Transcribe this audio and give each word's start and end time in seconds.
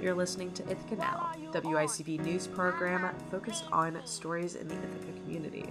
You're 0.00 0.14
listening 0.14 0.50
to 0.52 0.62
Ithaca 0.62 0.96
Now, 0.96 1.30
WICB 1.52 2.20
news 2.20 2.46
program 2.46 3.14
focused 3.30 3.64
on 3.70 4.00
stories 4.06 4.54
in 4.54 4.66
the 4.66 4.74
Ithaca 4.74 5.12
community. 5.20 5.70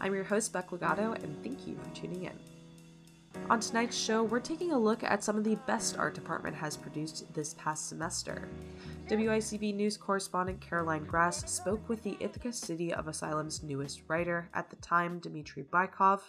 I'm 0.00 0.12
your 0.12 0.24
host, 0.24 0.52
Beck 0.52 0.72
Legato, 0.72 1.12
and 1.12 1.40
thank 1.44 1.68
you 1.68 1.76
for 1.76 1.94
tuning 1.94 2.24
in. 2.24 2.32
On 3.48 3.60
tonight's 3.60 3.96
show, 3.96 4.24
we're 4.24 4.40
taking 4.40 4.72
a 4.72 4.78
look 4.78 5.04
at 5.04 5.22
some 5.22 5.36
of 5.36 5.44
the 5.44 5.54
best 5.68 5.96
art 5.96 6.14
department 6.14 6.56
has 6.56 6.76
produced 6.76 7.32
this 7.32 7.54
past 7.54 7.88
semester. 7.88 8.48
WICB 9.06 9.72
news 9.76 9.96
correspondent 9.96 10.60
Caroline 10.60 11.04
Grass 11.04 11.48
spoke 11.48 11.88
with 11.88 12.02
the 12.02 12.16
Ithaca 12.18 12.52
City 12.52 12.92
of 12.92 13.06
Asylum's 13.06 13.62
newest 13.62 14.02
writer, 14.08 14.48
at 14.52 14.68
the 14.68 14.76
time, 14.76 15.20
Dmitry 15.20 15.62
Bykov. 15.62 16.22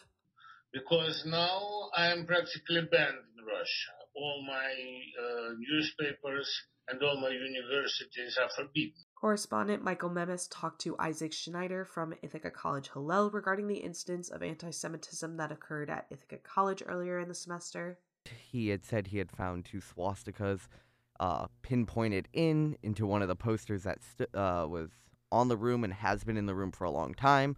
Because 0.71 1.23
now 1.25 1.89
I 1.97 2.05
am 2.11 2.27
practically 2.27 2.81
banned 2.91 3.17
in 3.35 3.45
Russia. 3.45 3.93
All 4.15 4.45
my 4.47 4.73
uh, 5.23 5.53
newspapers 5.57 6.47
and 6.91 7.01
all 7.01 7.19
my 7.19 7.29
universities 7.29 8.37
are 8.37 8.49
forbidden. 8.49 8.93
Correspondent 9.15 9.83
Michael 9.83 10.09
Memis 10.09 10.47
talked 10.47 10.81
to 10.81 10.97
Isaac 10.99 11.31
Schneider 11.31 11.85
from 11.85 12.13
Ithaca 12.21 12.51
College 12.51 12.89
Hillel 12.91 13.31
regarding 13.31 13.67
the 13.67 13.75
instance 13.75 14.29
of 14.29 14.43
anti 14.43 14.71
Semitism 14.71 15.37
that 15.37 15.51
occurred 15.51 15.89
at 15.89 16.07
Ithaca 16.09 16.37
College 16.37 16.83
earlier 16.85 17.19
in 17.19 17.27
the 17.27 17.35
semester. 17.35 17.99
He 18.25 18.69
had 18.69 18.83
said 18.83 19.07
he 19.07 19.17
had 19.17 19.31
found 19.31 19.65
two 19.65 19.79
swastikas 19.79 20.67
uh, 21.19 21.47
pinpointed 21.61 22.27
in 22.33 22.77
into 22.83 23.05
one 23.05 23.21
of 23.21 23.27
the 23.27 23.35
posters 23.35 23.83
that 23.83 23.99
st- 24.03 24.35
uh, 24.35 24.67
was 24.69 24.89
on 25.31 25.47
the 25.47 25.57
room 25.57 25.83
and 25.83 25.93
has 25.93 26.23
been 26.23 26.37
in 26.37 26.45
the 26.45 26.55
room 26.55 26.71
for 26.71 26.83
a 26.83 26.91
long 26.91 27.13
time. 27.13 27.55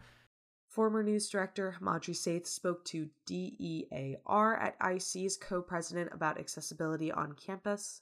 Former 0.68 1.04
news 1.04 1.30
director 1.30 1.76
Madri 1.80 2.14
Saith 2.14 2.48
spoke 2.48 2.84
to 2.86 3.10
DEAR 3.26 4.56
at 4.56 4.76
IC's 4.84 5.38
co 5.38 5.62
president 5.62 6.10
about 6.14 6.40
accessibility 6.40 7.12
on 7.12 7.34
campus 7.34 8.02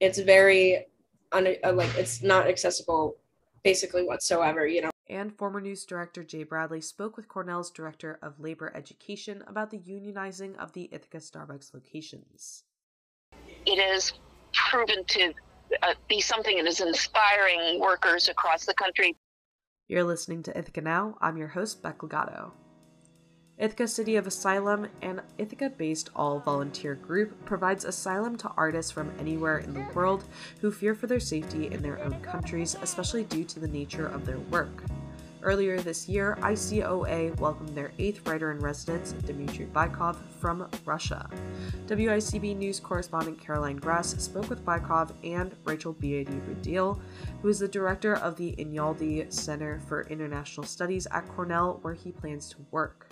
it's 0.00 0.18
very 0.18 0.86
un- 1.32 1.56
uh, 1.64 1.72
like 1.72 1.94
it's 1.96 2.22
not 2.22 2.46
accessible 2.46 3.16
basically 3.62 4.04
whatsoever 4.04 4.66
you 4.66 4.82
know 4.82 4.90
and 5.08 5.36
former 5.36 5.60
news 5.60 5.84
director 5.84 6.24
Jay 6.24 6.42
Bradley 6.42 6.80
spoke 6.80 7.16
with 7.16 7.28
Cornell's 7.28 7.70
director 7.70 8.18
of 8.22 8.40
labor 8.40 8.72
education 8.74 9.42
about 9.46 9.70
the 9.70 9.78
unionizing 9.78 10.56
of 10.56 10.72
the 10.72 10.88
Ithaca 10.90 11.18
Starbucks 11.18 11.72
locations. 11.72 12.64
It 13.64 13.78
is 13.78 14.14
proven 14.52 15.04
to 15.04 15.32
uh, 15.82 15.94
be 16.08 16.20
something 16.20 16.56
that 16.56 16.66
is 16.66 16.80
inspiring 16.80 17.78
workers 17.78 18.28
across 18.28 18.66
the 18.66 18.74
country. 18.74 19.14
You're 19.88 20.04
listening 20.04 20.42
to 20.44 20.58
Ithaca 20.58 20.80
Now. 20.80 21.16
I'm 21.20 21.36
your 21.36 21.48
host, 21.48 21.82
Beck 21.82 22.02
Legato. 22.02 22.52
Ithaca 23.58 23.88
City 23.88 24.16
of 24.16 24.26
Asylum, 24.26 24.86
an 25.00 25.22
Ithaca 25.38 25.70
based 25.70 26.10
all 26.14 26.40
volunteer 26.40 26.94
group, 26.94 27.42
provides 27.46 27.86
asylum 27.86 28.36
to 28.36 28.52
artists 28.54 28.92
from 28.92 29.10
anywhere 29.18 29.58
in 29.58 29.72
the 29.72 29.86
world 29.94 30.24
who 30.60 30.70
fear 30.70 30.94
for 30.94 31.06
their 31.06 31.20
safety 31.20 31.68
in 31.68 31.82
their 31.82 32.02
own 32.04 32.20
countries, 32.20 32.76
especially 32.82 33.24
due 33.24 33.44
to 33.44 33.58
the 33.58 33.68
nature 33.68 34.08
of 34.08 34.26
their 34.26 34.38
work. 34.50 34.84
Earlier 35.42 35.80
this 35.80 36.06
year, 36.06 36.36
ICOA 36.40 37.38
welcomed 37.38 37.74
their 37.74 37.92
eighth 37.98 38.28
writer 38.28 38.50
in 38.50 38.58
residence, 38.58 39.12
Dmitry 39.12 39.66
Bykov, 39.72 40.16
from 40.38 40.68
Russia. 40.84 41.30
WICB 41.86 42.56
news 42.56 42.78
correspondent 42.78 43.40
Caroline 43.40 43.76
Grass 43.76 44.22
spoke 44.22 44.50
with 44.50 44.66
Bykov 44.66 45.12
and 45.24 45.54
Rachel 45.64 45.94
Beatty 45.94 46.40
Riedl, 46.46 47.00
who 47.40 47.48
is 47.48 47.60
the 47.60 47.68
director 47.68 48.16
of 48.16 48.36
the 48.36 48.54
Einaudi 48.58 49.32
Center 49.32 49.80
for 49.86 50.02
International 50.08 50.66
Studies 50.66 51.06
at 51.10 51.26
Cornell, 51.28 51.78
where 51.80 51.94
he 51.94 52.12
plans 52.12 52.50
to 52.50 52.56
work. 52.70 53.08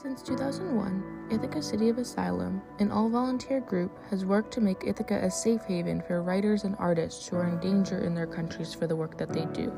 Since 0.00 0.22
2001, 0.22 1.26
Ithaca 1.28 1.60
City 1.60 1.88
of 1.88 1.98
Asylum, 1.98 2.62
an 2.78 2.92
all 2.92 3.08
volunteer 3.08 3.58
group, 3.58 3.90
has 4.10 4.24
worked 4.24 4.54
to 4.54 4.60
make 4.60 4.84
Ithaca 4.86 5.18
a 5.24 5.28
safe 5.28 5.64
haven 5.64 6.00
for 6.06 6.22
writers 6.22 6.62
and 6.62 6.76
artists 6.78 7.26
who 7.26 7.34
are 7.34 7.48
in 7.48 7.58
danger 7.58 8.04
in 8.04 8.14
their 8.14 8.28
countries 8.28 8.72
for 8.72 8.86
the 8.86 8.94
work 8.94 9.18
that 9.18 9.32
they 9.32 9.44
do. 9.46 9.72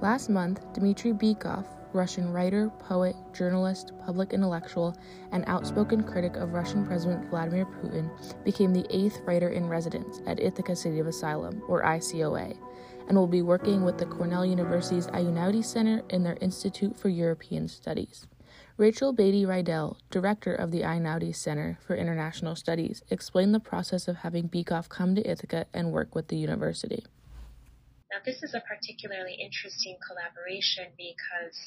Last 0.00 0.30
month, 0.30 0.64
Dmitry 0.72 1.12
Bykov, 1.12 1.64
Russian 1.92 2.32
writer, 2.32 2.70
poet, 2.80 3.14
journalist, 3.32 3.92
public 4.04 4.32
intellectual, 4.32 4.96
and 5.30 5.44
outspoken 5.46 6.02
critic 6.02 6.34
of 6.34 6.52
Russian 6.52 6.84
President 6.84 7.30
Vladimir 7.30 7.66
Putin, 7.66 8.10
became 8.44 8.72
the 8.72 8.86
eighth 8.90 9.20
writer 9.26 9.50
in 9.50 9.68
residence 9.68 10.20
at 10.26 10.40
Ithaca 10.40 10.74
City 10.74 10.98
of 10.98 11.06
Asylum, 11.06 11.62
or 11.68 11.84
ICOA, 11.84 12.58
and 13.06 13.16
will 13.16 13.28
be 13.28 13.42
working 13.42 13.84
with 13.84 13.96
the 13.96 14.06
Cornell 14.06 14.44
University's 14.44 15.06
Einaudi 15.06 15.64
Center 15.64 16.02
in 16.08 16.24
their 16.24 16.36
Institute 16.40 16.96
for 16.96 17.08
European 17.08 17.68
Studies. 17.68 18.26
Rachel 18.80 19.12
Beatty 19.12 19.44
Riedl, 19.44 19.98
director 20.10 20.54
of 20.54 20.70
the 20.70 20.80
Einaudi 20.80 21.36
Center 21.36 21.78
for 21.86 21.94
International 21.94 22.56
Studies, 22.56 23.02
explained 23.10 23.52
the 23.52 23.60
process 23.60 24.08
of 24.08 24.16
having 24.16 24.48
Bykov 24.48 24.88
come 24.88 25.14
to 25.14 25.30
Ithaca 25.30 25.66
and 25.74 25.92
work 25.92 26.14
with 26.14 26.28
the 26.28 26.38
university. 26.38 27.04
Now, 28.10 28.24
this 28.24 28.42
is 28.42 28.54
a 28.54 28.62
particularly 28.64 29.34
interesting 29.34 29.98
collaboration 30.00 30.86
because 30.96 31.60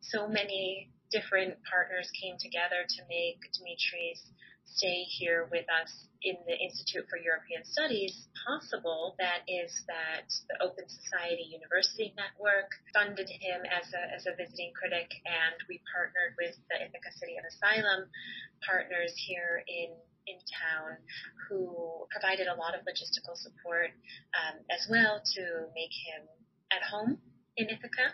so 0.00 0.26
many 0.26 0.90
different 1.12 1.54
partners 1.70 2.10
came 2.20 2.34
together 2.36 2.82
to 2.82 3.02
make 3.08 3.38
Dimitri's 3.54 4.26
stay 4.66 5.06
here 5.06 5.48
with 5.50 5.64
us 5.70 6.06
in 6.22 6.36
the 6.46 6.58
Institute 6.58 7.06
for 7.08 7.16
European 7.16 7.64
Studies 7.64 8.26
possible. 8.44 9.14
That 9.18 9.46
is 9.46 9.70
that 9.86 10.26
the 10.50 10.58
Open 10.62 10.84
Society 10.90 11.46
University 11.48 12.12
Network 12.18 12.68
funded 12.92 13.30
him 13.30 13.62
as 13.70 13.86
a, 13.94 14.02
as 14.12 14.26
a 14.26 14.34
visiting 14.34 14.72
critic, 14.74 15.08
and 15.24 15.56
we 15.70 15.80
partnered 15.86 16.34
with 16.36 16.58
the 16.68 16.82
Ithaca 16.82 17.12
City 17.14 17.38
of 17.38 17.46
Asylum 17.46 18.10
partners 18.66 19.14
here 19.16 19.62
in 19.66 19.94
in 20.26 20.42
town 20.50 20.98
who 21.46 22.02
provided 22.10 22.50
a 22.50 22.58
lot 22.58 22.74
of 22.74 22.82
logistical 22.82 23.38
support 23.38 23.94
um, 24.34 24.58
as 24.74 24.82
well 24.90 25.22
to 25.22 25.70
make 25.70 25.94
him 25.94 26.26
at 26.74 26.82
home 26.82 27.18
in 27.56 27.70
Ithaca. 27.70 28.10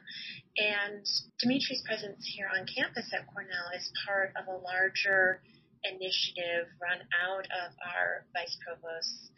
And 0.56 1.04
Dimitri's 1.40 1.82
presence 1.86 2.28
here 2.28 2.48
on 2.52 2.66
campus 2.68 3.10
at 3.12 3.26
Cornell 3.32 3.72
is 3.74 3.90
part 4.06 4.32
of 4.36 4.46
a 4.46 4.60
larger 4.60 5.40
initiative 5.84 6.68
run 6.80 7.00
out 7.24 7.46
of 7.46 7.72
our 7.82 8.26
Vice 8.32 8.56
Provost's 8.66 9.30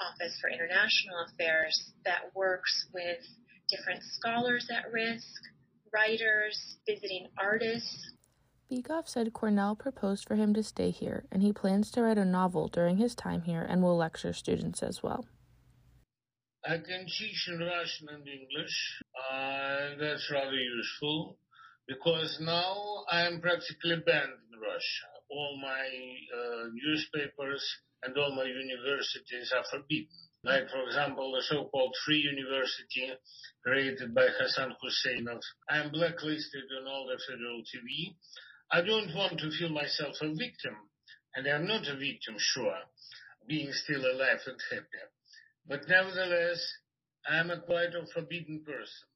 Office 0.00 0.36
for 0.40 0.50
International 0.50 1.26
Affairs 1.30 1.92
that 2.04 2.34
works 2.34 2.86
with 2.92 3.22
different 3.70 4.02
scholars 4.02 4.68
at 4.70 4.90
risk, 4.92 5.40
writers, 5.92 6.76
visiting 6.86 7.28
artists. 7.38 8.12
Bykov 8.70 9.06
said 9.06 9.32
Cornell 9.32 9.76
proposed 9.76 10.26
for 10.26 10.34
him 10.34 10.52
to 10.54 10.62
stay 10.62 10.90
here, 10.90 11.26
and 11.30 11.42
he 11.42 11.52
plans 11.52 11.90
to 11.92 12.02
write 12.02 12.18
a 12.18 12.24
novel 12.24 12.68
during 12.68 12.96
his 12.96 13.14
time 13.14 13.42
here 13.42 13.62
and 13.62 13.82
will 13.82 13.96
lecture 13.96 14.32
students 14.32 14.82
as 14.82 15.02
well. 15.02 15.26
I 16.66 16.78
can 16.78 17.06
teach 17.06 17.48
in 17.48 17.58
Russian 17.58 18.08
and 18.08 18.26
English. 18.26 19.02
Uh, 19.30 19.90
that's 20.00 20.30
rather 20.32 20.56
useful 20.56 21.36
because 21.86 22.38
now 22.40 23.04
I 23.12 23.26
am 23.26 23.40
practically 23.40 23.96
banned 24.04 24.32
in 24.50 24.60
Russia 24.60 25.13
all 25.34 25.58
my 25.60 25.86
uh, 26.38 26.64
newspapers 26.72 27.62
and 28.04 28.16
all 28.16 28.34
my 28.34 28.44
universities 28.44 29.52
are 29.54 29.64
forbidden. 29.70 30.08
Like, 30.44 30.68
for 30.68 30.84
example, 30.84 31.32
the 31.32 31.42
so-called 31.42 31.94
Free 32.04 32.20
University 32.20 33.10
created 33.64 34.14
by 34.14 34.28
Hassan 34.38 34.76
Husseinov. 34.76 35.40
I 35.70 35.78
am 35.78 35.90
blacklisted 35.90 36.64
on 36.80 36.86
all 36.86 37.06
the 37.08 37.18
federal 37.26 37.62
TV. 37.64 38.14
I 38.70 38.82
don't 38.82 39.14
want 39.14 39.40
to 39.40 39.50
feel 39.50 39.70
myself 39.70 40.16
a 40.20 40.28
victim, 40.28 40.76
and 41.34 41.46
I'm 41.46 41.66
not 41.66 41.88
a 41.88 41.96
victim, 41.96 42.36
sure, 42.38 42.76
being 43.48 43.72
still 43.72 44.04
alive 44.04 44.40
and 44.46 44.60
happy. 44.70 45.04
But 45.66 45.88
nevertheless, 45.88 46.60
I'm 47.26 47.50
a 47.50 47.60
quite 47.60 47.94
a 47.94 48.04
forbidden 48.12 48.62
person. 48.64 49.08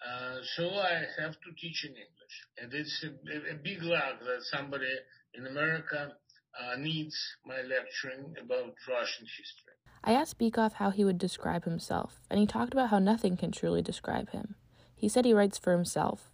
Uh, 0.00 0.40
so 0.56 0.68
I 0.70 1.04
have 1.20 1.32
to 1.32 1.50
teach 1.58 1.84
in 1.84 1.92
English. 1.92 2.36
And 2.58 2.72
it's 2.72 3.04
a, 3.04 3.54
a 3.54 3.56
big 3.62 3.82
luck 3.82 4.20
that 4.20 4.42
somebody 4.42 4.92
in 5.34 5.46
America 5.46 6.12
uh, 6.60 6.76
needs 6.76 7.16
my 7.46 7.62
lecturing 7.62 8.34
about 8.42 8.74
Russian 8.88 9.26
history. 9.26 9.74
I 10.02 10.12
asked 10.12 10.38
Bykov 10.38 10.74
how 10.74 10.90
he 10.90 11.04
would 11.04 11.18
describe 11.18 11.64
himself, 11.64 12.20
and 12.30 12.40
he 12.40 12.46
talked 12.46 12.72
about 12.72 12.90
how 12.90 12.98
nothing 12.98 13.36
can 13.36 13.52
truly 13.52 13.82
describe 13.82 14.30
him. 14.30 14.54
He 14.94 15.08
said 15.08 15.24
he 15.24 15.34
writes 15.34 15.58
for 15.58 15.72
himself, 15.72 16.30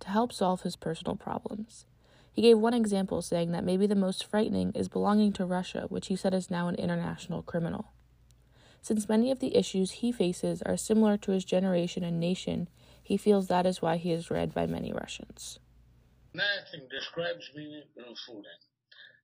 to 0.00 0.08
help 0.08 0.32
solve 0.32 0.62
his 0.62 0.76
personal 0.76 1.16
problems. 1.16 1.84
He 2.32 2.42
gave 2.42 2.58
one 2.58 2.74
example, 2.74 3.22
saying 3.22 3.52
that 3.52 3.64
maybe 3.64 3.86
the 3.86 3.94
most 3.94 4.24
frightening 4.24 4.72
is 4.74 4.88
belonging 4.88 5.32
to 5.34 5.44
Russia, 5.44 5.86
which 5.88 6.06
he 6.06 6.16
said 6.16 6.32
is 6.32 6.50
now 6.50 6.68
an 6.68 6.76
international 6.76 7.42
criminal. 7.42 7.92
Since 8.82 9.08
many 9.08 9.30
of 9.30 9.40
the 9.40 9.56
issues 9.56 9.90
he 9.90 10.10
faces 10.10 10.62
are 10.62 10.76
similar 10.76 11.18
to 11.18 11.32
his 11.32 11.44
generation 11.44 12.02
and 12.02 12.18
nation, 12.18 12.68
he 13.02 13.16
feels 13.16 13.48
that 13.48 13.66
is 13.66 13.82
why 13.82 13.96
he 13.96 14.12
is 14.12 14.30
read 14.30 14.54
by 14.54 14.66
many 14.66 14.92
Russians. 14.92 15.58
Nothing 16.32 16.88
describes 16.88 17.50
me 17.56 17.82
fully. 18.26 18.44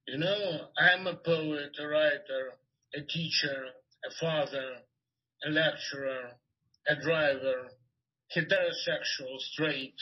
You 0.09 0.19
know, 0.19 0.69
I'm 0.77 1.07
a 1.07 1.15
poet, 1.15 1.77
a 1.79 1.87
writer, 1.87 2.55
a 2.95 3.01
teacher, 3.03 3.67
a 4.05 4.11
father, 4.21 4.79
a 5.47 5.51
lecturer, 5.51 6.33
a 6.89 6.97
driver, 6.97 7.69
heterosexual, 8.35 9.39
straight, 9.39 9.95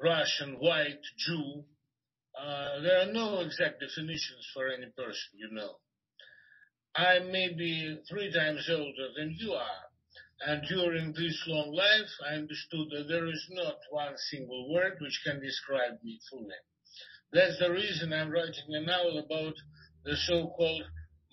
Russian, 0.00 0.54
white, 0.60 1.02
Jew. 1.16 1.64
Uh, 2.40 2.80
there 2.82 3.00
are 3.00 3.12
no 3.12 3.40
exact 3.40 3.80
definitions 3.80 4.46
for 4.54 4.68
any 4.68 4.86
person, 4.96 5.32
you 5.34 5.50
know. 5.50 5.76
I 6.94 7.18
may 7.18 7.52
be 7.52 8.00
three 8.08 8.32
times 8.32 8.68
older 8.70 9.08
than 9.16 9.36
you 9.38 9.52
are, 9.52 9.87
and 10.46 10.62
during 10.68 11.12
this 11.12 11.42
long 11.46 11.72
life, 11.72 12.10
I 12.30 12.34
understood 12.34 12.88
that 12.90 13.08
there 13.08 13.26
is 13.26 13.46
not 13.50 13.76
one 13.90 14.14
single 14.30 14.72
word 14.72 14.98
which 15.00 15.20
can 15.24 15.40
describe 15.40 15.98
me 16.02 16.20
fully. 16.30 16.54
That's 17.32 17.58
the 17.58 17.70
reason 17.70 18.12
I'm 18.12 18.30
writing 18.30 18.68
a 18.68 18.80
novel 18.80 19.18
about 19.18 19.54
the 20.04 20.16
so-called 20.16 20.84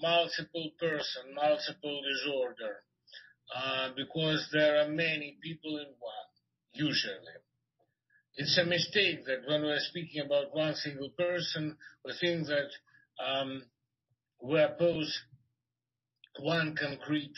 multiple 0.01 0.71
person, 0.79 1.33
multiple 1.35 2.01
disorder, 2.01 2.83
uh, 3.55 3.89
because 3.95 4.49
there 4.51 4.81
are 4.81 4.89
many 4.89 5.37
people 5.41 5.77
in 5.77 5.87
one, 5.99 6.29
usually. 6.73 7.37
It's 8.37 8.57
a 8.57 8.65
mistake 8.65 9.25
that 9.27 9.47
when 9.47 9.61
we're 9.61 9.79
speaking 9.79 10.25
about 10.25 10.53
one 10.53 10.75
single 10.75 11.11
person, 11.11 11.77
we 12.03 12.13
think 12.19 12.47
that 12.47 12.69
um, 13.23 13.63
we 14.43 14.61
oppose 14.61 15.17
one 16.41 16.75
concrete 16.75 17.33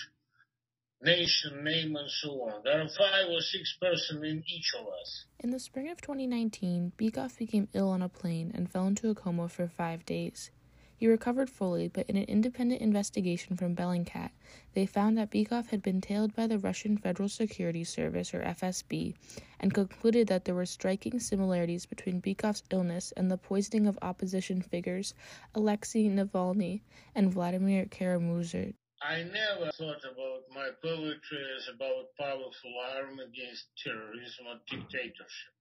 nation, 1.02 1.64
name, 1.64 1.96
and 1.96 2.10
so 2.10 2.30
on. 2.42 2.64
There 2.64 2.82
are 2.82 2.88
five 2.88 3.30
or 3.30 3.42
six 3.42 3.78
persons 3.80 4.24
in 4.24 4.44
each 4.48 4.74
of 4.74 4.88
us. 4.88 5.26
In 5.40 5.52
the 5.52 5.60
spring 5.60 5.90
of 5.90 6.02
2019, 6.02 6.94
Bykov 6.98 7.38
became 7.38 7.68
ill 7.74 7.90
on 7.90 8.02
a 8.02 8.10
plane 8.10 8.52
and 8.54 8.70
fell 8.70 8.88
into 8.88 9.10
a 9.10 9.16
coma 9.16 9.48
for 9.48 9.68
five 9.68 10.06
days. 10.06 10.52
He 11.00 11.06
recovered 11.06 11.52
fully, 11.52 11.88
but 11.88 12.10
in 12.10 12.18
an 12.18 12.24
independent 12.24 12.82
investigation 12.82 13.56
from 13.56 13.76
Bellingcat, 13.76 14.32
they 14.74 14.88
found 14.88 15.16
that 15.18 15.30
Bykov 15.30 15.68
had 15.68 15.84
been 15.84 16.02
tailed 16.02 16.34
by 16.34 16.48
the 16.48 16.58
Russian 16.58 16.98
Federal 16.98 17.30
Security 17.30 17.84
Service, 17.84 18.34
or 18.34 18.42
FSB, 18.42 19.14
and 19.60 19.76
concluded 19.76 20.28
that 20.28 20.46
there 20.46 20.56
were 20.56 20.66
striking 20.66 21.20
similarities 21.20 21.86
between 21.86 22.20
Bykov's 22.20 22.64
illness 22.72 23.14
and 23.16 23.30
the 23.30 23.38
poisoning 23.38 23.86
of 23.86 24.00
opposition 24.02 24.64
figures 24.64 25.14
Alexei 25.54 26.10
Navalny 26.10 26.82
and 27.14 27.32
Vladimir 27.32 27.86
Kara-Murza. 27.86 28.74
I 29.02 29.22
never 29.24 29.70
thought 29.78 30.04
about 30.04 30.50
my 30.50 30.70
poetry 30.82 31.44
as 31.56 31.70
about 31.74 32.18
powerful 32.18 32.74
arm 32.98 33.20
against 33.20 33.66
terrorism 33.84 34.48
or 34.48 34.58
dictatorship. 34.68 35.54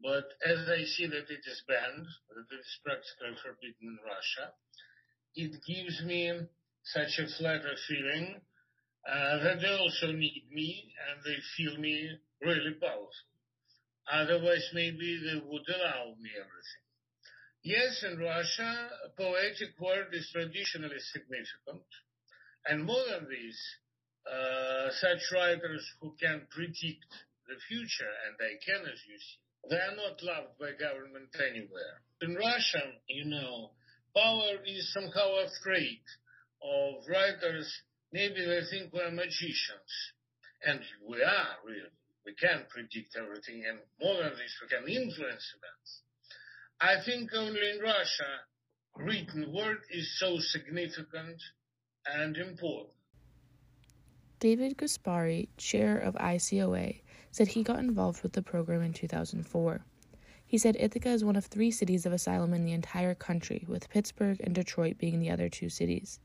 But 0.00 0.24
as 0.44 0.68
I 0.68 0.84
see 0.84 1.06
that 1.08 1.28
it 1.28 1.44
is 1.44 1.62
banned, 1.68 2.06
that 2.30 2.46
it 2.50 2.60
is 2.60 2.78
practically 2.84 3.36
forbidden 3.42 3.98
in 3.98 3.98
Russia, 4.00 4.52
it 5.34 5.60
gives 5.66 6.02
me 6.04 6.40
such 6.84 7.18
a 7.18 7.28
flatter 7.36 7.74
feeling 7.86 8.40
uh, 9.06 9.38
that 9.44 9.60
they 9.60 9.76
also 9.76 10.12
need 10.12 10.48
me 10.50 10.92
and 11.10 11.22
they 11.24 11.36
feel 11.56 11.76
me 11.78 12.18
really 12.40 12.74
powerful. 12.80 13.28
Otherwise, 14.10 14.70
maybe 14.72 15.20
they 15.20 15.36
would 15.36 15.68
allow 15.68 16.14
me 16.18 16.30
everything. 16.32 16.84
Yes, 17.62 18.02
in 18.04 18.18
Russia, 18.18 18.90
poetic 19.18 19.78
word 19.78 20.08
is 20.14 20.30
traditionally 20.32 21.00
significant. 21.12 21.84
And 22.66 22.84
more 22.84 23.04
than 23.10 23.28
this, 23.28 23.58
uh, 24.26 24.90
such 25.00 25.32
writers 25.32 25.84
who 26.00 26.14
can 26.20 26.46
predict 26.50 27.08
the 27.48 27.56
future, 27.68 28.12
and 28.26 28.36
they 28.38 28.58
can, 28.64 28.84
as 28.84 29.00
you 29.08 29.18
see, 29.18 29.38
they 29.70 29.76
are 29.76 29.96
not 29.96 30.22
loved 30.22 30.58
by 30.60 30.72
government 30.72 31.34
anywhere. 31.38 32.02
In 32.20 32.34
Russia, 32.34 32.92
you 33.08 33.24
know, 33.24 33.70
power 34.14 34.60
is 34.66 34.92
somehow 34.92 35.44
afraid 35.44 36.02
of 36.62 37.04
writers. 37.08 37.68
Maybe 38.12 38.44
they 38.44 38.62
think 38.70 38.92
we're 38.92 39.10
magicians. 39.10 39.92
And 40.64 40.80
we 41.08 41.22
are, 41.22 41.56
really. 41.64 41.92
We 42.26 42.34
can 42.34 42.64
predict 42.68 43.16
everything, 43.16 43.64
and 43.64 43.78
more 44.00 44.22
than 44.22 44.36
this, 44.36 44.52
we 44.60 44.68
can 44.68 44.84
influence 44.88 45.54
events. 45.56 45.90
I 46.80 47.00
think 47.04 47.30
only 47.34 47.70
in 47.70 47.80
Russia, 47.80 48.44
written 48.96 49.52
word 49.52 49.78
is 49.90 50.18
so 50.20 50.36
significant 50.38 51.40
and 52.16 52.36
important. 52.36 52.88
David 54.40 54.78
Gaspari, 54.78 55.48
chair 55.56 55.98
of 55.98 56.14
ICOA, 56.14 57.00
said 57.30 57.48
he 57.48 57.62
got 57.62 57.80
involved 57.80 58.22
with 58.22 58.32
the 58.32 58.42
program 58.42 58.82
in 58.82 58.92
2004. 58.92 59.84
He 60.46 60.58
said 60.58 60.76
Ithaca 60.78 61.10
is 61.10 61.24
one 61.24 61.36
of 61.36 61.46
three 61.46 61.70
cities 61.70 62.06
of 62.06 62.12
asylum 62.12 62.54
in 62.54 62.64
the 62.64 62.72
entire 62.72 63.14
country, 63.14 63.64
with 63.68 63.90
Pittsburgh 63.90 64.40
and 64.40 64.54
Detroit 64.54 64.96
being 64.96 65.18
the 65.18 65.30
other 65.30 65.48
two 65.48 65.68
cities. 65.68 66.20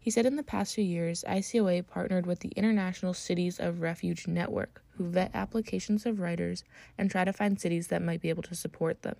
He 0.00 0.10
said 0.10 0.26
in 0.26 0.34
the 0.34 0.42
past 0.42 0.74
few 0.74 0.82
years, 0.82 1.24
ICOA 1.28 1.86
partnered 1.86 2.26
with 2.26 2.40
the 2.40 2.52
International 2.56 3.14
Cities 3.14 3.60
of 3.60 3.80
Refuge 3.80 4.26
Network, 4.26 4.82
who 4.96 5.08
vet 5.08 5.30
applications 5.32 6.06
of 6.06 6.18
writers 6.18 6.64
and 6.98 7.08
try 7.08 7.24
to 7.24 7.32
find 7.32 7.60
cities 7.60 7.86
that 7.88 8.02
might 8.02 8.20
be 8.20 8.28
able 8.28 8.42
to 8.42 8.56
support 8.56 9.02
them. 9.02 9.14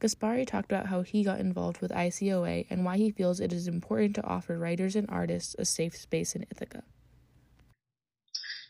Gaspari 0.00 0.46
talked 0.46 0.70
about 0.70 0.86
how 0.86 1.02
he 1.02 1.24
got 1.24 1.40
involved 1.40 1.80
with 1.80 1.90
ICOA 1.90 2.66
and 2.70 2.84
why 2.84 2.96
he 2.96 3.10
feels 3.10 3.40
it 3.40 3.52
is 3.52 3.68
important 3.68 4.14
to 4.16 4.24
offer 4.24 4.58
writers 4.58 4.96
and 4.96 5.08
artists 5.08 5.54
a 5.58 5.64
safe 5.64 5.96
space 5.96 6.34
in 6.34 6.46
Ithaca. 6.50 6.82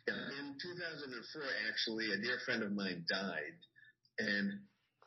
In 0.06 0.56
2004, 0.60 1.42
actually, 1.68 2.12
a 2.12 2.16
dear 2.18 2.38
friend 2.44 2.62
of 2.62 2.72
mine 2.72 3.04
died, 3.08 3.56
and 4.18 4.60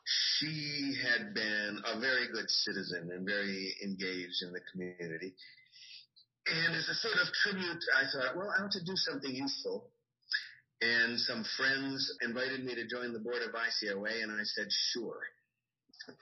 she 0.04 0.94
had 1.02 1.34
been 1.34 1.78
a 1.86 2.00
very 2.00 2.26
good 2.32 2.50
citizen 2.50 3.10
and 3.12 3.26
very 3.26 3.74
engaged 3.84 4.42
in 4.42 4.52
the 4.52 4.60
community. 4.72 5.34
And 6.46 6.74
as 6.74 6.88
a 6.88 6.94
sort 6.94 7.18
of 7.20 7.32
tribute, 7.44 7.84
I 7.96 8.04
thought, 8.10 8.36
well, 8.36 8.52
I 8.56 8.62
want 8.62 8.72
to 8.72 8.84
do 8.84 8.96
something 8.96 9.34
useful. 9.34 9.90
And 10.80 11.18
some 11.20 11.44
friends 11.56 12.16
invited 12.22 12.64
me 12.64 12.74
to 12.74 12.86
join 12.86 13.12
the 13.12 13.18
board 13.18 13.42
of 13.42 13.52
ICOA, 13.52 14.22
and 14.22 14.32
I 14.32 14.44
said, 14.44 14.68
sure. 14.70 15.20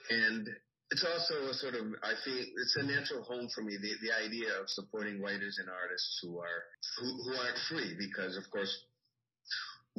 And 0.09 0.47
it's 0.91 1.03
also 1.03 1.51
a 1.51 1.53
sort 1.53 1.75
of, 1.75 1.85
I 2.03 2.15
think 2.23 2.47
it's 2.47 2.77
a 2.79 2.83
natural 2.83 3.23
home 3.23 3.47
for 3.53 3.61
me, 3.61 3.75
the, 3.75 3.91
the 4.01 4.13
idea 4.15 4.55
of 4.59 4.69
supporting 4.69 5.21
writers 5.21 5.57
and 5.59 5.67
artists 5.69 6.19
who 6.23 6.39
are, 6.39 6.59
who, 6.99 7.05
who 7.05 7.31
aren't 7.35 7.59
free 7.67 7.95
because 7.99 8.37
of 8.37 8.49
course 8.51 8.71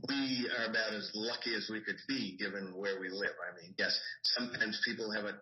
we 0.08 0.48
are 0.56 0.70
about 0.70 0.94
as 0.94 1.10
lucky 1.14 1.54
as 1.54 1.68
we 1.70 1.80
could 1.80 1.98
be 2.06 2.36
given 2.38 2.72
where 2.76 3.00
we 3.00 3.10
live. 3.10 3.34
I 3.36 3.60
mean, 3.60 3.74
yes, 3.78 3.98
sometimes 4.22 4.80
people 4.86 5.10
have 5.12 5.24
a 5.24 5.36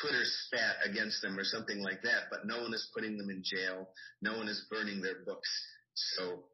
Twitter 0.00 0.22
spat 0.22 0.76
against 0.84 1.22
them 1.22 1.38
or 1.38 1.44
something 1.44 1.82
like 1.82 2.02
that, 2.02 2.28
but 2.30 2.46
no 2.46 2.62
one 2.62 2.74
is 2.74 2.90
putting 2.94 3.16
them 3.16 3.30
in 3.30 3.42
jail. 3.44 3.88
No 4.20 4.36
one 4.36 4.48
is 4.48 4.66
burning 4.70 5.00
their 5.00 5.24
books. 5.24 5.48
So 5.94 6.44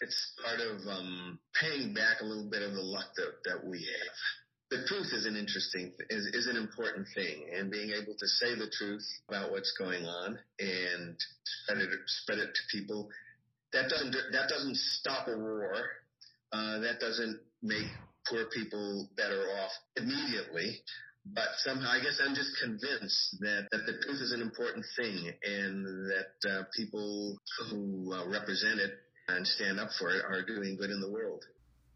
it's 0.00 0.32
part 0.44 0.60
of 0.60 0.80
um, 0.86 1.38
paying 1.60 1.94
back 1.94 2.20
a 2.20 2.24
little 2.24 2.48
bit 2.50 2.62
of 2.62 2.72
the 2.72 2.82
luck 2.82 3.08
that, 3.16 3.32
that 3.44 3.66
we 3.66 3.78
have 3.78 4.16
the 4.70 4.84
truth 4.88 5.12
is 5.12 5.26
an 5.26 5.36
interesting 5.36 5.92
is, 6.10 6.26
is 6.34 6.46
an 6.48 6.56
important 6.56 7.06
thing 7.14 7.46
and 7.54 7.70
being 7.70 7.90
able 7.90 8.14
to 8.18 8.26
say 8.26 8.54
the 8.54 8.70
truth 8.76 9.06
about 9.28 9.50
what's 9.50 9.72
going 9.78 10.04
on 10.04 10.38
and 10.58 11.16
spread 11.44 11.78
it 11.78 11.90
spread 12.06 12.38
it 12.38 12.50
to 12.54 12.76
people 12.76 13.08
that 13.72 13.88
doesn't 13.88 14.12
that 14.32 14.48
doesn't 14.48 14.76
stop 14.76 15.28
a 15.28 15.36
war 15.36 15.74
uh, 16.52 16.78
that 16.80 16.98
doesn't 17.00 17.38
make 17.62 17.86
poor 18.28 18.46
people 18.52 19.08
better 19.16 19.42
off 19.62 19.70
immediately 19.96 20.80
but 21.34 21.48
somehow 21.58 21.90
I 21.90 22.00
guess 22.00 22.20
I'm 22.24 22.34
just 22.34 22.50
convinced 22.62 23.36
that, 23.40 23.66
that 23.72 23.86
the 23.86 23.98
truth 24.04 24.20
is 24.20 24.32
an 24.32 24.40
important 24.40 24.84
thing 24.96 25.32
and 25.42 25.84
that 26.10 26.50
uh, 26.50 26.62
people 26.76 27.36
who 27.58 28.12
uh, 28.14 28.28
represent 28.28 28.78
it 28.78 28.92
and 29.28 29.46
stand 29.46 29.80
up 29.80 29.90
for 29.98 30.10
it 30.10 30.22
are 30.24 30.44
doing 30.46 30.76
good 30.76 30.90
in 30.90 31.00
the 31.00 31.10
world. 31.10 31.42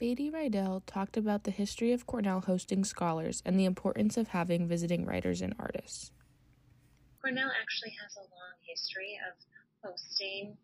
Beatty 0.00 0.30
Riedl 0.32 0.80
talked 0.86 1.18
about 1.20 1.44
the 1.44 1.52
history 1.52 1.92
of 1.92 2.06
Cornell 2.06 2.40
hosting 2.40 2.84
scholars 2.88 3.42
and 3.44 3.60
the 3.60 3.66
importance 3.66 4.16
of 4.16 4.28
having 4.28 4.66
visiting 4.66 5.04
writers 5.04 5.42
and 5.44 5.52
artists. 5.58 6.10
Cornell 7.20 7.52
actually 7.52 7.92
has 8.00 8.16
a 8.16 8.24
long 8.32 8.56
history 8.64 9.20
of 9.28 9.36
hosting 9.84 10.56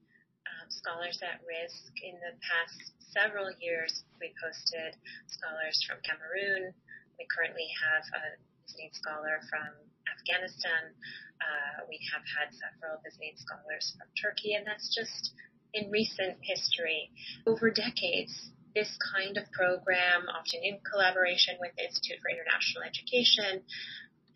um, 0.49 0.67
scholars 0.73 1.21
at 1.21 1.45
risk. 1.45 1.93
In 2.01 2.17
the 2.25 2.33
past 2.41 2.97
several 3.13 3.53
years, 3.61 4.09
we've 4.17 4.33
hosted 4.41 4.97
scholars 5.29 5.85
from 5.85 6.01
Cameroon. 6.01 6.73
We 7.21 7.29
currently 7.29 7.69
have 7.77 8.09
a 8.17 8.41
visiting 8.65 8.89
scholar 8.97 9.45
from 9.53 9.69
Afghanistan. 10.17 10.97
Uh, 11.45 11.85
we 11.93 12.01
have 12.09 12.25
had 12.25 12.57
several 12.57 13.05
visiting 13.05 13.37
scholars 13.37 14.01
from 14.01 14.09
Turkey, 14.17 14.57
and 14.57 14.65
that's 14.65 14.89
just 14.97 15.37
in 15.77 15.93
recent 15.93 16.41
history. 16.41 17.13
Over 17.45 17.69
decades, 17.69 18.56
this 18.77 18.93
kind 19.01 19.41
of 19.41 19.51
program, 19.57 20.29
often 20.29 20.61
in 20.63 20.77
collaboration 20.85 21.57
with 21.59 21.73
the 21.81 21.85
Institute 21.89 22.21
for 22.21 22.29
International 22.29 22.85
Education, 22.85 23.65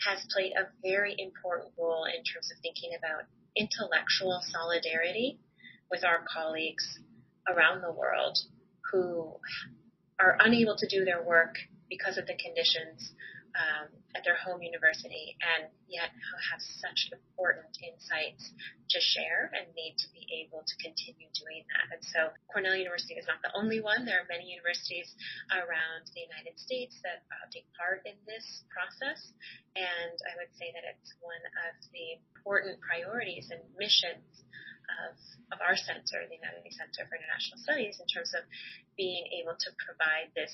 has 0.01 0.25
played 0.33 0.57
a 0.57 0.73
very 0.81 1.15
important 1.21 1.69
role 1.77 2.09
in 2.09 2.25
terms 2.25 2.49
of 2.49 2.57
thinking 2.65 2.97
about 2.97 3.29
intellectual 3.55 4.41
solidarity 4.49 5.39
with 5.93 6.09
our 6.09 6.25
colleagues 6.25 6.99
around 7.47 7.85
the 7.85 7.93
world 7.93 8.39
who 8.91 9.37
are 10.19 10.41
unable 10.41 10.75
to 10.77 10.89
do 10.89 11.05
their 11.05 11.23
work 11.23 11.61
because 11.91 12.17
of 12.17 12.25
the 12.25 12.39
conditions 12.41 13.13
um, 13.57 13.89
at 14.15 14.23
their 14.27 14.37
home 14.37 14.63
university 14.63 15.37
and 15.39 15.71
yet 15.87 16.11
have 16.51 16.61
such 16.61 17.11
important 17.11 17.71
insights 17.83 18.51
to 18.91 18.99
share 18.99 19.51
and 19.55 19.71
need 19.75 19.95
to 19.99 20.09
be 20.11 20.27
able 20.43 20.63
to 20.67 20.75
continue 20.83 21.31
doing 21.39 21.63
that. 21.75 21.95
And 21.95 22.03
so 22.03 22.31
Cornell 22.51 22.75
University 22.75 23.15
is 23.15 23.27
not 23.27 23.39
the 23.43 23.55
only 23.55 23.79
one. 23.79 24.07
There 24.07 24.19
are 24.19 24.29
many 24.31 24.51
universities 24.51 25.15
around 25.55 26.11
the 26.15 26.23
United 26.23 26.59
States 26.59 26.99
that 27.07 27.23
uh, 27.31 27.47
take 27.55 27.67
part 27.79 28.03
in 28.07 28.19
this 28.27 28.67
process. 28.71 29.35
And 29.79 30.15
I 30.27 30.35
would 30.43 30.51
say 30.59 30.75
that 30.75 30.83
it's 30.87 31.15
one 31.23 31.43
of 31.71 31.75
the 31.95 32.19
important 32.35 32.83
priorities 32.83 33.51
and 33.55 33.63
missions 33.79 34.27
of, 35.07 35.15
of 35.55 35.59
our 35.63 35.79
center, 35.79 36.27
the 36.27 36.39
Einaudi 36.39 36.75
Center 36.75 37.07
for 37.07 37.15
International 37.15 37.59
Studies, 37.63 38.03
in 38.03 38.07
terms 38.11 38.35
of 38.35 38.43
being 38.99 39.23
able 39.39 39.55
to 39.55 39.71
provide 39.79 40.35
this 40.35 40.53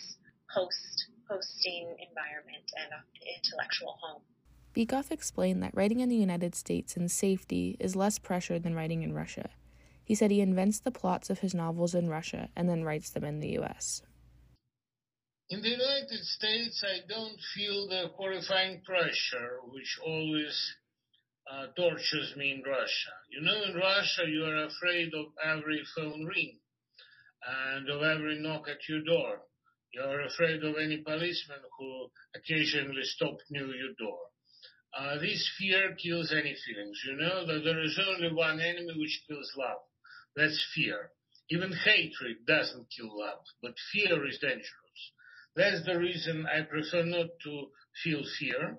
host 0.53 1.09
hosting 1.29 1.97
environment 2.09 2.65
and 2.77 2.93
intellectual 3.37 3.99
home. 4.01 4.23
Bykov 4.75 5.11
explained 5.11 5.63
that 5.63 5.75
writing 5.75 6.01
in 6.01 6.09
the 6.09 6.17
United 6.17 6.55
States 6.55 6.97
in 6.97 7.09
safety 7.09 7.77
is 7.81 7.97
less 7.97 8.19
pressure 8.19 8.59
than 8.59 8.75
writing 8.75 9.03
in 9.03 9.15
Russia. 9.15 9.51
He 10.05 10.15
said 10.15 10.31
he 10.31 10.41
invents 10.41 10.79
the 10.79 10.91
plots 10.91 11.31
of 11.31 11.41
his 11.41 11.55
novels 11.55 11.95
in 11.95 12.09
Russia 12.09 12.51
and 12.55 12.69
then 12.69 12.85
writes 12.85 13.11
them 13.11 13.25
in 13.25 13.41
the 13.41 13.59
US. 13.59 14.03
In 15.49 15.63
the 15.63 15.71
United 15.71 16.25
States, 16.25 16.85
I 16.85 17.07
don't 17.09 17.41
feel 17.55 17.89
the 17.89 18.09
horrifying 18.17 18.83
pressure 18.83 19.61
which 19.65 19.99
always 20.05 20.75
uh, 21.51 21.67
tortures 21.77 22.35
me 22.37 22.53
in 22.53 22.63
Russia. 22.63 23.13
You 23.31 23.41
know, 23.43 23.63
in 23.63 23.77
Russia, 23.77 24.25
you 24.29 24.45
are 24.45 24.65
afraid 24.65 25.13
of 25.15 25.27
every 25.43 25.83
phone 25.95 26.25
ring 26.25 26.59
and 27.47 27.89
of 27.89 28.03
every 28.03 28.41
knock 28.41 28.69
at 28.69 28.89
your 28.89 29.03
door. 29.03 29.43
You're 29.97 30.27
afraid 30.27 30.63
of 30.63 30.77
any 30.77 30.99
policeman 30.99 31.63
who 31.79 32.11
occasionally 32.35 33.03
stop 33.05 33.39
near 33.49 33.65
your 33.65 33.95
door. 33.99 34.19
Uh, 34.93 35.19
this 35.19 35.51
fear 35.59 35.95
kills 35.95 36.33
any 36.33 36.55
feelings. 36.67 37.01
You 37.07 37.17
know 37.17 37.47
that 37.47 37.65
there 37.65 37.83
is 37.83 37.99
only 38.07 38.31
one 38.31 38.61
enemy 38.61 38.93
which 38.95 39.23
kills 39.27 39.51
love. 39.57 39.81
That's 40.37 40.63
fear. 40.75 41.13
Even 41.49 41.73
hatred 41.73 42.45
doesn't 42.47 42.91
kill 42.95 43.19
love, 43.19 43.41
but 43.63 43.73
fear 43.91 44.27
is 44.27 44.39
dangerous. 44.39 45.01
That's 45.55 45.87
the 45.87 45.99
reason 45.99 46.45
I 46.47 46.63
prefer 46.69 47.03
not 47.05 47.29
to 47.45 47.71
feel 48.05 48.23
fear. 48.39 48.77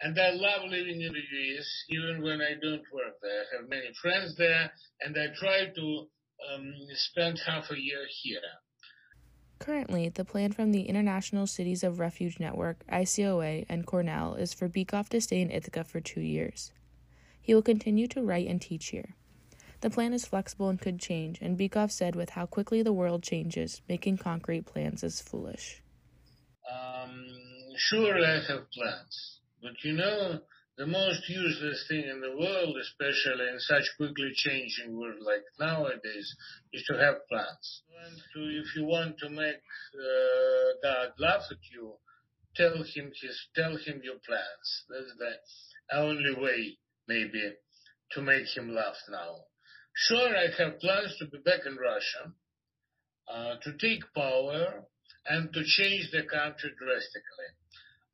And 0.00 0.18
I 0.18 0.30
love 0.30 0.64
living 0.68 1.00
in 1.00 1.12
the 1.12 1.58
US, 1.58 1.84
even 1.90 2.22
when 2.22 2.40
I 2.40 2.54
don't 2.60 2.90
work 2.92 3.20
there. 3.22 3.44
I 3.52 3.56
have 3.60 3.68
many 3.68 3.92
friends 4.02 4.34
there, 4.36 4.72
and 5.00 5.16
I 5.16 5.26
try 5.38 5.66
to 5.66 6.08
um, 6.52 6.74
spend 6.94 7.38
half 7.46 7.70
a 7.70 7.80
year 7.80 8.04
here. 8.22 8.40
Currently, 9.58 10.10
the 10.10 10.24
plan 10.24 10.52
from 10.52 10.70
the 10.70 10.82
International 10.82 11.46
Cities 11.46 11.82
of 11.82 11.98
Refuge 11.98 12.38
Network, 12.38 12.86
ICOA, 12.92 13.64
and 13.68 13.86
Cornell 13.86 14.34
is 14.34 14.52
for 14.52 14.68
Bykov 14.68 15.08
to 15.08 15.20
stay 15.20 15.40
in 15.40 15.50
Ithaca 15.50 15.84
for 15.84 16.00
two 16.00 16.20
years. 16.20 16.72
He 17.40 17.54
will 17.54 17.62
continue 17.62 18.06
to 18.08 18.22
write 18.22 18.48
and 18.48 18.60
teach 18.60 18.88
here. 18.88 19.14
The 19.80 19.90
plan 19.90 20.12
is 20.12 20.26
flexible 20.26 20.68
and 20.68 20.80
could 20.80 20.98
change, 20.98 21.40
and 21.40 21.58
Bykov 21.58 21.90
said 21.90 22.16
with 22.16 22.30
how 22.30 22.46
quickly 22.46 22.82
the 22.82 22.92
world 22.92 23.22
changes, 23.22 23.82
making 23.88 24.18
concrete 24.18 24.66
plans 24.66 25.02
is 25.02 25.20
foolish. 25.20 25.82
Um, 26.70 27.26
sure, 27.76 28.24
I 28.24 28.40
have 28.40 28.70
plans, 28.72 29.40
but 29.62 29.82
you 29.84 29.92
know, 29.92 30.40
the 30.76 30.86
most 30.86 31.26
useless 31.28 31.86
thing 31.88 32.04
in 32.04 32.20
the 32.20 32.36
world, 32.36 32.76
especially 32.76 33.48
in 33.48 33.58
such 33.60 33.84
quickly 33.96 34.30
changing 34.34 34.94
world 34.94 35.20
like 35.24 35.44
nowadays, 35.58 36.36
is 36.72 36.84
to 36.84 36.98
have 36.98 37.26
plans. 37.30 37.82
To, 38.34 38.40
if 38.40 38.76
you 38.76 38.84
want 38.84 39.18
to 39.18 39.30
make 39.30 39.56
uh, 39.56 40.68
God 40.82 41.12
laugh 41.18 41.44
at 41.50 41.64
you, 41.72 41.94
tell 42.54 42.74
him 42.74 43.10
his, 43.20 43.40
tell 43.54 43.76
him 43.76 44.02
your 44.04 44.20
plans. 44.26 44.84
That's 44.90 45.12
the 45.88 45.96
only 45.96 46.34
way, 46.38 46.76
maybe, 47.08 47.54
to 48.12 48.20
make 48.20 48.46
him 48.54 48.74
laugh 48.74 48.96
now. 49.10 49.36
Sure, 49.94 50.36
I 50.36 50.48
have 50.62 50.78
plans 50.80 51.16
to 51.20 51.26
be 51.26 51.38
back 51.38 51.60
in 51.64 51.76
Russia, 51.76 52.32
uh, 53.32 53.54
to 53.62 53.78
take 53.78 54.02
power 54.14 54.84
and 55.26 55.52
to 55.54 55.64
change 55.64 56.10
the 56.12 56.22
country 56.24 56.70
drastically. 56.78 57.50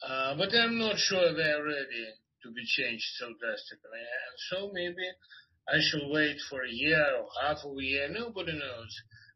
Uh, 0.07 0.37
but 0.37 0.55
I'm 0.55 0.79
not 0.79 0.97
sure 0.99 1.35
they're 1.35 1.65
ready 1.65 2.22
to 2.43 2.51
be 2.51 2.65
changed 2.65 3.07
so 3.19 3.33
drastically. 3.41 4.01
And 4.03 4.37
so 4.51 4.71
maybe 4.73 5.07
I 5.69 5.81
shall 5.81 6.11
wait 6.11 6.39
for 6.49 6.65
a 6.65 6.71
year 6.71 7.05
or 7.17 7.29
half 7.43 7.65
a 7.65 7.83
year. 7.83 8.09
Nobody 8.09 8.53
knows. 8.53 8.93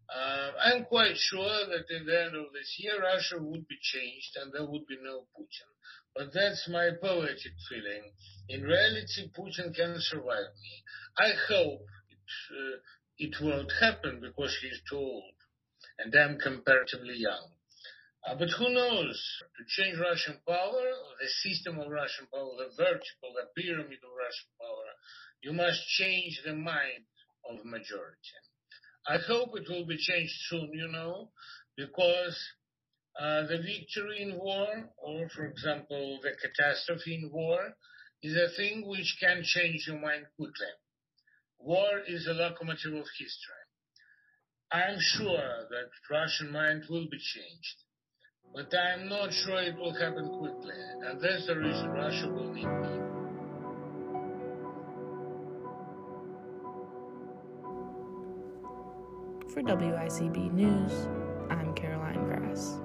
Uh, 0.08 0.52
I'm 0.62 0.84
quite 0.84 1.16
sure 1.16 1.66
that 1.66 1.90
in 1.90 2.06
the 2.06 2.24
end 2.26 2.36
of 2.36 2.52
this 2.52 2.76
year, 2.78 3.00
Russia 3.00 3.36
would 3.40 3.66
be 3.66 3.78
changed 3.80 4.36
and 4.36 4.52
there 4.52 4.66
would 4.66 4.86
be 4.86 4.98
no 5.02 5.26
Putin. 5.34 5.70
But 6.14 6.32
that's 6.32 6.68
my 6.68 6.90
poetic 7.00 7.56
feeling. 7.68 8.12
In 8.48 8.62
reality, 8.62 9.30
Putin 9.36 9.74
can 9.74 9.96
survive 9.98 10.54
me. 10.62 10.74
I 11.18 11.32
hope 11.48 11.82
it, 12.10 12.28
uh, 12.52 12.78
it 13.18 13.34
won't 13.42 13.72
happen 13.80 14.20
because 14.20 14.56
he's 14.62 14.80
too 14.88 14.96
old 14.98 15.36
and 15.98 16.14
I'm 16.14 16.38
comparatively 16.38 17.16
young. 17.16 17.55
Uh, 18.26 18.34
but 18.34 18.50
who 18.58 18.68
knows? 18.70 19.16
To 19.56 19.64
change 19.68 19.98
Russian 19.98 20.38
power, 20.46 20.82
the 21.20 21.28
system 21.48 21.78
of 21.78 21.88
Russian 21.88 22.26
power, 22.32 22.50
the 22.58 22.74
vertical, 22.76 23.30
the 23.34 23.46
pyramid 23.54 24.02
of 24.02 24.18
Russian 24.18 24.50
power, 24.58 24.88
you 25.42 25.52
must 25.52 25.86
change 25.86 26.42
the 26.44 26.54
mind 26.54 27.06
of 27.48 27.64
majority. 27.64 28.40
I 29.06 29.18
hope 29.18 29.50
it 29.54 29.68
will 29.68 29.86
be 29.86 29.96
changed 29.96 30.34
soon, 30.48 30.70
you 30.72 30.88
know, 30.88 31.30
because 31.76 32.36
uh, 33.20 33.46
the 33.46 33.58
victory 33.58 34.22
in 34.22 34.36
war, 34.36 34.90
or 34.98 35.28
for 35.28 35.46
example, 35.46 36.18
the 36.22 36.32
catastrophe 36.42 37.14
in 37.14 37.30
war, 37.32 37.76
is 38.22 38.34
a 38.34 38.54
thing 38.56 38.88
which 38.88 39.18
can 39.20 39.42
change 39.44 39.86
your 39.86 40.00
mind 40.00 40.26
quickly. 40.36 40.74
War 41.60 42.00
is 42.08 42.26
a 42.26 42.32
locomotive 42.34 42.94
of 42.94 43.06
history. 43.18 43.64
I'm 44.72 44.98
sure 44.98 45.68
that 45.70 45.90
Russian 46.10 46.50
mind 46.50 46.84
will 46.90 47.06
be 47.08 47.18
changed. 47.18 47.85
But 48.54 48.72
I'm 48.74 49.08
not 49.08 49.32
sure 49.32 49.60
it 49.60 49.76
will 49.76 49.92
happen 49.92 50.28
quickly, 50.38 50.74
and 51.04 51.20
that's 51.20 51.46
the 51.46 51.56
reason 51.58 51.90
Russia 51.90 52.28
will 52.28 52.52
need 52.52 52.64
me. 52.64 53.06
For 59.52 59.62
WICB 59.62 60.52
News, 60.52 61.08
I'm 61.50 61.74
Caroline 61.74 62.24
Grass. 62.24 62.80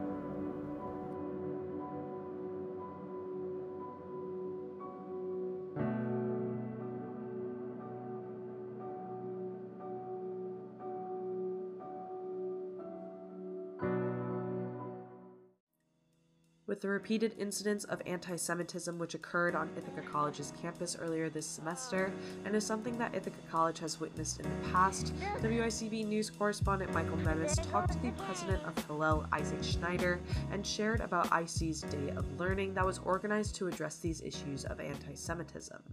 The 16.81 16.89
repeated 16.89 17.35
incidents 17.37 17.83
of 17.85 18.01
anti 18.07 18.35
Semitism 18.35 18.97
which 18.97 19.13
occurred 19.13 19.53
on 19.53 19.69
Ithaca 19.77 20.01
College's 20.01 20.51
campus 20.63 20.97
earlier 20.99 21.29
this 21.29 21.45
semester, 21.45 22.11
and 22.43 22.55
is 22.55 22.65
something 22.65 22.97
that 22.97 23.13
Ithaca 23.13 23.37
College 23.51 23.77
has 23.77 23.99
witnessed 23.99 24.39
in 24.39 24.49
the 24.49 24.69
past, 24.69 25.13
WICB 25.43 26.07
News 26.07 26.31
correspondent 26.31 26.91
Michael 26.91 27.17
Menace 27.17 27.55
talked 27.71 27.91
to 27.91 27.99
the 27.99 28.09
president 28.23 28.63
of 28.65 28.75
Hillel, 28.87 29.27
Isaac 29.31 29.63
Schneider, 29.63 30.19
and 30.51 30.65
shared 30.65 31.01
about 31.01 31.27
IC's 31.31 31.81
Day 31.81 32.09
of 32.15 32.39
Learning 32.39 32.73
that 32.73 32.85
was 32.85 32.97
organized 33.05 33.53
to 33.57 33.67
address 33.67 33.97
these 33.97 34.19
issues 34.21 34.65
of 34.65 34.79
anti 34.79 35.13
Semitism. 35.13 35.83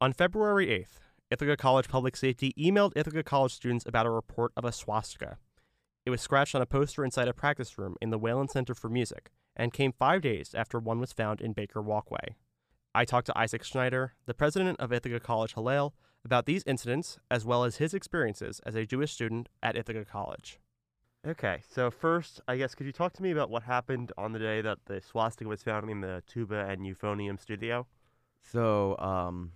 On 0.00 0.12
February 0.12 0.68
8th, 0.68 1.00
Ithaca 1.28 1.56
College 1.56 1.88
Public 1.88 2.16
Safety 2.16 2.54
emailed 2.56 2.92
Ithaca 2.94 3.24
College 3.24 3.54
students 3.54 3.84
about 3.84 4.06
a 4.06 4.10
report 4.10 4.52
of 4.56 4.64
a 4.64 4.70
swastika. 4.70 5.38
It 6.06 6.10
was 6.10 6.20
scratched 6.20 6.54
on 6.54 6.62
a 6.62 6.66
poster 6.66 7.04
inside 7.04 7.26
a 7.26 7.34
practice 7.34 7.76
room 7.76 7.96
in 8.00 8.10
the 8.10 8.18
Whalen 8.18 8.46
Center 8.46 8.76
for 8.76 8.88
Music 8.88 9.32
and 9.56 9.72
came 9.72 9.92
five 9.92 10.22
days 10.22 10.54
after 10.54 10.78
one 10.78 11.00
was 11.00 11.12
found 11.12 11.40
in 11.40 11.52
Baker 11.52 11.82
Walkway. 11.82 12.36
I 12.94 13.04
talked 13.04 13.26
to 13.26 13.38
Isaac 13.38 13.64
Schneider, 13.64 14.14
the 14.26 14.34
president 14.34 14.78
of 14.80 14.92
Ithaca 14.92 15.20
College 15.20 15.54
Hillel, 15.54 15.94
about 16.24 16.46
these 16.46 16.62
incidents 16.66 17.18
as 17.30 17.44
well 17.44 17.64
as 17.64 17.76
his 17.76 17.94
experiences 17.94 18.60
as 18.64 18.74
a 18.74 18.86
Jewish 18.86 19.12
student 19.12 19.48
at 19.62 19.76
Ithaca 19.76 20.04
College. 20.04 20.60
Okay, 21.26 21.60
so 21.70 21.90
first, 21.90 22.40
I 22.48 22.56
guess, 22.56 22.74
could 22.74 22.86
you 22.86 22.92
talk 22.92 23.12
to 23.14 23.22
me 23.22 23.30
about 23.30 23.48
what 23.48 23.62
happened 23.62 24.10
on 24.18 24.32
the 24.32 24.40
day 24.40 24.60
that 24.60 24.78
the 24.86 25.00
swastika 25.00 25.48
was 25.48 25.62
found 25.62 25.88
in 25.88 26.00
the 26.00 26.22
tuba 26.26 26.66
and 26.68 26.80
euphonium 26.84 27.40
studio? 27.40 27.86
So, 28.42 28.98
um, 28.98 29.52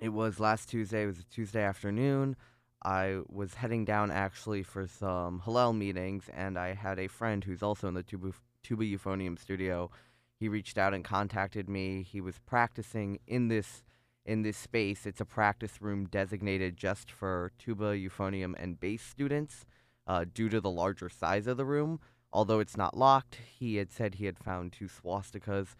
it 0.00 0.08
was 0.08 0.40
last 0.40 0.68
Tuesday. 0.68 1.04
It 1.04 1.06
was 1.06 1.20
a 1.20 1.24
Tuesday 1.24 1.62
afternoon. 1.62 2.34
I 2.82 3.20
was 3.28 3.54
heading 3.54 3.84
down 3.84 4.10
actually 4.10 4.62
for 4.62 4.86
some 4.86 5.42
Hillel 5.44 5.74
meetings, 5.74 6.28
and 6.34 6.58
I 6.58 6.74
had 6.74 6.98
a 6.98 7.06
friend 7.06 7.44
who's 7.44 7.62
also 7.62 7.86
in 7.86 7.94
the 7.94 8.02
tuba 8.02 8.32
Tuba 8.62 8.84
Euphonium 8.84 9.38
studio. 9.38 9.90
He 10.38 10.48
reached 10.48 10.78
out 10.78 10.94
and 10.94 11.04
contacted 11.04 11.68
me. 11.68 12.02
He 12.02 12.20
was 12.20 12.38
practicing 12.38 13.18
in 13.26 13.48
this 13.48 13.82
in 14.24 14.42
this 14.42 14.56
space. 14.56 15.06
It's 15.06 15.20
a 15.20 15.24
practice 15.24 15.80
room 15.80 16.06
designated 16.06 16.76
just 16.76 17.10
for 17.10 17.52
tuba, 17.58 17.96
euphonium, 17.96 18.54
and 18.58 18.78
bass 18.78 19.02
students 19.02 19.64
uh, 20.06 20.24
due 20.32 20.48
to 20.50 20.60
the 20.60 20.70
larger 20.70 21.08
size 21.08 21.46
of 21.46 21.56
the 21.56 21.64
room. 21.64 22.00
although 22.32 22.60
it's 22.60 22.76
not 22.76 22.96
locked, 22.96 23.38
he 23.58 23.76
had 23.76 23.90
said 23.90 24.14
he 24.14 24.26
had 24.26 24.38
found 24.38 24.72
two 24.72 24.86
swastikas 24.88 25.74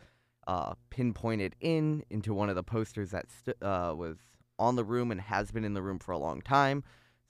uh, 0.47 0.75
pinpointed 0.91 1.55
in 1.61 2.03
into 2.11 2.35
one 2.35 2.49
of 2.49 2.57
the 2.57 2.63
posters 2.63 3.11
that 3.11 3.27
st- 3.31 3.63
uh, 3.63 3.95
was 3.97 4.17
on 4.59 4.77
the 4.77 4.85
room 4.85 5.11
and 5.11 5.21
has 5.21 5.51
been 5.53 5.65
in 5.65 5.75
the 5.75 5.83
room 5.83 5.99
for 5.99 6.13
a 6.13 6.19
long 6.19 6.41
time. 6.43 6.83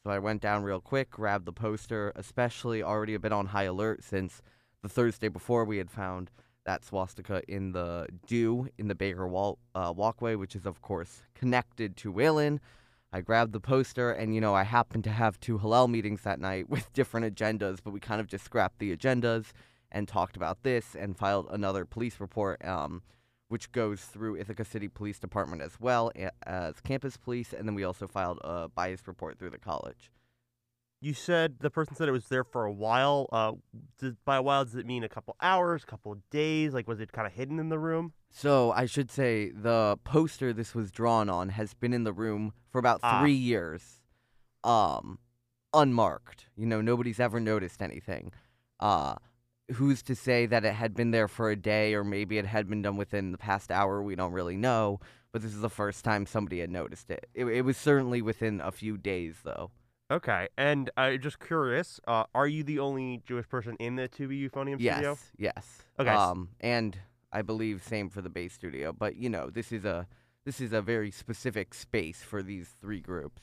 So 0.02 0.10
I 0.10 0.18
went 0.18 0.40
down 0.40 0.62
real 0.62 0.80
quick, 0.80 1.10
grabbed 1.10 1.44
the 1.44 1.52
poster, 1.52 2.12
especially 2.16 2.82
already 2.82 3.14
a 3.14 3.18
bit 3.20 3.32
on 3.32 3.46
high 3.46 3.64
alert 3.64 4.02
since 4.02 4.40
the 4.82 4.88
Thursday 4.88 5.28
before 5.28 5.64
we 5.64 5.78
had 5.78 5.90
found 5.90 6.30
that 6.64 6.84
swastika 6.84 7.42
in 7.48 7.72
the 7.72 8.06
dew 8.26 8.68
in 8.78 8.88
the 8.88 8.94
Baker 8.94 9.26
wall, 9.26 9.58
uh, 9.74 9.92
walkway, 9.94 10.34
which 10.34 10.54
is, 10.54 10.66
of 10.66 10.82
course, 10.82 11.22
connected 11.34 11.96
to 11.98 12.12
Whalen. 12.12 12.60
I 13.12 13.22
grabbed 13.22 13.52
the 13.52 13.60
poster, 13.60 14.12
and 14.12 14.34
you 14.34 14.40
know, 14.40 14.54
I 14.54 14.62
happened 14.62 15.04
to 15.04 15.10
have 15.10 15.40
two 15.40 15.58
Hillel 15.58 15.88
meetings 15.88 16.22
that 16.22 16.38
night 16.38 16.68
with 16.74 16.92
different 16.92 17.34
agendas, 17.34 17.78
but 17.82 17.92
we 17.92 18.00
kind 18.00 18.20
of 18.20 18.26
just 18.26 18.44
scrapped 18.44 18.78
the 18.78 18.96
agendas 18.96 19.46
and 19.90 20.06
talked 20.06 20.36
about 20.36 20.62
this 20.62 20.94
and 20.94 21.16
filed 21.16 21.48
another 21.50 21.84
police 21.84 22.20
report, 22.20 22.64
um, 22.64 23.02
which 23.48 23.72
goes 23.72 24.02
through 24.02 24.36
Ithaca 24.36 24.64
City 24.64 24.86
Police 24.86 25.18
Department 25.18 25.62
as 25.62 25.80
well 25.80 26.12
as 26.44 26.80
campus 26.80 27.16
police, 27.16 27.52
and 27.52 27.66
then 27.66 27.74
we 27.74 27.82
also 27.82 28.06
filed 28.06 28.38
a 28.44 28.68
bias 28.68 29.08
report 29.08 29.38
through 29.38 29.50
the 29.50 29.58
college. 29.58 30.12
You 31.02 31.14
said 31.14 31.56
the 31.60 31.70
person 31.70 31.94
said 31.96 32.08
it 32.08 32.12
was 32.12 32.28
there 32.28 32.44
for 32.44 32.64
a 32.66 32.72
while. 32.72 33.26
Uh, 33.32 33.52
did, 33.98 34.16
by 34.26 34.36
a 34.36 34.42
while, 34.42 34.64
does 34.64 34.74
it 34.74 34.84
mean 34.84 35.02
a 35.02 35.08
couple 35.08 35.34
hours, 35.40 35.82
a 35.82 35.86
couple 35.86 36.14
days? 36.30 36.74
Like, 36.74 36.86
was 36.86 37.00
it 37.00 37.10
kind 37.12 37.26
of 37.26 37.32
hidden 37.32 37.58
in 37.58 37.70
the 37.70 37.78
room? 37.78 38.12
So 38.30 38.70
I 38.72 38.84
should 38.86 39.10
say 39.10 39.50
the 39.50 39.96
poster 40.04 40.52
this 40.52 40.74
was 40.74 40.90
drawn 40.90 41.30
on 41.30 41.48
has 41.50 41.72
been 41.72 41.94
in 41.94 42.04
the 42.04 42.12
room 42.12 42.52
for 42.70 42.78
about 42.78 43.00
Ah. 43.02 43.20
three 43.20 43.32
years, 43.32 44.00
um, 44.62 45.18
unmarked. 45.72 46.46
You 46.54 46.66
know, 46.66 46.80
nobody's 46.82 47.18
ever 47.20 47.40
noticed 47.40 47.80
anything. 47.82 48.32
Uh, 48.78 49.14
who's 49.74 50.02
to 50.02 50.14
say 50.14 50.46
that 50.46 50.64
it 50.64 50.74
had 50.74 50.94
been 50.94 51.12
there 51.12 51.28
for 51.28 51.50
a 51.50 51.56
day 51.56 51.94
or 51.94 52.04
maybe 52.04 52.36
it 52.38 52.44
had 52.46 52.68
been 52.68 52.82
done 52.82 52.96
within 52.96 53.32
the 53.32 53.38
past 53.38 53.70
hour? 53.70 54.02
We 54.02 54.16
don't 54.16 54.32
really 54.32 54.56
know. 54.56 55.00
But 55.32 55.42
this 55.42 55.54
is 55.54 55.60
the 55.60 55.70
first 55.70 56.04
time 56.04 56.26
somebody 56.26 56.58
had 56.58 56.70
noticed 56.70 57.08
it. 57.10 57.28
It, 57.34 57.44
it 57.46 57.62
was 57.62 57.76
certainly 57.76 58.20
within 58.20 58.60
a 58.60 58.72
few 58.72 58.98
days, 58.98 59.36
though. 59.44 59.70
Okay, 60.10 60.48
and 60.58 60.90
uh, 60.96 61.16
just 61.16 61.38
curious, 61.38 62.00
uh, 62.08 62.24
are 62.34 62.48
you 62.48 62.64
the 62.64 62.80
only 62.80 63.22
Jewish 63.24 63.48
person 63.48 63.76
in 63.78 63.94
the 63.94 64.08
Tuba 64.08 64.34
Euphonium 64.34 64.74
studio? 64.74 65.10
Yes, 65.10 65.32
yes. 65.38 65.82
Okay, 66.00 66.10
Um, 66.10 66.48
and 66.60 66.98
I 67.32 67.42
believe 67.42 67.82
same 67.84 68.10
for 68.10 68.20
the 68.20 68.28
bass 68.28 68.52
studio. 68.52 68.92
But 68.92 69.16
you 69.16 69.28
know, 69.28 69.50
this 69.50 69.70
is 69.70 69.84
a 69.84 70.08
this 70.44 70.60
is 70.60 70.72
a 70.72 70.82
very 70.82 71.10
specific 71.12 71.74
space 71.74 72.22
for 72.22 72.42
these 72.42 72.68
three 72.80 73.00
groups. 73.00 73.42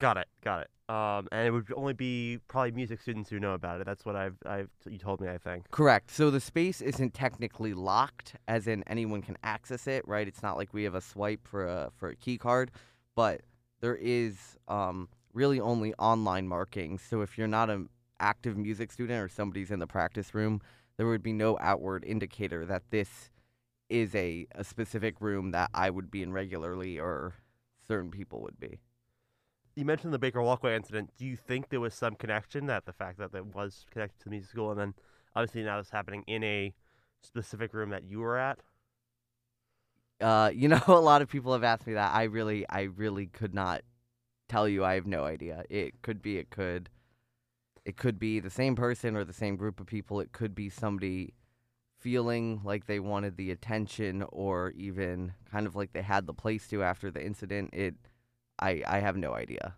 Got 0.00 0.16
it, 0.16 0.26
got 0.42 0.62
it. 0.62 0.70
Um, 0.92 1.28
and 1.30 1.46
it 1.46 1.50
would 1.52 1.72
only 1.76 1.92
be 1.92 2.40
probably 2.48 2.72
music 2.72 3.00
students 3.00 3.30
who 3.30 3.38
know 3.38 3.52
about 3.52 3.80
it. 3.80 3.86
That's 3.86 4.04
what 4.04 4.16
I've, 4.16 4.36
I've 4.44 4.70
you 4.88 4.98
told 4.98 5.20
me. 5.20 5.28
I 5.28 5.38
think. 5.38 5.70
Correct. 5.70 6.10
So 6.10 6.30
the 6.30 6.40
space 6.40 6.80
isn't 6.80 7.14
technically 7.14 7.74
locked, 7.74 8.34
as 8.48 8.66
in 8.66 8.82
anyone 8.88 9.22
can 9.22 9.38
access 9.44 9.86
it, 9.86 10.06
right? 10.08 10.26
It's 10.26 10.42
not 10.42 10.56
like 10.56 10.74
we 10.74 10.82
have 10.82 10.96
a 10.96 11.00
swipe 11.00 11.46
for 11.46 11.64
a 11.64 11.92
for 11.94 12.08
a 12.08 12.16
key 12.16 12.38
card, 12.38 12.72
but 13.14 13.42
there 13.80 13.94
is 13.94 14.58
um, 14.66 15.08
really 15.32 15.60
only 15.60 15.94
online 15.94 16.48
marking. 16.48 16.98
So 16.98 17.20
if 17.22 17.38
you're 17.38 17.48
not 17.48 17.70
an 17.70 17.88
active 18.20 18.56
music 18.56 18.92
student 18.92 19.22
or 19.22 19.28
somebody's 19.28 19.70
in 19.70 19.78
the 19.78 19.86
practice 19.86 20.34
room, 20.34 20.60
there 20.96 21.06
would 21.06 21.22
be 21.22 21.32
no 21.32 21.58
outward 21.60 22.04
indicator 22.04 22.66
that 22.66 22.82
this 22.90 23.30
is 23.88 24.14
a, 24.14 24.46
a 24.54 24.64
specific 24.64 25.20
room 25.20 25.50
that 25.50 25.70
I 25.74 25.90
would 25.90 26.10
be 26.10 26.22
in 26.22 26.32
regularly 26.32 26.98
or 26.98 27.34
certain 27.86 28.10
people 28.10 28.40
would 28.42 28.58
be. 28.58 28.80
You 29.74 29.84
mentioned 29.84 30.12
the 30.12 30.18
Baker 30.18 30.42
Walkway 30.42 30.76
incident. 30.76 31.10
Do 31.16 31.24
you 31.24 31.36
think 31.36 31.70
there 31.70 31.80
was 31.80 31.94
some 31.94 32.14
connection 32.14 32.66
that 32.66 32.84
the 32.84 32.92
fact 32.92 33.18
that 33.18 33.34
it 33.34 33.54
was 33.54 33.86
connected 33.90 34.18
to 34.18 34.24
the 34.24 34.30
music 34.30 34.50
school, 34.50 34.70
and 34.70 34.78
then 34.78 34.94
obviously 35.34 35.62
now 35.62 35.78
it's 35.78 35.90
happening 35.90 36.24
in 36.26 36.44
a 36.44 36.74
specific 37.22 37.72
room 37.72 37.90
that 37.90 38.04
you 38.04 38.20
were 38.20 38.36
at? 38.36 38.58
Uh, 40.20 40.50
you 40.54 40.68
know, 40.68 40.82
a 40.86 40.92
lot 40.92 41.22
of 41.22 41.28
people 41.28 41.54
have 41.54 41.64
asked 41.64 41.86
me 41.86 41.94
that. 41.94 42.14
I 42.14 42.24
really, 42.24 42.68
I 42.68 42.82
really 42.82 43.26
could 43.26 43.54
not 43.54 43.82
tell 44.52 44.68
you. 44.68 44.84
I 44.84 44.94
have 44.94 45.06
no 45.06 45.24
idea. 45.24 45.64
It 45.70 46.02
could 46.02 46.20
be, 46.20 46.38
it 46.38 46.50
could, 46.50 46.90
it 47.84 47.96
could 47.96 48.18
be 48.18 48.38
the 48.38 48.50
same 48.50 48.76
person 48.76 49.16
or 49.16 49.24
the 49.24 49.32
same 49.32 49.56
group 49.56 49.80
of 49.80 49.86
people. 49.86 50.20
It 50.20 50.32
could 50.32 50.54
be 50.54 50.68
somebody 50.68 51.34
feeling 51.98 52.60
like 52.64 52.86
they 52.86 53.00
wanted 53.00 53.36
the 53.36 53.50
attention, 53.50 54.24
or 54.30 54.70
even 54.72 55.32
kind 55.50 55.66
of 55.66 55.76
like 55.76 55.92
they 55.92 56.02
had 56.02 56.26
the 56.26 56.34
place 56.34 56.66
to 56.68 56.82
after 56.82 57.10
the 57.10 57.24
incident. 57.24 57.70
It, 57.72 57.94
I, 58.58 58.82
I 58.86 58.98
have 58.98 59.16
no 59.16 59.34
idea. 59.34 59.74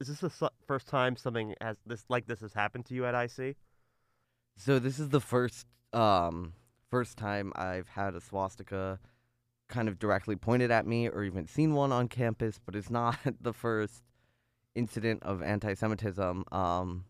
Is 0.00 0.08
this 0.08 0.20
the 0.20 0.26
s- 0.26 0.52
first 0.66 0.86
time 0.88 1.16
something 1.16 1.54
has 1.60 1.78
this 1.86 2.04
like 2.08 2.26
this 2.26 2.40
has 2.40 2.52
happened 2.52 2.86
to 2.86 2.94
you 2.94 3.06
at 3.06 3.14
IC? 3.14 3.56
So 4.56 4.78
this 4.78 4.98
is 4.98 5.08
the 5.08 5.20
first, 5.20 5.66
um, 5.92 6.52
first 6.90 7.16
time 7.16 7.52
I've 7.56 7.88
had 7.88 8.14
a 8.14 8.20
swastika 8.20 9.00
kind 9.68 9.88
of 9.88 9.98
directly 9.98 10.36
pointed 10.36 10.70
at 10.70 10.86
me 10.86 11.08
or 11.08 11.24
even 11.24 11.46
seen 11.46 11.72
one 11.72 11.90
on 11.90 12.08
campus, 12.08 12.60
but 12.64 12.76
it's 12.76 12.90
not 12.90 13.18
the 13.40 13.54
first 13.54 14.02
incident 14.74 15.22
of 15.22 15.42
anti-Semitism. 15.42 16.44
Um, 16.52 17.04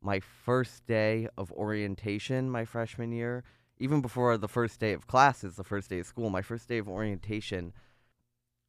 my 0.00 0.20
first 0.20 0.86
day 0.86 1.28
of 1.36 1.52
orientation, 1.52 2.50
my 2.50 2.64
freshman 2.64 3.12
year, 3.12 3.44
even 3.78 4.00
before 4.00 4.36
the 4.36 4.48
first 4.48 4.80
day 4.80 4.92
of 4.92 5.06
classes, 5.06 5.56
the 5.56 5.64
first 5.64 5.90
day 5.90 6.00
of 6.00 6.06
school, 6.06 6.30
my 6.30 6.42
first 6.42 6.68
day 6.68 6.78
of 6.78 6.88
orientation, 6.88 7.72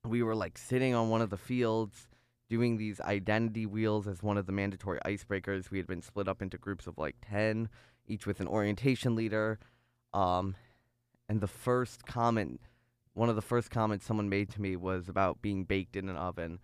we 0.08 0.24
were 0.24 0.36
like 0.36 0.58
sitting 0.58 0.94
on 0.94 1.10
one 1.10 1.22
of 1.22 1.30
the 1.30 1.38
fields 1.38 2.08
doing 2.50 2.78
these 2.78 3.00
identity 3.02 3.66
wheels 3.66 4.08
as 4.08 4.22
one 4.22 4.38
of 4.38 4.46
the 4.46 4.52
mandatory 4.52 5.00
icebreakers. 5.06 5.72
We 5.72 5.78
had 5.78 5.88
been 5.88 6.02
split 6.02 6.28
up 6.28 6.42
into 6.42 6.58
groups 6.58 6.88
of 6.88 6.98
like 6.98 7.16
10, 7.28 7.70
each 8.08 8.28
with 8.28 8.40
an 8.40 8.48
orientation 8.48 9.16
leader. 9.16 9.60
Um, 10.14 10.56
and 11.30 11.42
the 11.42 11.48
first 11.48 12.06
comment, 12.06 12.62
one 13.14 13.30
of 13.30 13.36
the 13.36 13.42
first 13.42 13.72
comments 13.72 14.06
someone 14.06 14.30
made 14.30 14.50
to 14.52 14.62
me 14.62 14.76
was 14.76 15.10
about 15.10 15.42
being 15.42 15.64
baked 15.64 15.96
in 15.96 16.10
an 16.10 16.16
oven. 16.16 16.60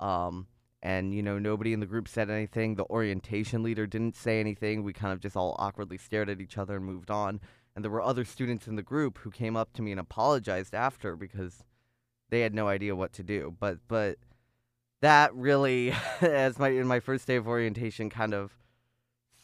Um, 0.00 0.46
and, 0.86 1.12
you 1.12 1.20
know, 1.20 1.36
nobody 1.36 1.72
in 1.72 1.80
the 1.80 1.86
group 1.86 2.06
said 2.06 2.30
anything. 2.30 2.76
The 2.76 2.84
orientation 2.84 3.64
leader 3.64 3.88
didn't 3.88 4.14
say 4.14 4.38
anything. 4.38 4.84
We 4.84 4.92
kind 4.92 5.12
of 5.12 5.18
just 5.18 5.36
all 5.36 5.56
awkwardly 5.58 5.98
stared 5.98 6.30
at 6.30 6.40
each 6.40 6.56
other 6.56 6.76
and 6.76 6.84
moved 6.84 7.10
on. 7.10 7.40
And 7.74 7.82
there 7.82 7.90
were 7.90 8.00
other 8.00 8.24
students 8.24 8.68
in 8.68 8.76
the 8.76 8.84
group 8.84 9.18
who 9.18 9.32
came 9.32 9.56
up 9.56 9.72
to 9.72 9.82
me 9.82 9.90
and 9.90 9.98
apologized 9.98 10.76
after 10.76 11.16
because 11.16 11.64
they 12.30 12.42
had 12.42 12.54
no 12.54 12.68
idea 12.68 12.94
what 12.94 13.12
to 13.14 13.24
do. 13.24 13.56
But, 13.58 13.78
but 13.88 14.18
that 15.00 15.34
really, 15.34 15.92
as 16.20 16.56
my 16.56 16.68
in 16.68 16.86
my 16.86 17.00
first 17.00 17.26
day 17.26 17.34
of 17.34 17.48
orientation, 17.48 18.08
kind 18.08 18.32
of 18.32 18.52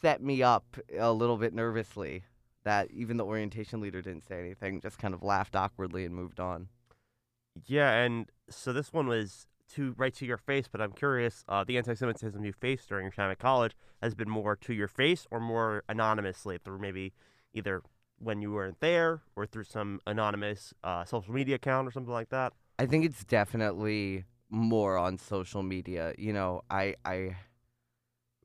set 0.00 0.22
me 0.22 0.44
up 0.44 0.76
a 0.96 1.12
little 1.12 1.38
bit 1.38 1.52
nervously. 1.52 2.22
That 2.62 2.88
even 2.92 3.16
the 3.16 3.26
orientation 3.26 3.80
leader 3.80 4.00
didn't 4.00 4.28
say 4.28 4.38
anything, 4.38 4.80
just 4.80 4.96
kind 4.96 5.12
of 5.12 5.24
laughed 5.24 5.56
awkwardly 5.56 6.04
and 6.04 6.14
moved 6.14 6.38
on. 6.38 6.68
Yeah, 7.66 7.90
and 7.94 8.30
so 8.48 8.72
this 8.72 8.92
one 8.92 9.08
was 9.08 9.48
to 9.74 9.94
right 9.96 10.14
to 10.14 10.26
your 10.26 10.38
face, 10.38 10.68
but 10.70 10.80
I'm 10.80 10.92
curious, 10.92 11.44
uh, 11.48 11.64
the 11.64 11.76
anti-Semitism 11.78 12.44
you 12.44 12.52
faced 12.52 12.88
during 12.88 13.04
your 13.04 13.12
time 13.12 13.30
at 13.30 13.38
college 13.38 13.72
has 14.02 14.14
been 14.14 14.28
more 14.28 14.56
to 14.56 14.72
your 14.72 14.88
face 14.88 15.26
or 15.30 15.40
more 15.40 15.82
anonymously 15.88 16.58
through 16.58 16.78
maybe 16.78 17.12
either 17.54 17.82
when 18.18 18.40
you 18.40 18.52
weren't 18.52 18.80
there 18.80 19.22
or 19.36 19.46
through 19.46 19.64
some 19.64 20.00
anonymous 20.06 20.72
uh, 20.84 21.04
social 21.04 21.32
media 21.32 21.56
account 21.56 21.88
or 21.88 21.90
something 21.90 22.12
like 22.12 22.28
that. 22.30 22.52
I 22.78 22.86
think 22.86 23.04
it's 23.04 23.24
definitely 23.24 24.24
more 24.48 24.96
on 24.96 25.18
social 25.18 25.62
media. 25.62 26.14
You 26.18 26.32
know, 26.32 26.62
I 26.70 26.94
I 27.04 27.36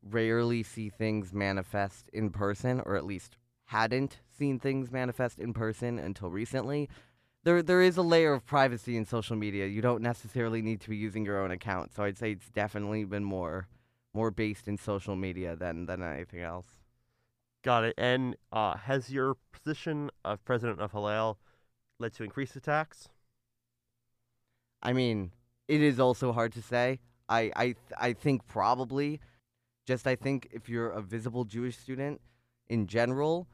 rarely 0.02 0.64
see 0.64 0.90
things 0.90 1.34
manifest 1.34 2.10
in 2.14 2.30
person, 2.30 2.82
or 2.86 2.96
at 2.96 3.06
least 3.06 3.38
hadn't 3.66 4.20
seen 4.38 4.60
things 4.60 4.92
manifest 4.92 5.40
in 5.40 5.54
person 5.54 6.00
until 6.00 6.30
recently. 6.30 6.90
There 7.48 7.64
there 7.64 7.82
is 7.82 7.96
a 7.96 8.02
layer 8.02 8.34
of 8.34 8.46
privacy 8.46 8.98
in 8.98 9.06
social 9.06 9.38
media. 9.38 9.68
You 9.68 9.82
don't 9.82 10.02
necessarily 10.02 10.62
need 10.62 10.82
to 10.82 10.90
be 10.90 10.98
using 10.98 11.24
your 11.24 11.42
own 11.42 11.50
account. 11.50 11.94
So 11.96 12.04
I'd 12.04 12.18
say 12.18 12.32
it's 12.32 12.50
definitely 12.50 13.06
been 13.06 13.24
more 13.24 13.70
more 14.14 14.32
based 14.32 14.68
in 14.68 14.78
social 14.78 15.16
media 15.16 15.56
than 15.56 15.86
than 15.86 16.04
anything 16.04 16.42
else. 16.42 16.66
Got 17.64 17.86
it. 17.86 17.94
And 17.98 18.36
uh, 18.52 18.76
has 18.76 19.10
your 19.10 19.38
position 19.54 20.12
of 20.26 20.44
president 20.44 20.82
of 20.82 20.92
Hillel 20.92 21.40
led 22.00 22.12
to 22.16 22.26
increased 22.26 22.58
attacks? 22.58 23.08
I 24.84 24.92
mean, 24.92 25.32
it 25.70 25.82
is 25.82 26.02
also 26.02 26.34
hard 26.34 26.52
to 26.52 26.62
say. 26.62 27.00
I 27.30 27.50
I 27.56 27.76
I 27.98 28.12
think 28.12 28.46
probably 28.46 29.22
just 29.86 30.06
I 30.06 30.18
think 30.18 30.50
if 30.52 30.68
you're 30.68 30.90
a 30.90 31.02
visible 31.02 31.46
Jewish 31.46 31.78
student 31.78 32.20
in 32.68 32.88
general, 32.88 33.48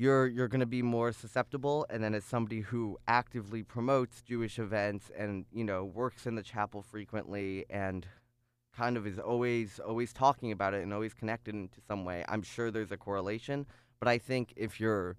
you're 0.00 0.26
you're 0.26 0.48
going 0.48 0.60
to 0.60 0.66
be 0.66 0.80
more 0.80 1.12
susceptible 1.12 1.84
and 1.90 2.02
then 2.02 2.14
as 2.14 2.24
somebody 2.24 2.60
who 2.60 2.96
actively 3.06 3.62
promotes 3.62 4.22
Jewish 4.22 4.58
events 4.58 5.10
and, 5.14 5.44
you 5.52 5.62
know, 5.62 5.84
works 5.84 6.26
in 6.26 6.36
the 6.36 6.42
chapel 6.42 6.80
frequently 6.80 7.66
and 7.68 8.06
kind 8.74 8.96
of 8.96 9.06
is 9.06 9.18
always 9.18 9.78
always 9.78 10.14
talking 10.14 10.52
about 10.52 10.72
it 10.72 10.82
and 10.82 10.94
always 10.94 11.12
connected 11.12 11.54
into 11.54 11.82
some 11.86 12.06
way, 12.06 12.24
I'm 12.28 12.42
sure 12.42 12.70
there's 12.70 12.92
a 12.92 12.96
correlation, 12.96 13.66
but 13.98 14.08
I 14.08 14.16
think 14.16 14.54
if 14.56 14.80
you're 14.80 15.18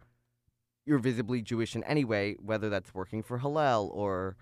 you're 0.88 0.98
visibly 0.98 1.44
Jewish 1.44 1.76
in 1.76 1.84
any 1.84 2.04
way, 2.04 2.36
whether 2.40 2.68
that's 2.68 2.92
working 2.92 3.22
for 3.22 3.38
Hillel 3.38 3.92
or 3.94 4.36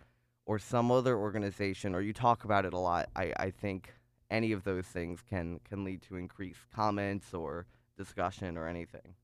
or 0.46 0.58
some 0.58 0.90
other 0.90 1.18
organization 1.18 1.94
or 1.94 2.00
you 2.00 2.14
talk 2.14 2.46
about 2.46 2.66
it 2.66 2.72
a 2.72 2.80
lot, 2.80 3.10
I, 3.14 3.34
I 3.36 3.50
think 3.52 3.94
any 4.32 4.54
of 4.54 4.64
those 4.64 4.86
things 4.86 5.20
can 5.22 5.60
can 5.68 5.84
lead 5.84 6.02
to 6.04 6.16
increased 6.16 6.62
comments 6.74 7.34
or 7.34 7.66
discussion 7.98 8.58
or 8.58 8.70
anything. 8.70 9.16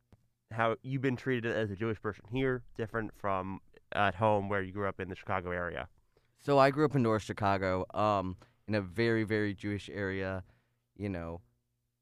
How 0.51 0.75
you've 0.83 1.01
been 1.01 1.15
treated 1.15 1.55
as 1.55 1.71
a 1.71 1.75
Jewish 1.75 2.01
person 2.01 2.25
here, 2.31 2.63
different 2.77 3.11
from 3.15 3.59
at 3.93 4.15
home 4.15 4.49
where 4.49 4.61
you 4.61 4.71
grew 4.71 4.87
up 4.87 4.99
in 4.99 5.09
the 5.09 5.15
Chicago 5.15 5.51
area. 5.51 5.87
So 6.39 6.59
I 6.59 6.69
grew 6.69 6.85
up 6.85 6.95
in 6.95 7.03
North 7.03 7.23
Chicago, 7.23 7.85
um, 7.93 8.37
in 8.67 8.75
a 8.75 8.81
very, 8.81 9.23
very 9.23 9.53
Jewish 9.53 9.89
area. 9.91 10.43
You 10.97 11.09
know, 11.09 11.41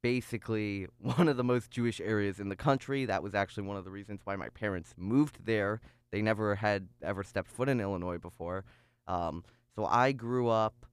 basically 0.04 0.88
one 1.00 1.28
of 1.28 1.38
the 1.38 1.44
most 1.44 1.72
Jewish 1.72 2.00
areas 2.00 2.40
in 2.40 2.50
the 2.50 2.56
country. 2.56 3.06
That 3.06 3.24
was 3.24 3.34
actually 3.34 3.64
one 3.64 3.78
of 3.78 3.86
the 3.86 3.92
reasons 3.92 4.22
why 4.24 4.36
my 4.36 4.50
parents 4.50 4.94
moved 4.98 5.46
there. 5.46 5.82
They 6.12 6.22
never 6.22 6.54
had 6.54 6.90
ever 7.02 7.24
stepped 7.24 7.50
foot 7.50 7.70
in 7.70 7.80
Illinois 7.80 8.20
before. 8.20 8.66
Um, 9.08 9.44
so 9.76 9.86
I 9.86 10.12
grew 10.12 10.50
up 10.50 10.86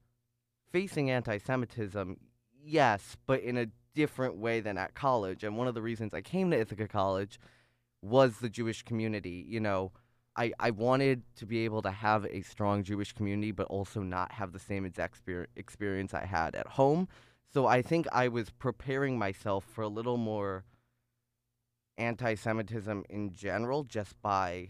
facing 0.71 1.11
anti 1.11 1.37
Semitism, 1.37 2.17
yes, 2.63 3.17
but 3.25 3.41
in 3.41 3.57
a 3.57 3.67
different 3.93 4.37
way 4.37 4.59
than 4.59 4.77
at 4.77 4.93
college. 4.93 5.43
And 5.43 5.57
one 5.57 5.67
of 5.67 5.75
the 5.75 5.81
reasons 5.81 6.13
I 6.13 6.21
came 6.21 6.51
to 6.51 6.59
Ithaca 6.59 6.87
College 6.87 7.39
was 8.01 8.37
the 8.37 8.49
Jewish 8.49 8.83
community. 8.83 9.45
You 9.47 9.59
know, 9.59 9.91
I, 10.35 10.53
I 10.59 10.71
wanted 10.71 11.23
to 11.37 11.45
be 11.45 11.65
able 11.65 11.81
to 11.81 11.91
have 11.91 12.25
a 12.25 12.41
strong 12.41 12.83
Jewish 12.83 13.11
community, 13.13 13.51
but 13.51 13.67
also 13.67 14.01
not 14.01 14.31
have 14.33 14.53
the 14.53 14.59
same 14.59 14.85
exact 14.85 15.19
experience 15.55 16.13
I 16.13 16.25
had 16.25 16.55
at 16.55 16.67
home. 16.67 17.07
So 17.53 17.67
I 17.67 17.81
think 17.81 18.07
I 18.11 18.29
was 18.29 18.49
preparing 18.49 19.19
myself 19.19 19.65
for 19.65 19.81
a 19.81 19.89
little 19.89 20.17
more 20.17 20.63
anti 21.97 22.35
Semitism 22.35 23.03
in 23.09 23.33
general 23.33 23.83
just 23.83 24.19
by 24.21 24.69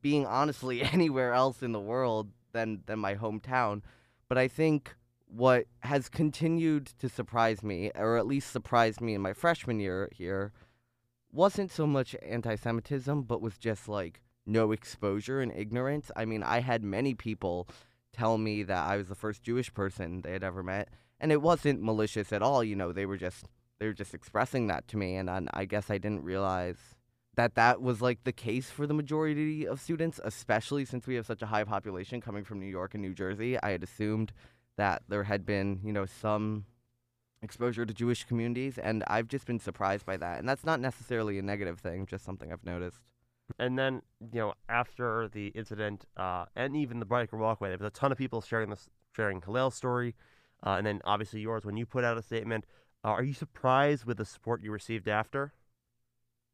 being 0.00 0.26
honestly 0.26 0.82
anywhere 0.92 1.32
else 1.32 1.62
in 1.62 1.72
the 1.72 1.80
world 1.80 2.30
than, 2.52 2.82
than 2.86 2.98
my 2.98 3.14
hometown. 3.14 3.82
But 4.28 4.36
I 4.36 4.48
think 4.48 4.96
what 5.34 5.66
has 5.80 6.08
continued 6.08 6.86
to 6.98 7.08
surprise 7.08 7.62
me, 7.62 7.90
or 7.94 8.18
at 8.18 8.26
least 8.26 8.50
surprised 8.50 9.00
me 9.00 9.14
in 9.14 9.20
my 9.22 9.32
freshman 9.32 9.80
year 9.80 10.08
here, 10.12 10.52
wasn't 11.32 11.70
so 11.70 11.86
much 11.86 12.14
anti 12.22 12.54
Semitism, 12.54 13.22
but 13.22 13.40
was 13.40 13.56
just 13.56 13.88
like 13.88 14.20
no 14.44 14.72
exposure 14.72 15.40
and 15.40 15.52
ignorance. 15.52 16.10
I 16.14 16.26
mean, 16.26 16.42
I 16.42 16.60
had 16.60 16.84
many 16.84 17.14
people 17.14 17.66
tell 18.12 18.36
me 18.36 18.62
that 18.64 18.86
I 18.86 18.98
was 18.98 19.08
the 19.08 19.14
first 19.14 19.42
Jewish 19.42 19.72
person 19.72 20.20
they 20.20 20.32
had 20.32 20.44
ever 20.44 20.62
met, 20.62 20.90
and 21.18 21.32
it 21.32 21.40
wasn't 21.40 21.82
malicious 21.82 22.32
at 22.32 22.42
all. 22.42 22.62
You 22.62 22.76
know, 22.76 22.92
they 22.92 23.06
were 23.06 23.16
just 23.16 23.46
they 23.78 23.86
were 23.86 23.94
just 23.94 24.14
expressing 24.14 24.66
that 24.66 24.86
to 24.88 24.98
me, 24.98 25.16
and 25.16 25.30
I, 25.30 25.40
I 25.54 25.64
guess 25.64 25.90
I 25.90 25.96
didn't 25.96 26.24
realize 26.24 26.76
that 27.36 27.54
that 27.54 27.80
was 27.80 28.02
like 28.02 28.24
the 28.24 28.32
case 28.32 28.68
for 28.68 28.86
the 28.86 28.92
majority 28.92 29.66
of 29.66 29.80
students, 29.80 30.20
especially 30.22 30.84
since 30.84 31.06
we 31.06 31.14
have 31.14 31.24
such 31.24 31.40
a 31.40 31.46
high 31.46 31.64
population 31.64 32.20
coming 32.20 32.44
from 32.44 32.60
New 32.60 32.66
York 32.66 32.92
and 32.92 33.02
New 33.02 33.14
Jersey. 33.14 33.58
I 33.62 33.70
had 33.70 33.82
assumed 33.82 34.32
that 34.76 35.02
there 35.08 35.24
had 35.24 35.44
been, 35.44 35.80
you 35.84 35.92
know, 35.92 36.06
some 36.06 36.64
exposure 37.42 37.84
to 37.84 37.92
Jewish 37.92 38.24
communities, 38.24 38.78
and 38.78 39.04
I've 39.06 39.28
just 39.28 39.46
been 39.46 39.58
surprised 39.58 40.06
by 40.06 40.16
that. 40.16 40.38
And 40.38 40.48
that's 40.48 40.64
not 40.64 40.80
necessarily 40.80 41.38
a 41.38 41.42
negative 41.42 41.80
thing, 41.80 42.06
just 42.06 42.24
something 42.24 42.52
I've 42.52 42.64
noticed. 42.64 43.00
And 43.58 43.78
then, 43.78 44.02
you 44.32 44.40
know, 44.40 44.54
after 44.68 45.28
the 45.28 45.48
incident 45.48 46.06
uh, 46.16 46.46
and 46.56 46.76
even 46.76 47.00
the 47.00 47.06
Baker 47.06 47.36
walkway, 47.36 47.68
there 47.68 47.78
was 47.78 47.86
a 47.86 47.90
ton 47.90 48.12
of 48.12 48.18
people 48.18 48.40
sharing 48.40 48.70
this, 48.70 48.88
sharing 49.14 49.42
Hillel's 49.42 49.74
story, 49.74 50.14
uh, 50.64 50.76
and 50.78 50.86
then 50.86 51.00
obviously 51.04 51.40
yours 51.40 51.64
when 51.64 51.76
you 51.76 51.84
put 51.84 52.04
out 52.04 52.16
a 52.16 52.22
statement. 52.22 52.64
Uh, 53.04 53.08
are 53.08 53.24
you 53.24 53.34
surprised 53.34 54.04
with 54.04 54.16
the 54.16 54.24
support 54.24 54.62
you 54.62 54.70
received 54.70 55.08
after? 55.08 55.52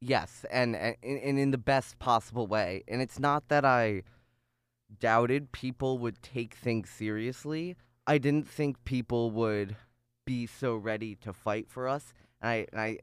Yes, 0.00 0.46
and, 0.50 0.74
and 0.76 0.96
and 1.02 1.38
in 1.38 1.50
the 1.50 1.58
best 1.58 1.98
possible 1.98 2.46
way. 2.46 2.84
And 2.88 3.02
it's 3.02 3.18
not 3.18 3.48
that 3.48 3.64
I 3.64 4.02
doubted 4.98 5.52
people 5.52 5.98
would 5.98 6.22
take 6.22 6.54
things 6.54 6.88
seriously. 6.88 7.76
I 8.08 8.16
didn't 8.16 8.48
think 8.48 8.82
people 8.84 9.30
would 9.32 9.76
be 10.24 10.46
so 10.46 10.74
ready 10.76 11.14
to 11.16 11.32
fight 11.34 11.68
for 11.68 11.86
us. 11.86 12.14
And 12.40 12.50
I, 12.50 12.66
and 12.72 12.80
I 12.80 12.98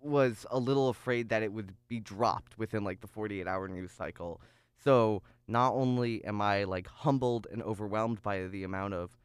was 0.00 0.46
a 0.50 0.58
little 0.58 0.88
afraid 0.88 1.28
that 1.28 1.42
it 1.42 1.52
would 1.52 1.74
be 1.86 2.00
dropped 2.00 2.58
within 2.58 2.82
like 2.82 3.02
the 3.02 3.06
48 3.06 3.46
hour 3.46 3.68
news 3.68 3.92
cycle. 3.92 4.40
So 4.82 5.22
not 5.46 5.74
only 5.74 6.24
am 6.24 6.40
I 6.40 6.64
like 6.64 6.86
humbled 6.86 7.46
and 7.52 7.62
overwhelmed 7.62 8.22
by 8.22 8.46
the 8.46 8.64
amount 8.64 8.94
of 8.94 9.18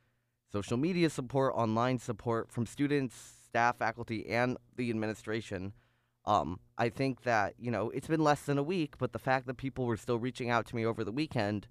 social 0.52 0.76
media 0.76 1.10
support, 1.10 1.54
online 1.56 2.00
support 2.00 2.52
from 2.52 2.66
students, 2.66 3.16
staff, 3.46 3.78
faculty, 3.78 4.28
and 4.28 4.58
the 4.76 4.90
administration, 4.90 5.72
um, 6.26 6.60
I 6.78 6.90
think 6.90 7.24
that, 7.24 7.54
you 7.58 7.72
know, 7.72 7.92
it's 7.92 8.08
been 8.08 8.24
less 8.24 8.42
than 8.42 8.58
a 8.58 8.64
week, 8.64 8.98
but 8.98 9.14
the 9.14 9.20
fact 9.20 9.48
that 9.48 9.56
people 9.56 9.86
were 9.86 9.98
still 9.98 10.20
reaching 10.20 10.50
out 10.50 10.66
to 10.68 10.76
me 10.76 10.86
over 10.86 11.06
the 11.06 11.12
weekend, 11.14 11.68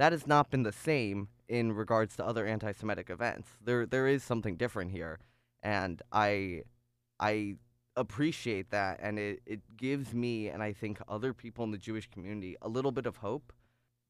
that 0.00 0.12
has 0.12 0.26
not 0.26 0.50
been 0.50 0.62
the 0.62 0.72
same 0.72 1.28
in 1.46 1.72
regards 1.72 2.16
to 2.16 2.24
other 2.24 2.46
anti-Semitic 2.46 3.10
events. 3.10 3.48
There 3.62 3.84
there 3.84 4.08
is 4.08 4.24
something 4.24 4.56
different 4.56 4.92
here, 4.92 5.18
and 5.62 6.00
I 6.10 6.62
I 7.20 7.56
appreciate 7.96 8.70
that, 8.70 8.98
and 9.02 9.18
it 9.18 9.42
it 9.44 9.60
gives 9.76 10.14
me 10.14 10.48
and 10.48 10.62
I 10.62 10.72
think 10.72 11.02
other 11.06 11.34
people 11.34 11.64
in 11.64 11.70
the 11.70 11.76
Jewish 11.76 12.08
community 12.10 12.56
a 12.62 12.68
little 12.68 12.92
bit 12.92 13.04
of 13.04 13.16
hope 13.16 13.52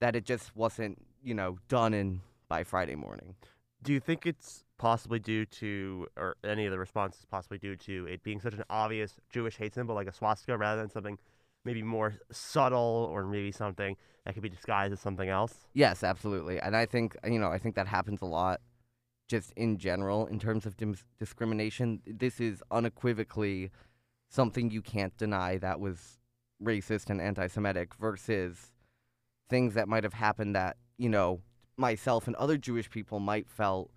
that 0.01 0.15
it 0.15 0.25
just 0.25 0.55
wasn't 0.55 1.05
you 1.25 1.35
know 1.35 1.59
done 1.67 1.93
in 1.93 2.21
by 2.49 2.63
Friday 2.63 2.95
morning. 2.95 3.35
Do 3.83 3.93
you 3.93 3.99
think 3.99 4.27
it's 4.27 4.63
possibly 4.79 5.19
due 5.19 5.45
to, 5.45 6.07
or 6.17 6.37
any 6.45 6.67
of 6.67 6.71
the 6.71 6.79
responses 6.79 7.25
possibly 7.29 7.59
due 7.59 7.75
to 7.77 8.07
it 8.07 8.23
being 8.23 8.41
such 8.41 8.55
an 8.55 8.63
obvious 8.71 9.17
Jewish 9.29 9.57
hate 9.57 9.75
symbol 9.75 9.97
like 9.97 10.07
a 10.07 10.13
swastika 10.13 10.57
rather 10.57 10.81
than 10.83 10.91
something 10.91 11.19
maybe 11.65 11.83
more 11.83 12.19
subtle 12.31 13.09
or 13.11 13.25
maybe 13.25 13.53
something 13.53 13.97
that 14.25 14.35
could 14.35 14.43
be 14.43 14.49
disguised 14.49 14.93
as 14.93 15.01
something 15.01 15.29
else. 15.29 15.55
Yes, 15.75 16.03
absolutely. 16.03 16.61
And 16.61 16.77
I 16.77 16.87
think, 16.87 17.17
you 17.25 17.39
know, 17.39 17.51
I 17.51 17.59
think 17.59 17.75
that 17.75 17.87
happens 17.87 18.23
a 18.23 18.27
lot 18.27 18.61
just 19.29 19.53
in 19.53 19.79
general 19.79 20.27
in 20.27 20.39
terms 20.39 20.67
of 20.67 20.75
discrimination. 21.19 22.01
This 22.07 22.41
is 22.41 22.63
unequivocally 22.71 23.71
something 24.29 24.71
you 24.71 24.83
can't 24.83 25.17
deny 25.17 25.59
that 25.59 25.81
was 25.81 26.19
racist 26.63 27.11
and 27.11 27.21
anti 27.21 27.47
Semitic 27.47 27.95
versus 27.95 28.73
things 29.49 29.75
that 29.75 29.89
might 29.89 30.05
have 30.05 30.15
happened 30.15 30.55
that, 30.55 30.77
you 30.99 31.09
know, 31.09 31.41
myself 31.77 32.27
and 32.27 32.37
other 32.37 32.57
Jewish 32.57 32.91
people 32.91 33.21
might 33.21 33.49
felt 33.49 33.91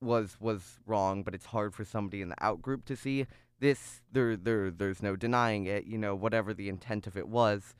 was 0.00 0.36
was 0.40 0.80
wrong, 0.86 1.22
but 1.22 1.34
it's 1.34 1.46
hard 1.46 1.74
for 1.74 1.84
somebody 1.84 2.20
in 2.20 2.28
the 2.28 2.44
out 2.44 2.60
group 2.60 2.84
to 2.84 2.96
see 2.96 3.26
this 3.60 4.02
there 4.12 4.36
there 4.36 4.70
there's 4.70 5.02
no 5.02 5.16
denying 5.16 5.66
it 5.66 5.84
you 5.84 5.96
know 5.96 6.14
whatever 6.14 6.52
the 6.52 6.68
intent 6.68 7.06
of 7.06 7.16
it 7.16 7.28
was 7.28 7.74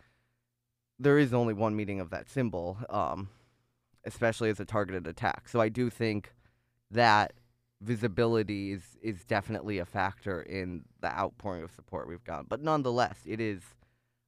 there 0.98 1.18
is 1.18 1.34
only 1.34 1.52
one 1.52 1.74
meaning 1.74 2.00
of 2.00 2.10
that 2.10 2.28
symbol 2.28 2.78
um 2.88 3.28
especially 4.06 4.50
as 4.50 4.60
a 4.60 4.64
targeted 4.64 5.06
attack. 5.06 5.48
So 5.48 5.60
i 5.60 5.68
do 5.68 5.90
think 5.90 6.32
that 6.90 7.32
visibility 7.80 8.72
is 8.72 8.82
is 9.02 9.24
definitely 9.24 9.78
a 9.78 9.84
factor 9.84 10.40
in 10.40 10.84
the 11.00 11.08
outpouring 11.08 11.62
of 11.62 11.70
support 11.72 12.08
we've 12.08 12.24
gotten. 12.24 12.46
But 12.48 12.62
nonetheless 12.62 13.18
it 13.26 13.40
is 13.40 13.62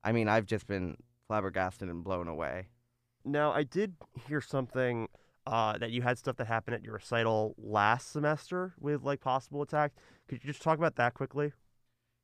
i 0.05 0.13
mean 0.13 0.29
i've 0.29 0.47
just 0.47 0.67
been 0.67 0.97
flabbergasted 1.27 1.89
and 1.89 2.05
blown 2.05 2.29
away. 2.29 2.69
Now 3.25 3.53
i 3.53 3.63
did 3.63 3.95
hear 4.29 4.41
something 4.41 5.09
uh, 5.47 5.79
that 5.79 5.91
you 5.91 6.03
had 6.03 6.19
stuff 6.19 6.37
that 6.37 6.47
happened 6.47 6.75
at 6.75 6.83
your 6.83 6.95
recital 6.95 7.55
last 7.59 8.13
semester 8.13 8.75
with 8.81 9.03
like 9.03 9.21
possible 9.21 9.63
attack. 9.63 9.93
Could 10.29 10.43
you 10.43 10.49
just 10.49 10.63
talk 10.63 10.79
about 10.79 10.97
that 10.97 11.15
quickly? 11.15 11.53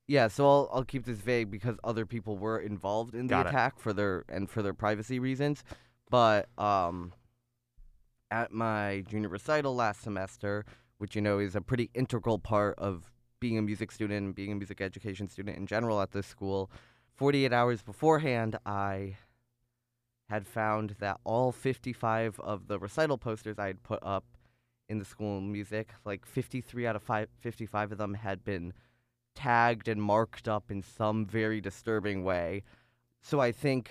Yeah, 0.08 0.28
so 0.28 0.48
I'll 0.48 0.70
I'll 0.72 0.84
keep 0.84 1.04
this 1.04 1.18
vague 1.18 1.50
because 1.50 1.76
other 1.84 2.04
people 2.04 2.36
were 2.36 2.58
involved 2.58 3.14
in 3.14 3.28
the 3.28 3.34
Got 3.34 3.46
attack 3.46 3.74
it. 3.76 3.82
for 3.82 3.92
their 3.92 4.24
and 4.28 4.50
for 4.50 4.62
their 4.62 4.74
privacy 4.74 5.18
reasons. 5.18 5.62
But 6.10 6.48
um, 6.58 7.12
at 8.30 8.52
my 8.52 9.04
junior 9.08 9.28
recital 9.28 9.74
last 9.74 10.02
semester, 10.02 10.64
which 10.98 11.14
you 11.14 11.22
know 11.22 11.38
is 11.38 11.54
a 11.54 11.60
pretty 11.60 11.90
integral 11.94 12.38
part 12.38 12.78
of 12.78 13.12
being 13.40 13.58
a 13.58 13.62
music 13.62 13.90
student 13.92 14.24
and 14.24 14.34
being 14.34 14.52
a 14.52 14.54
music 14.54 14.80
education 14.80 15.28
student 15.28 15.56
in 15.56 15.66
general 15.66 16.00
at 16.00 16.12
this 16.12 16.26
school, 16.26 16.70
48 17.14 17.52
hours 17.52 17.82
beforehand, 17.82 18.56
I 18.66 19.16
had 20.32 20.46
found 20.46 20.96
that 20.98 21.20
all 21.24 21.52
55 21.52 22.40
of 22.40 22.66
the 22.66 22.78
recital 22.78 23.18
posters 23.18 23.58
I 23.58 23.66
had 23.66 23.82
put 23.82 23.98
up 24.02 24.24
in 24.88 24.98
the 24.98 25.04
school 25.04 25.42
music, 25.42 25.90
like 26.06 26.24
53 26.24 26.86
out 26.86 26.96
of 26.96 27.02
five, 27.02 27.28
55 27.40 27.92
of 27.92 27.98
them 27.98 28.14
had 28.14 28.42
been 28.42 28.72
tagged 29.34 29.88
and 29.88 30.02
marked 30.02 30.48
up 30.48 30.70
in 30.70 30.82
some 30.82 31.26
very 31.26 31.60
disturbing 31.60 32.24
way. 32.24 32.62
So 33.20 33.40
I 33.40 33.52
think 33.52 33.90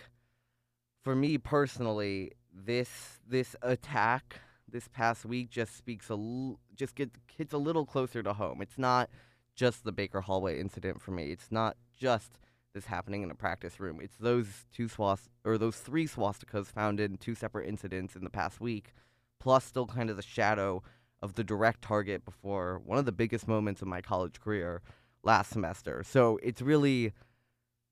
for 1.04 1.15
me 1.15 1.38
personally, 1.38 2.32
this 2.51 3.19
this 3.27 3.56
attack 3.62 4.41
this 4.67 4.88
past 4.88 5.25
week 5.25 5.51
just 5.51 5.77
speaks 5.77 6.10
a 6.10 6.13
l- 6.13 6.60
just 6.75 6.95
get 6.95 7.12
hits 7.38 7.54
a 7.54 7.60
little 7.60 7.86
closer 7.86 8.23
to 8.23 8.34
home. 8.34 8.63
It's 8.63 8.80
not 8.80 9.12
just 9.56 9.84
the 9.84 9.91
Baker 9.91 10.21
Hallway 10.21 10.60
incident 10.60 11.04
for 11.04 11.12
me. 11.12 11.25
It's 11.32 11.51
not 11.51 11.77
just 11.95 12.39
this 12.74 12.86
happening 12.86 13.24
in 13.24 13.32
a 13.32 13.36
practice 13.36 13.80
room. 13.80 14.00
It's 14.02 14.18
those 14.18 14.66
two 14.74 14.88
swast 14.88 15.30
or 15.44 15.58
those 15.58 15.78
three 15.78 16.08
swastikas 16.08 16.68
found 16.68 17.00
in 17.00 17.18
two 17.18 17.36
separate 17.36 17.68
incidents 17.68 18.16
in 18.16 18.24
the 18.24 18.30
past 18.30 18.62
week, 18.62 18.94
plus 19.40 19.66
still 19.66 19.86
kind 19.86 20.10
of 20.10 20.16
the 20.16 20.22
shadow 20.22 20.84
of 21.22 21.36
the 21.36 21.44
direct 21.44 21.82
target 21.82 22.26
before 22.26 22.82
one 22.84 22.98
of 22.98 23.06
the 23.06 23.12
biggest 23.12 23.48
moments 23.48 23.82
of 23.82 23.88
my 23.88 24.02
college 24.02 24.40
career 24.40 24.82
last 25.24 25.52
semester. 25.52 26.04
So 26.04 26.40
it's 26.42 26.62
really 26.62 27.14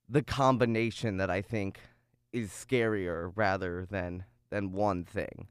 the 0.08 0.24
combination 0.24 1.18
that 1.18 1.30
I 1.30 1.42
think 1.42 1.80
is 2.32 2.50
scarier 2.50 3.32
rather 3.36 3.86
than 3.90 4.26
than 4.50 4.72
one 4.72 5.04
thing. 5.04 5.48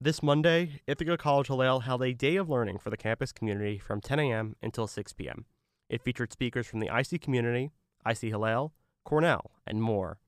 This 0.00 0.22
Monday, 0.22 0.80
Ithaca 0.86 1.16
College 1.16 1.48
Hillel 1.48 1.80
held 1.80 2.02
a 2.02 2.12
day 2.12 2.36
of 2.36 2.48
learning 2.48 2.78
for 2.78 2.90
the 2.90 2.96
campus 2.96 3.32
community 3.32 3.78
from 3.78 4.00
10 4.00 4.20
a.m. 4.20 4.54
until 4.62 4.86
6 4.86 5.12
p.m. 5.12 5.44
It 5.88 6.02
featured 6.02 6.32
speakers 6.32 6.66
from 6.66 6.80
the 6.80 6.90
IC 6.96 7.20
community, 7.20 7.70
IC 8.08 8.30
Hillel, 8.30 8.72
Cornell, 9.04 9.52
and 9.66 9.82
more. 9.82 10.18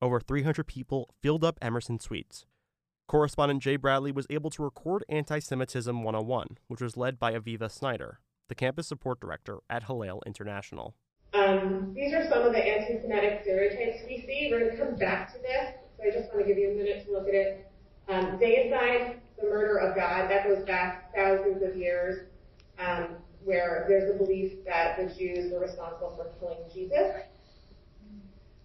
Over 0.00 0.20
300 0.20 0.64
people 0.64 1.14
filled 1.22 1.44
up 1.44 1.58
Emerson 1.60 1.98
Suites. 1.98 2.46
Correspondent 3.08 3.62
Jay 3.62 3.76
Bradley 3.76 4.10
was 4.10 4.26
able 4.30 4.50
to 4.50 4.62
record 4.62 5.04
Anti 5.08 5.38
Semitism 5.38 6.02
101, 6.02 6.58
which 6.66 6.80
was 6.80 6.96
led 6.96 7.18
by 7.18 7.32
Aviva 7.32 7.70
Snyder, 7.70 8.20
the 8.48 8.54
campus 8.54 8.88
support 8.88 9.20
director 9.20 9.58
at 9.70 9.84
Hillel 9.84 10.22
International. 10.26 10.94
Um, 11.32 11.92
these 11.94 12.12
are 12.14 12.28
some 12.28 12.42
of 12.42 12.52
the 12.52 12.58
anti 12.58 13.00
Semitic 13.00 13.40
stereotypes 13.42 14.02
we 14.08 14.24
see. 14.26 14.48
We're 14.50 14.60
going 14.60 14.76
to 14.76 14.84
come 14.84 14.96
back 14.96 15.32
to 15.34 15.38
this, 15.40 15.74
so 15.96 16.04
I 16.04 16.10
just 16.10 16.32
want 16.32 16.46
to 16.46 16.48
give 16.48 16.58
you 16.58 16.72
a 16.72 16.74
minute 16.74 17.06
to 17.06 17.12
look 17.12 17.28
at 17.28 17.34
it. 17.34 17.70
Um, 18.08 18.38
deicide, 18.38 19.16
the 19.40 19.48
murder 19.48 19.78
of 19.78 19.96
God, 19.96 20.30
that 20.30 20.44
goes 20.44 20.64
back 20.64 21.14
thousands 21.14 21.62
of 21.62 21.76
years, 21.76 22.26
um, 22.78 23.08
where 23.46 23.86
there's 23.88 24.10
a 24.10 24.18
belief 24.18 24.64
that 24.66 24.98
the 24.98 25.14
Jews 25.14 25.52
were 25.52 25.60
responsible 25.60 26.12
for 26.16 26.26
killing 26.40 26.68
Jesus. 26.74 27.22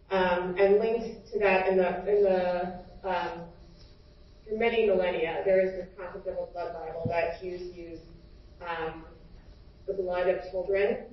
Um, 0.10 0.56
and 0.58 0.80
linked 0.80 1.32
to 1.32 1.40
that 1.40 1.68
in 1.68 1.78
the, 1.78 2.00
in 2.00 2.24
the 2.24 2.80
um, 3.08 3.44
through 4.44 4.58
many 4.58 4.88
millennia, 4.88 5.44
there 5.46 5.62
is 5.62 5.72
this 5.74 5.88
concept 5.96 6.28
of 6.28 6.34
a 6.34 6.52
blood 6.52 6.74
libel 6.74 7.06
that 7.10 7.40
Jews 7.40 7.74
use 7.76 8.00
um, 8.60 9.06
the 9.88 9.94
blood 9.94 10.28
of 10.28 10.42
children 10.50 11.06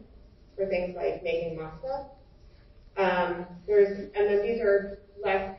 for 0.57 0.67
things 0.67 0.97
like 0.97 1.23
making 1.23 1.59
matzah. 1.59 2.07
Um, 2.97 3.47
there's, 3.67 4.11
and 4.17 4.27
then 4.27 4.43
these 4.43 4.61
are 4.63 4.99
less, 5.23 5.57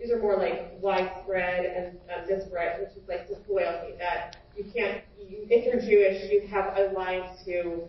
these 0.00 0.12
are 0.12 0.22
more 0.22 0.36
like 0.36 0.72
widespread 0.80 1.66
and 1.66 1.98
um, 2.14 2.28
disparate, 2.28 2.80
which 2.80 2.96
is 2.96 3.08
like 3.08 3.28
disloyalty 3.28 3.96
that 3.98 4.36
you 4.56 4.64
can't, 4.74 5.02
you, 5.18 5.46
if 5.48 5.64
you're 5.64 5.80
Jewish, 5.80 6.30
you 6.30 6.48
have 6.48 6.76
alliance 6.76 7.40
to 7.46 7.82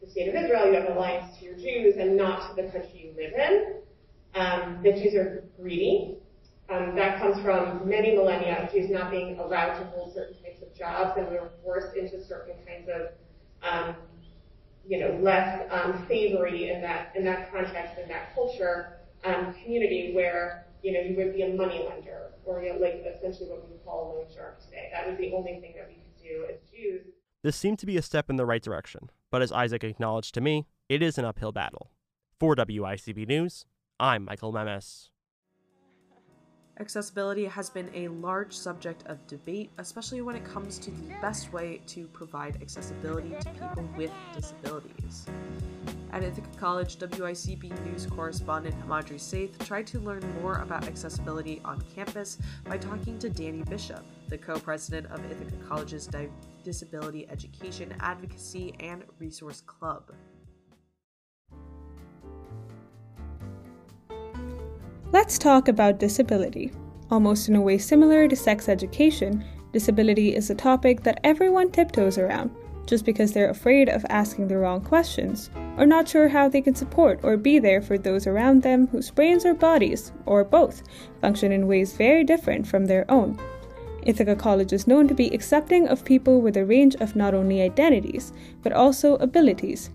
the 0.00 0.10
state 0.10 0.28
of 0.28 0.34
Israel, 0.34 0.70
you 0.70 0.80
have 0.80 0.94
alliance 0.96 1.36
to 1.38 1.44
your 1.44 1.54
Jews 1.54 1.94
and 1.98 2.16
not 2.16 2.54
to 2.54 2.62
the 2.62 2.70
country 2.70 3.12
you 3.14 3.22
live 3.22 3.32
in. 3.34 3.74
Um, 4.34 4.80
the 4.82 4.92
Jews 4.92 5.14
are 5.14 5.44
greedy. 5.60 6.18
Um, 6.70 6.94
that 6.96 7.18
comes 7.18 7.42
from 7.42 7.88
many 7.88 8.14
millennia 8.14 8.62
of 8.62 8.72
Jews 8.72 8.90
not 8.90 9.10
being 9.10 9.38
allowed 9.38 9.78
to 9.78 9.86
hold 9.86 10.14
certain 10.14 10.34
types 10.42 10.60
of 10.60 10.74
jobs, 10.76 11.18
and 11.18 11.26
we 11.28 11.34
were 11.34 11.50
forced 11.64 11.96
into 11.96 12.22
certain 12.26 12.54
kinds 12.66 12.88
of, 12.92 13.08
um, 13.62 13.96
you 14.86 15.00
know, 15.00 15.18
less 15.22 15.66
um, 15.70 16.04
savory 16.08 16.70
in 16.70 16.82
that 16.82 17.12
in 17.16 17.24
that 17.24 17.50
context 17.50 17.98
in 18.02 18.08
that 18.08 18.34
culture 18.34 18.98
um, 19.24 19.54
community 19.62 20.12
where 20.14 20.66
you 20.82 20.92
know 20.92 21.00
you 21.00 21.16
would 21.16 21.34
be 21.34 21.42
a 21.42 21.54
money 21.54 21.86
lender 21.88 22.32
or 22.44 22.62
you 22.62 22.72
know, 22.72 22.78
like 22.78 23.02
essentially 23.16 23.48
what 23.48 23.64
we 23.64 23.72
would 23.72 23.84
call 23.84 24.04
a 24.04 24.18
loan 24.18 24.26
shark 24.34 24.60
today. 24.64 24.90
That 24.92 25.08
was 25.08 25.16
the 25.18 25.32
only 25.32 25.60
thing 25.60 25.72
that 25.76 25.88
we 25.88 25.96
do 26.28 26.44
as 26.50 26.60
Jews. 26.70 27.06
This 27.42 27.56
seemed 27.56 27.78
to 27.80 27.86
be 27.86 27.96
a 27.96 28.02
step 28.02 28.28
in 28.28 28.36
the 28.36 28.46
right 28.46 28.62
direction, 28.62 29.10
but 29.30 29.42
as 29.42 29.52
Isaac 29.52 29.84
acknowledged 29.84 30.34
to 30.34 30.40
me, 30.40 30.66
it 30.88 31.02
is 31.02 31.18
an 31.18 31.24
uphill 31.24 31.52
battle. 31.52 31.90
For 32.38 32.54
WICB 32.54 33.26
News, 33.26 33.64
I'm 33.98 34.24
Michael 34.24 34.52
Memes. 34.52 35.10
Accessibility 36.80 37.44
has 37.44 37.68
been 37.68 37.90
a 37.92 38.06
large 38.06 38.56
subject 38.56 39.02
of 39.06 39.26
debate, 39.26 39.70
especially 39.78 40.20
when 40.20 40.36
it 40.36 40.44
comes 40.44 40.78
to 40.78 40.92
the 40.92 41.12
best 41.20 41.52
way 41.52 41.80
to 41.88 42.06
provide 42.08 42.62
accessibility 42.62 43.30
to 43.40 43.50
people 43.50 43.88
with 43.96 44.12
disabilities. 44.32 45.26
At 46.12 46.22
Ithaca 46.22 46.56
College, 46.56 46.96
WICB 47.00 47.84
News 47.84 48.06
correspondent 48.06 48.76
Hamadri 48.80 49.18
Saith 49.18 49.58
tried 49.66 49.88
to 49.88 49.98
learn 49.98 50.22
more 50.40 50.58
about 50.58 50.86
accessibility 50.86 51.60
on 51.64 51.82
campus 51.96 52.38
by 52.64 52.78
talking 52.78 53.18
to 53.18 53.28
Danny 53.28 53.64
Bishop, 53.64 54.04
the 54.28 54.38
co 54.38 54.60
president 54.60 55.12
of 55.12 55.18
Ithaca 55.32 55.56
College's 55.68 56.08
Disability 56.62 57.28
Education 57.28 57.92
Advocacy 57.98 58.74
and 58.78 59.02
Resource 59.18 59.62
Club. 59.62 60.12
Let's 65.10 65.38
talk 65.38 65.68
about 65.68 65.98
disability. 65.98 66.70
Almost 67.10 67.48
in 67.48 67.56
a 67.56 67.62
way 67.62 67.78
similar 67.78 68.28
to 68.28 68.36
sex 68.36 68.68
education, 68.68 69.42
disability 69.72 70.36
is 70.36 70.50
a 70.50 70.54
topic 70.54 71.02
that 71.04 71.20
everyone 71.24 71.70
tiptoes 71.70 72.18
around 72.18 72.50
just 72.84 73.06
because 73.06 73.32
they're 73.32 73.48
afraid 73.48 73.88
of 73.88 74.04
asking 74.10 74.48
the 74.48 74.58
wrong 74.58 74.82
questions, 74.82 75.50
or 75.78 75.86
not 75.86 76.08
sure 76.08 76.28
how 76.28 76.48
they 76.48 76.60
can 76.60 76.74
support 76.74 77.20
or 77.22 77.36
be 77.36 77.58
there 77.58 77.80
for 77.80 77.96
those 77.96 78.26
around 78.26 78.62
them 78.62 78.86
whose 78.88 79.10
brains 79.10 79.46
or 79.46 79.54
bodies, 79.54 80.12
or 80.26 80.44
both, 80.44 80.82
function 81.20 81.52
in 81.52 81.66
ways 81.66 81.94
very 81.94 82.24
different 82.24 82.66
from 82.66 82.86
their 82.86 83.10
own. 83.10 83.38
Ithaca 84.02 84.36
College 84.36 84.72
is 84.72 84.86
known 84.86 85.08
to 85.08 85.14
be 85.14 85.28
accepting 85.28 85.88
of 85.88 86.04
people 86.04 86.40
with 86.40 86.56
a 86.56 86.64
range 86.64 86.96
of 86.96 87.16
not 87.16 87.34
only 87.34 87.60
identities, 87.60 88.32
but 88.62 88.72
also 88.72 89.16
abilities, 89.16 89.90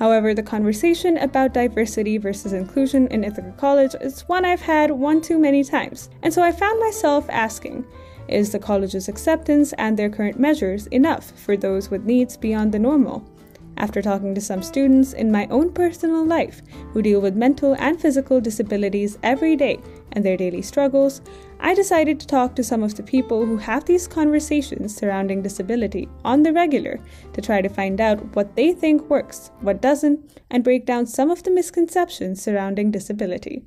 However, 0.00 0.32
the 0.32 0.42
conversation 0.42 1.18
about 1.18 1.52
diversity 1.52 2.16
versus 2.16 2.54
inclusion 2.54 3.06
in 3.08 3.22
Ithaca 3.22 3.52
College 3.58 3.94
is 4.00 4.22
one 4.22 4.46
I've 4.46 4.62
had 4.62 4.90
one 4.90 5.20
too 5.20 5.38
many 5.38 5.62
times, 5.62 6.08
and 6.22 6.32
so 6.32 6.42
I 6.42 6.52
found 6.52 6.80
myself 6.80 7.26
asking 7.28 7.84
Is 8.26 8.50
the 8.50 8.58
college's 8.58 9.10
acceptance 9.10 9.74
and 9.74 9.98
their 9.98 10.08
current 10.08 10.40
measures 10.40 10.86
enough 10.86 11.32
for 11.32 11.54
those 11.54 11.90
with 11.90 12.06
needs 12.06 12.38
beyond 12.38 12.72
the 12.72 12.78
normal? 12.78 13.28
After 13.76 14.00
talking 14.00 14.34
to 14.34 14.40
some 14.40 14.62
students 14.62 15.12
in 15.12 15.30
my 15.30 15.46
own 15.50 15.70
personal 15.70 16.24
life 16.24 16.62
who 16.94 17.02
deal 17.02 17.20
with 17.20 17.36
mental 17.36 17.76
and 17.78 18.00
physical 18.00 18.40
disabilities 18.40 19.18
every 19.22 19.54
day 19.54 19.80
and 20.12 20.24
their 20.24 20.36
daily 20.38 20.62
struggles, 20.62 21.20
I 21.62 21.74
decided 21.74 22.18
to 22.20 22.26
talk 22.26 22.56
to 22.56 22.64
some 22.64 22.82
of 22.82 22.94
the 22.94 23.02
people 23.02 23.44
who 23.44 23.58
have 23.58 23.84
these 23.84 24.08
conversations 24.08 24.96
surrounding 24.96 25.42
disability 25.42 26.08
on 26.24 26.42
the 26.42 26.54
regular 26.54 26.98
to 27.34 27.42
try 27.42 27.60
to 27.60 27.68
find 27.68 28.00
out 28.00 28.34
what 28.34 28.56
they 28.56 28.72
think 28.72 29.02
works, 29.10 29.50
what 29.60 29.82
doesn't, 29.82 30.40
and 30.50 30.64
break 30.64 30.86
down 30.86 31.04
some 31.06 31.30
of 31.30 31.42
the 31.42 31.50
misconceptions 31.50 32.40
surrounding 32.42 32.90
disability. 32.90 33.62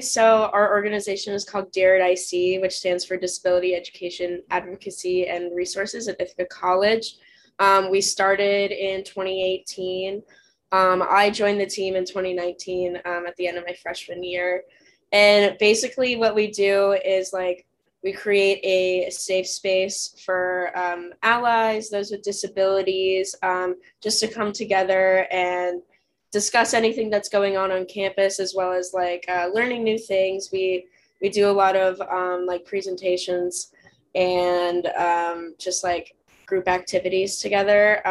So, 0.00 0.48
our 0.52 0.70
organization 0.70 1.34
is 1.34 1.44
called 1.44 1.72
DARE 1.72 1.96
IC, 1.96 2.62
which 2.62 2.76
stands 2.76 3.04
for 3.04 3.16
Disability 3.16 3.74
Education 3.74 4.42
Advocacy 4.50 5.26
and 5.26 5.56
Resources 5.56 6.06
at 6.06 6.20
Ithaca 6.20 6.46
College. 6.46 7.16
Um, 7.58 7.90
we 7.90 8.00
started 8.00 8.70
in 8.70 9.02
2018. 9.02 10.22
Um, 10.70 11.02
I 11.10 11.30
joined 11.30 11.60
the 11.60 11.66
team 11.66 11.96
in 11.96 12.04
2019 12.04 13.00
um, 13.04 13.26
at 13.26 13.34
the 13.36 13.48
end 13.48 13.58
of 13.58 13.64
my 13.66 13.74
freshman 13.82 14.22
year. 14.22 14.62
And 15.12 15.56
basically, 15.58 16.16
what 16.16 16.34
we 16.34 16.50
do 16.50 16.92
is 17.04 17.32
like 17.32 17.66
we 18.02 18.12
create 18.12 18.60
a 18.62 19.10
safe 19.10 19.48
space 19.48 20.14
for 20.24 20.76
um, 20.78 21.12
allies, 21.22 21.90
those 21.90 22.10
with 22.10 22.22
disabilities, 22.22 23.34
um, 23.42 23.76
just 24.00 24.20
to 24.20 24.28
come 24.28 24.52
together 24.52 25.26
and 25.32 25.82
discuss 26.30 26.74
anything 26.74 27.10
that's 27.10 27.28
going 27.28 27.56
on 27.56 27.72
on 27.72 27.86
campus, 27.86 28.38
as 28.38 28.54
well 28.54 28.72
as 28.72 28.92
like 28.92 29.24
uh, 29.28 29.48
learning 29.52 29.82
new 29.82 29.98
things. 29.98 30.50
We 30.52 30.86
we 31.20 31.28
do 31.28 31.50
a 31.50 31.52
lot 31.52 31.74
of 31.74 32.00
um, 32.02 32.46
like 32.46 32.64
presentations 32.64 33.72
and 34.14 34.86
um, 34.88 35.54
just 35.58 35.82
like 35.82 36.14
group 36.46 36.68
activities 36.68 37.38
together. 37.38 38.06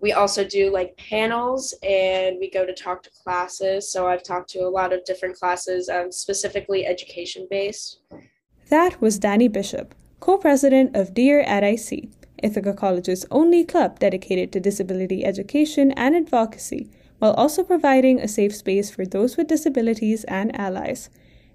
We 0.00 0.12
also 0.12 0.44
do 0.44 0.72
like 0.72 0.96
panels 0.96 1.74
and 1.82 2.36
we 2.40 2.50
go 2.50 2.64
to 2.64 2.74
talk 2.74 3.02
to 3.02 3.10
classes. 3.22 3.90
So 3.92 4.06
I've 4.06 4.22
talked 4.22 4.48
to 4.50 4.60
a 4.60 4.68
lot 4.68 4.92
of 4.92 5.04
different 5.04 5.36
classes, 5.36 5.88
um, 5.88 6.10
specifically 6.10 6.86
education 6.86 7.46
based. 7.50 8.00
That 8.70 9.00
was 9.00 9.18
Danny 9.18 9.48
Bishop, 9.48 9.94
co 10.20 10.38
president 10.38 10.96
of 10.96 11.12
DEAR 11.12 11.40
at 11.40 11.64
IC, 11.64 12.08
Ithaca 12.42 12.72
College's 12.72 13.26
only 13.30 13.64
club 13.64 13.98
dedicated 13.98 14.52
to 14.52 14.60
disability 14.60 15.24
education 15.24 15.92
and 15.92 16.14
advocacy, 16.16 16.88
while 17.18 17.34
also 17.34 17.62
providing 17.62 18.18
a 18.18 18.28
safe 18.28 18.54
space 18.54 18.90
for 18.90 19.04
those 19.04 19.36
with 19.36 19.48
disabilities 19.48 20.24
and 20.24 20.58
allies. 20.58 21.10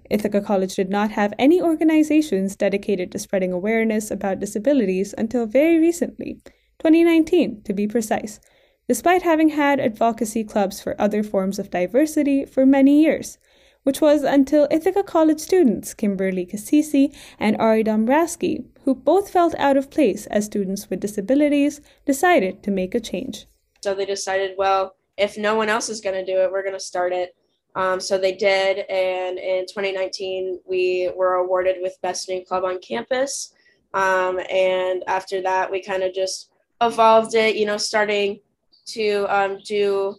Ithaca 0.08 0.40
College 0.40 0.76
did 0.76 0.88
not 0.88 1.10
have 1.10 1.34
any 1.38 1.60
organizations 1.60 2.54
dedicated 2.54 3.10
to 3.10 3.18
spreading 3.18 3.52
awareness 3.52 4.10
about 4.12 4.38
disabilities 4.38 5.14
until 5.18 5.46
very 5.46 5.78
recently, 5.78 6.38
2019 6.78 7.62
to 7.62 7.72
be 7.72 7.86
precise, 7.86 8.40
despite 8.88 9.22
having 9.22 9.50
had 9.50 9.80
advocacy 9.80 10.44
clubs 10.44 10.80
for 10.80 11.00
other 11.00 11.22
forms 11.22 11.58
of 11.58 11.70
diversity 11.70 12.44
for 12.44 12.66
many 12.66 13.02
years, 13.02 13.38
which 13.82 14.00
was 14.00 14.22
until 14.22 14.68
Ithaca 14.70 15.02
College 15.02 15.40
students 15.40 15.94
Kimberly 15.94 16.44
Cassisi 16.44 17.16
and 17.38 17.56
Ari 17.58 17.84
Dombrowski, 17.84 18.64
who 18.84 18.94
both 18.94 19.30
felt 19.30 19.54
out 19.58 19.76
of 19.76 19.90
place 19.90 20.26
as 20.26 20.46
students 20.46 20.90
with 20.90 21.00
disabilities, 21.00 21.80
decided 22.04 22.62
to 22.62 22.70
make 22.70 22.94
a 22.94 23.00
change. 23.00 23.46
So 23.82 23.94
they 23.94 24.06
decided, 24.06 24.56
well, 24.58 24.96
if 25.16 25.38
no 25.38 25.54
one 25.54 25.68
else 25.68 25.88
is 25.88 26.00
going 26.00 26.16
to 26.16 26.24
do 26.24 26.40
it, 26.40 26.50
we're 26.50 26.62
going 26.62 26.74
to 26.74 26.80
start 26.80 27.12
it. 27.12 27.34
Um, 27.76 28.00
so 28.00 28.16
they 28.16 28.32
did, 28.32 28.78
and 28.90 29.38
in 29.38 29.66
2019, 29.66 30.60
we 30.68 31.12
were 31.14 31.34
awarded 31.34 31.76
with 31.80 32.00
Best 32.02 32.28
New 32.28 32.44
Club 32.44 32.64
on 32.64 32.80
campus. 32.80 33.52
Um, 33.92 34.40
and 34.50 35.04
after 35.06 35.42
that, 35.42 35.70
we 35.70 35.82
kind 35.82 36.02
of 36.02 36.14
just 36.14 36.50
evolved 36.80 37.34
it, 37.34 37.56
you 37.56 37.66
know, 37.66 37.76
starting 37.76 38.40
to 38.86 39.26
um, 39.28 39.58
do 39.64 40.16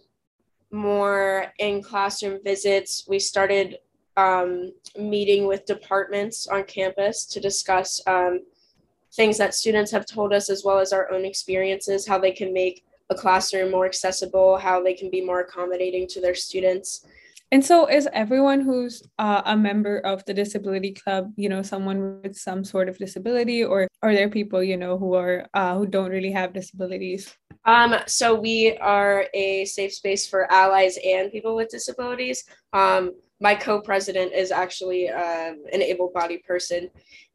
more 0.70 1.52
in 1.58 1.82
classroom 1.82 2.40
visits. 2.44 3.06
We 3.08 3.18
started 3.18 3.78
um, 4.16 4.72
meeting 4.98 5.46
with 5.46 5.64
departments 5.64 6.46
on 6.48 6.64
campus 6.64 7.24
to 7.26 7.40
discuss 7.40 8.02
um, 8.06 8.40
things 9.12 9.38
that 9.38 9.54
students 9.54 9.90
have 9.92 10.06
told 10.06 10.32
us, 10.32 10.50
as 10.50 10.64
well 10.64 10.78
as 10.78 10.92
our 10.92 11.10
own 11.12 11.24
experiences, 11.24 12.06
how 12.06 12.18
they 12.18 12.32
can 12.32 12.52
make 12.52 12.84
a 13.10 13.14
classroom 13.14 13.70
more 13.70 13.86
accessible, 13.86 14.58
how 14.58 14.82
they 14.82 14.92
can 14.92 15.10
be 15.10 15.24
more 15.24 15.40
accommodating 15.40 16.06
to 16.08 16.20
their 16.20 16.34
students. 16.34 17.06
And 17.50 17.64
so, 17.64 17.86
is 17.86 18.06
everyone 18.12 18.60
who's 18.60 19.02
uh, 19.18 19.40
a 19.46 19.56
member 19.56 19.98
of 20.00 20.22
the 20.26 20.34
disability 20.34 20.92
club, 20.92 21.32
you 21.36 21.48
know, 21.48 21.62
someone 21.62 22.20
with 22.22 22.36
some 22.36 22.62
sort 22.62 22.90
of 22.90 22.98
disability, 22.98 23.64
or 23.64 23.88
are 24.02 24.14
there 24.14 24.28
people, 24.28 24.62
you 24.62 24.76
know, 24.76 24.98
who 24.98 25.14
are 25.14 25.46
uh, 25.54 25.76
who 25.78 25.86
don't 25.86 26.10
really 26.10 26.32
have 26.32 26.52
disabilities? 26.52 27.34
Um, 27.64 27.94
so 28.06 28.34
we 28.34 28.76
are 28.78 29.26
a 29.32 29.64
safe 29.64 29.94
space 29.94 30.28
for 30.28 30.50
allies 30.52 30.98
and 31.02 31.32
people 31.32 31.56
with 31.56 31.70
disabilities. 31.70 32.44
Um, 32.74 33.12
my 33.40 33.54
co-president 33.54 34.32
is 34.32 34.50
actually 34.50 35.08
um, 35.08 35.64
an 35.72 35.80
able-bodied 35.80 36.44
person. 36.44 36.90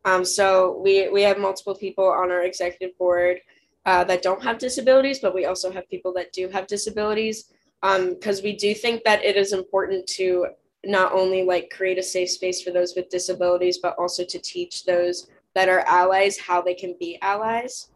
Um, 0.05 0.23
so 0.25 0.79
we 0.83 1.09
we 1.09 1.23
have 1.23 1.39
multiple 1.39 1.75
people 1.75 2.05
on 2.05 2.29
our 2.29 2.43
executive 2.43 2.95
board 2.99 3.39
uh, 3.87 4.03
that 4.03 4.21
don't 4.21 4.43
have 4.43 4.59
disabilities, 4.59 5.19
but 5.19 5.33
we 5.33 5.45
also 5.45 5.71
have 5.71 5.89
people 5.89 6.13
that 6.13 6.33
do 6.33 6.49
have 6.49 6.67
disabilities 6.67 7.51
because 7.83 8.39
um, 8.39 8.43
we 8.45 8.55
do 8.55 8.73
think 8.73 9.03
that 9.03 9.23
it 9.25 9.35
is 9.35 9.51
important 9.51 10.07
to 10.07 10.47
not 10.85 11.11
only 11.11 11.43
like 11.43 11.69
create 11.69 11.97
a 11.97 12.03
safe 12.03 12.29
space 12.29 12.61
for 12.61 12.71
those 12.71 12.95
with 12.95 13.09
disabilities, 13.09 13.77
but 13.77 13.93
also 13.99 14.23
to 14.23 14.39
teach 14.39 14.85
those 14.85 15.27
that 15.53 15.67
are 15.67 15.81
allies 15.81 16.39
how 16.39 16.61
they 16.61 16.73
can 16.73 16.95
be 16.97 17.19
allies. 17.21 17.89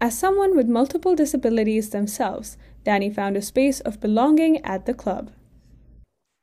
As 0.00 0.18
someone 0.18 0.56
with 0.56 0.66
multiple 0.66 1.14
disabilities 1.14 1.90
themselves, 1.90 2.56
Danny 2.84 3.10
found 3.10 3.36
a 3.36 3.42
space 3.42 3.80
of 3.80 4.00
belonging 4.00 4.64
at 4.64 4.86
the 4.86 4.94
club. 4.94 5.30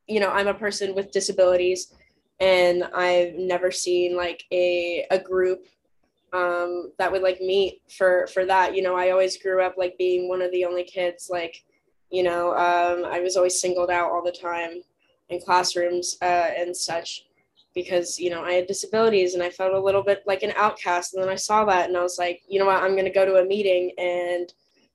You 0.07 0.19
know, 0.19 0.29
I'm 0.29 0.47
a 0.47 0.53
person 0.53 0.93
with 0.93 1.11
disabilities, 1.11 1.93
and 2.39 2.83
I've 2.83 3.33
never 3.33 3.71
seen 3.71 4.15
like 4.15 4.43
a 4.51 5.07
a 5.09 5.17
group 5.17 5.65
um, 6.33 6.91
that 6.99 7.11
would 7.11 7.23
like 7.23 7.41
meet 7.41 7.81
for 7.89 8.27
for 8.27 8.45
that. 8.45 8.75
You 8.75 8.83
know, 8.83 8.95
I 8.95 9.09
always 9.09 9.37
grew 9.37 9.63
up 9.63 9.75
like 9.75 9.97
being 9.97 10.29
one 10.29 10.41
of 10.43 10.51
the 10.51 10.65
only 10.65 10.83
kids 10.83 11.29
like 11.31 11.63
you 12.11 12.23
know, 12.23 12.51
um, 12.51 13.05
I 13.05 13.21
was 13.21 13.37
always 13.37 13.59
singled 13.59 13.89
out 13.89 14.11
all 14.11 14.23
the 14.23 14.31
time 14.31 14.81
in 15.29 15.39
classrooms 15.39 16.17
uh, 16.21 16.49
and 16.57 16.75
such 16.75 17.23
because, 17.73 18.19
you 18.19 18.29
know, 18.29 18.43
I 18.43 18.51
had 18.53 18.67
disabilities 18.67 19.33
and 19.33 19.41
I 19.41 19.49
felt 19.49 19.73
a 19.73 19.79
little 19.79 20.03
bit 20.03 20.23
like 20.27 20.43
an 20.43 20.53
outcast. 20.57 21.13
And 21.13 21.23
then 21.23 21.29
I 21.29 21.35
saw 21.35 21.63
that 21.65 21.87
and 21.87 21.97
I 21.97 22.01
was 22.01 22.19
like, 22.19 22.41
you 22.47 22.59
know 22.59 22.65
what, 22.65 22.83
I'm 22.83 22.91
going 22.91 23.05
to 23.05 23.11
go 23.11 23.25
to 23.25 23.35
a 23.35 23.45
meeting 23.45 23.91
and, 23.97 24.53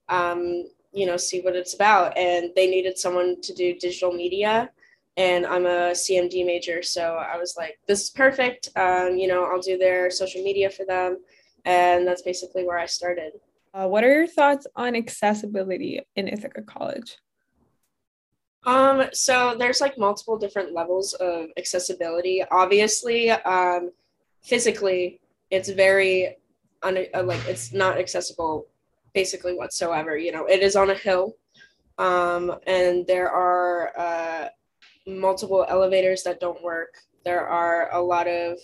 um, 0.09 0.65
you 0.93 1.07
know, 1.07 1.17
see 1.17 1.41
what 1.41 1.55
it's 1.55 1.73
about. 1.73 2.15
And 2.15 2.51
they 2.55 2.67
needed 2.67 2.97
someone 2.97 3.41
to 3.41 3.53
do 3.53 3.73
digital 3.73 4.13
media. 4.13 4.69
And 5.17 5.47
I'm 5.47 5.65
a 5.65 5.91
CMD 5.93 6.45
major. 6.45 6.83
So 6.83 7.15
I 7.15 7.37
was 7.37 7.55
like, 7.57 7.79
this 7.87 8.03
is 8.03 8.09
perfect. 8.11 8.69
Um, 8.75 9.17
you 9.17 9.27
know, 9.27 9.45
I'll 9.45 9.59
do 9.59 9.77
their 9.77 10.11
social 10.11 10.43
media 10.43 10.69
for 10.69 10.85
them. 10.85 11.17
And 11.65 12.07
that's 12.07 12.21
basically 12.21 12.63
where 12.63 12.77
I 12.77 12.85
started. 12.85 13.33
Uh, 13.73 13.87
what 13.87 14.03
are 14.03 14.13
your 14.13 14.27
thoughts 14.27 14.65
on 14.75 14.95
accessibility 14.95 16.01
in 16.15 16.27
Ithaca 16.27 16.61
College? 16.61 17.17
Um, 18.65 19.05
so 19.13 19.55
there's 19.57 19.81
like 19.81 19.97
multiple 19.97 20.37
different 20.37 20.73
levels 20.73 21.13
of 21.13 21.47
accessibility. 21.57 22.43
Obviously, 22.51 23.31
um, 23.31 23.91
physically, 24.43 25.21
it's 25.49 25.69
very 25.69 26.37
un- 26.83 27.05
uh, 27.13 27.23
like 27.23 27.45
it's 27.47 27.71
not 27.71 27.97
accessible 27.97 28.67
basically 29.13 29.53
whatsoever. 29.55 30.17
You 30.17 30.31
know, 30.31 30.45
it 30.45 30.61
is 30.61 30.75
on 30.75 30.89
a 30.89 30.95
hill, 30.95 31.35
um, 31.97 32.55
and 32.67 33.07
there 33.07 33.29
are 33.29 33.97
uh, 33.97 34.49
multiple 35.07 35.65
elevators 35.69 36.23
that 36.23 36.39
don't 36.39 36.61
work. 36.61 36.95
There 37.23 37.47
are 37.47 37.91
a 37.93 38.01
lot 38.01 38.27
of 38.27 38.57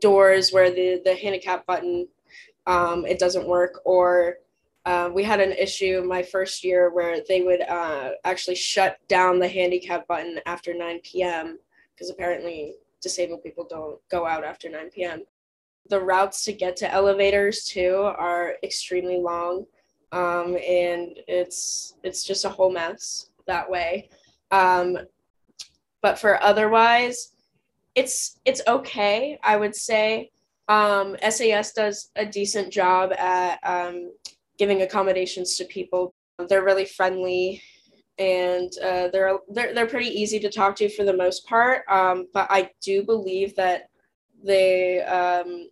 doors 0.00 0.52
where 0.52 0.70
the 0.70 1.02
the 1.04 1.14
handicap 1.14 1.66
button 1.66 2.08
um, 2.66 3.04
it 3.04 3.18
doesn't 3.18 3.46
work, 3.46 3.80
or 3.84 4.36
uh, 4.86 5.10
we 5.12 5.22
had 5.22 5.40
an 5.40 5.52
issue 5.52 6.02
my 6.06 6.22
first 6.22 6.64
year 6.64 6.90
where 6.90 7.20
they 7.28 7.42
would 7.42 7.60
uh, 7.62 8.10
actually 8.24 8.54
shut 8.54 8.98
down 9.08 9.38
the 9.38 9.48
handicap 9.48 10.06
button 10.06 10.40
after 10.46 10.72
9 10.72 11.00
p.m. 11.02 11.58
because 11.94 12.10
apparently 12.10 12.74
disabled 13.02 13.42
people 13.42 13.66
don't 13.68 13.98
go 14.10 14.26
out 14.26 14.44
after 14.44 14.70
9 14.70 14.90
p.m. 14.90 15.22
The 15.88 16.00
routes 16.00 16.44
to 16.44 16.52
get 16.52 16.76
to 16.76 16.92
elevators 16.92 17.64
too 17.64 17.96
are 17.96 18.54
extremely 18.62 19.18
long, 19.18 19.66
um, 20.12 20.56
and 20.56 21.18
it's 21.26 21.94
it's 22.02 22.24
just 22.24 22.44
a 22.44 22.48
whole 22.48 22.70
mess 22.70 23.30
that 23.46 23.68
way. 23.68 24.08
Um, 24.50 24.98
but 26.00 26.18
for 26.18 26.42
otherwise, 26.42 27.32
it's 27.94 28.38
it's 28.44 28.62
okay. 28.66 29.38
I 29.42 29.56
would 29.56 29.74
say 29.74 30.30
um, 30.68 31.16
SAS 31.28 31.72
does 31.72 32.10
a 32.16 32.24
decent 32.24 32.72
job 32.72 33.12
at 33.12 33.58
um, 33.64 34.12
giving 34.60 34.82
accommodations 34.82 35.56
to 35.56 35.64
people. 35.64 36.14
They're 36.48 36.62
really 36.62 36.84
friendly 36.84 37.62
and 38.18 38.70
uh, 38.84 39.08
they're, 39.08 39.38
they're 39.48 39.72
they're 39.72 39.86
pretty 39.86 40.10
easy 40.10 40.38
to 40.40 40.50
talk 40.50 40.76
to 40.76 40.90
for 40.90 41.04
the 41.04 41.16
most 41.16 41.46
part. 41.46 41.82
Um, 41.88 42.26
but 42.34 42.46
I 42.50 42.70
do 42.82 43.02
believe 43.02 43.56
that 43.56 43.88
they 44.44 45.00
um, 45.00 45.70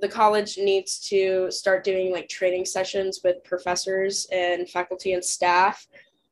the 0.00 0.08
college 0.08 0.58
needs 0.58 0.98
to 1.08 1.50
start 1.52 1.84
doing 1.84 2.12
like 2.12 2.28
training 2.28 2.64
sessions 2.64 3.20
with 3.22 3.44
professors 3.44 4.26
and 4.32 4.68
faculty 4.68 5.12
and 5.12 5.24
staff 5.24 5.86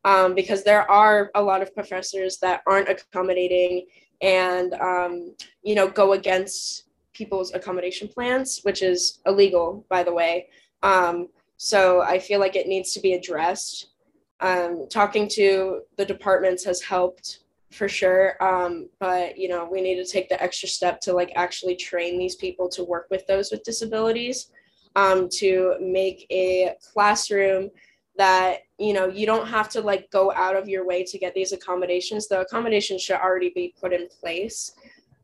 um, 0.04 0.34
because 0.34 0.64
there 0.64 0.90
are 0.90 1.30
a 1.36 1.42
lot 1.42 1.62
of 1.62 1.72
professors 1.72 2.38
that 2.38 2.62
aren't 2.66 2.88
accommodating 2.88 3.86
and 4.20 4.74
um, 4.74 5.32
you 5.62 5.76
know 5.76 5.88
go 5.88 6.14
against 6.14 6.88
people's 7.12 7.54
accommodation 7.54 8.08
plans, 8.08 8.60
which 8.64 8.82
is 8.82 9.20
illegal, 9.26 9.86
by 9.88 10.02
the 10.02 10.12
way. 10.12 10.48
Um, 10.82 11.28
so 11.64 12.02
I 12.02 12.18
feel 12.18 12.40
like 12.40 12.56
it 12.56 12.66
needs 12.66 12.92
to 12.92 13.00
be 13.00 13.12
addressed. 13.12 13.92
Um, 14.40 14.88
talking 14.90 15.28
to 15.34 15.82
the 15.96 16.04
departments 16.04 16.64
has 16.64 16.82
helped 16.82 17.44
for 17.70 17.88
sure. 17.88 18.34
Um, 18.42 18.88
but 18.98 19.38
you 19.38 19.46
know, 19.46 19.68
we 19.70 19.80
need 19.80 19.94
to 19.94 20.04
take 20.04 20.28
the 20.28 20.42
extra 20.42 20.68
step 20.68 21.00
to 21.02 21.12
like 21.12 21.30
actually 21.36 21.76
train 21.76 22.18
these 22.18 22.34
people 22.34 22.68
to 22.70 22.82
work 22.82 23.06
with 23.12 23.24
those 23.28 23.52
with 23.52 23.62
disabilities, 23.62 24.50
um, 24.96 25.28
to 25.34 25.76
make 25.80 26.26
a 26.32 26.74
classroom 26.92 27.70
that 28.18 28.62
you 28.80 28.92
know 28.92 29.06
you 29.06 29.24
don't 29.24 29.46
have 29.46 29.68
to 29.68 29.82
like 29.82 30.10
go 30.10 30.32
out 30.32 30.56
of 30.56 30.68
your 30.68 30.84
way 30.84 31.04
to 31.04 31.16
get 31.16 31.32
these 31.32 31.52
accommodations. 31.52 32.26
The 32.26 32.40
accommodations 32.40 33.02
should 33.02 33.20
already 33.20 33.52
be 33.54 33.72
put 33.80 33.92
in 33.92 34.08
place. 34.08 34.72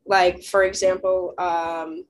Like 0.05 0.41
for 0.45 0.63
example, 0.63 1.33
um, 1.37 2.05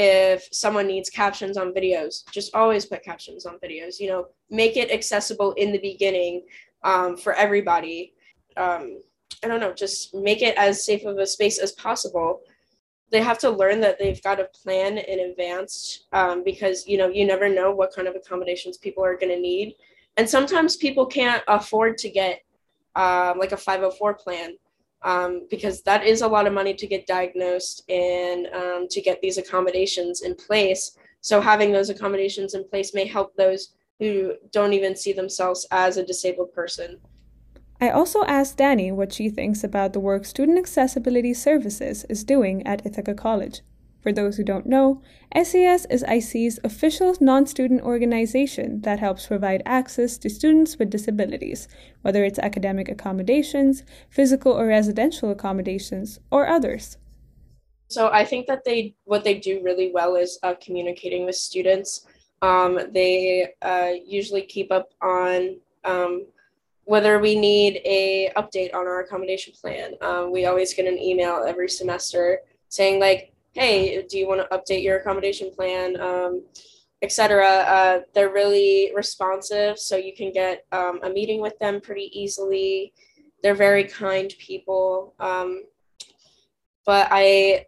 if 0.00 0.48
someone 0.52 0.86
needs 0.86 1.10
captions 1.10 1.56
on 1.56 1.74
videos 1.74 2.22
just 2.30 2.54
always 2.54 2.86
put 2.86 3.02
captions 3.02 3.44
on 3.46 3.58
videos 3.58 3.98
you 3.98 4.08
know 4.08 4.26
make 4.48 4.76
it 4.76 4.92
accessible 4.92 5.52
in 5.54 5.72
the 5.72 5.78
beginning 5.78 6.42
um, 6.84 7.16
for 7.16 7.32
everybody. 7.34 8.14
Um, 8.56 9.02
i 9.44 9.46
don't 9.46 9.60
know 9.60 9.72
just 9.72 10.14
make 10.14 10.42
it 10.42 10.56
as 10.56 10.84
safe 10.84 11.04
of 11.04 11.18
a 11.18 11.26
space 11.26 11.58
as 11.58 11.72
possible. 11.72 12.40
They 13.10 13.22
have 13.22 13.38
to 13.38 13.50
learn 13.50 13.80
that 13.80 13.98
they've 13.98 14.22
got 14.22 14.36
to 14.36 14.44
plan 14.44 14.98
in 14.98 15.30
advance 15.30 16.06
um, 16.12 16.44
because 16.44 16.86
you 16.86 16.96
know 16.98 17.08
you 17.08 17.26
never 17.26 17.48
know 17.48 17.72
what 17.72 17.92
kind 17.94 18.08
of 18.08 18.14
accommodations 18.14 18.78
people 18.78 19.04
are 19.04 19.16
going 19.16 19.34
to 19.34 19.40
need. 19.40 19.76
And 20.16 20.28
sometimes 20.28 20.76
people 20.76 21.06
can't 21.06 21.42
afford 21.46 21.98
to 21.98 22.08
get 22.08 22.42
uh, 22.96 23.34
like 23.38 23.52
a 23.52 23.56
504 23.56 24.14
plan 24.14 24.56
um, 25.02 25.46
because 25.50 25.82
that 25.82 26.04
is 26.04 26.22
a 26.22 26.28
lot 26.28 26.46
of 26.46 26.52
money 26.52 26.74
to 26.74 26.86
get 26.86 27.06
diagnosed 27.06 27.88
and 27.88 28.46
um, 28.48 28.88
to 28.90 29.00
get 29.00 29.20
these 29.20 29.38
accommodations 29.38 30.22
in 30.22 30.34
place. 30.34 30.96
So 31.20 31.40
having 31.40 31.72
those 31.72 31.90
accommodations 31.90 32.54
in 32.54 32.68
place 32.68 32.94
may 32.94 33.06
help 33.06 33.34
those 33.36 33.74
who 33.98 34.34
don't 34.52 34.72
even 34.72 34.94
see 34.96 35.12
themselves 35.12 35.66
as 35.70 35.96
a 35.96 36.06
disabled 36.06 36.52
person. 36.52 36.98
I 37.80 37.90
also 37.90 38.24
asked 38.24 38.56
Danny 38.56 38.90
what 38.90 39.12
she 39.12 39.28
thinks 39.28 39.62
about 39.62 39.92
the 39.92 40.00
work 40.00 40.24
Student 40.24 40.58
Accessibility 40.58 41.32
Services 41.32 42.04
is 42.08 42.24
doing 42.24 42.66
at 42.66 42.84
Ithaca 42.84 43.14
College. 43.14 43.62
For 44.08 44.12
those 44.12 44.38
who 44.38 44.42
don't 44.42 44.64
know, 44.64 45.02
SAS 45.36 45.84
is 45.90 46.02
IC's 46.08 46.58
official 46.64 47.14
non 47.20 47.44
student 47.44 47.82
organization 47.82 48.80
that 48.80 49.00
helps 49.00 49.26
provide 49.26 49.62
access 49.66 50.16
to 50.16 50.30
students 50.30 50.78
with 50.78 50.88
disabilities, 50.88 51.68
whether 52.00 52.24
it's 52.24 52.38
academic 52.38 52.88
accommodations, 52.88 53.84
physical 54.08 54.58
or 54.58 54.66
residential 54.66 55.30
accommodations, 55.30 56.20
or 56.30 56.48
others. 56.48 56.96
So 57.88 58.08
I 58.08 58.24
think 58.24 58.46
that 58.46 58.64
they 58.64 58.94
what 59.04 59.24
they 59.24 59.34
do 59.34 59.60
really 59.62 59.92
well 59.92 60.16
is 60.16 60.38
uh, 60.42 60.54
communicating 60.54 61.26
with 61.26 61.36
students. 61.36 62.06
Um, 62.40 62.80
they 62.94 63.48
uh, 63.60 63.90
usually 64.06 64.40
keep 64.40 64.72
up 64.72 64.88
on 65.02 65.58
um, 65.84 66.24
whether 66.84 67.18
we 67.18 67.38
need 67.38 67.82
a 67.84 68.32
update 68.38 68.72
on 68.72 68.86
our 68.86 69.00
accommodation 69.00 69.52
plan. 69.60 69.96
Um, 70.00 70.32
we 70.32 70.46
always 70.46 70.72
get 70.72 70.86
an 70.86 70.96
email 70.98 71.44
every 71.46 71.68
semester 71.68 72.40
saying 72.70 73.00
like, 73.00 73.34
hey, 73.58 74.02
do 74.08 74.18
you 74.18 74.28
want 74.28 74.40
to 74.40 74.56
update 74.56 74.84
your 74.84 74.98
accommodation 74.98 75.50
plan, 75.50 76.00
um, 76.00 76.44
etc. 77.02 77.44
Uh, 77.46 78.00
they're 78.14 78.32
really 78.32 78.92
responsive, 78.94 79.78
so 79.78 79.96
you 79.96 80.14
can 80.14 80.32
get 80.32 80.64
um, 80.72 81.00
a 81.02 81.10
meeting 81.10 81.40
with 81.40 81.58
them 81.58 81.80
pretty 81.80 82.10
easily. 82.12 82.92
They're 83.42 83.54
very 83.54 83.84
kind 83.84 84.32
people. 84.38 85.14
Um, 85.18 85.64
but 86.86 87.08
I, 87.10 87.66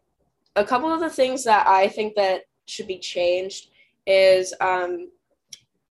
a 0.56 0.64
couple 0.64 0.92
of 0.92 1.00
the 1.00 1.10
things 1.10 1.44
that 1.44 1.66
I 1.66 1.88
think 1.88 2.14
that 2.14 2.42
should 2.66 2.86
be 2.86 2.98
changed 2.98 3.70
is 4.06 4.54
um, 4.60 5.10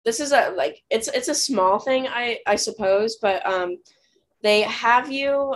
this 0.05 0.21
is 0.21 0.33
a 0.33 0.51
like 0.57 0.83
it's 0.91 1.09
it's 1.09 1.29
a 1.29 1.35
small 1.35 1.79
thing 1.79 2.07
I 2.09 2.39
I 2.47 2.57
suppose, 2.57 3.19
but 3.21 3.45
um, 3.47 3.79
they 4.43 4.63
have 4.63 5.13
you 5.13 5.55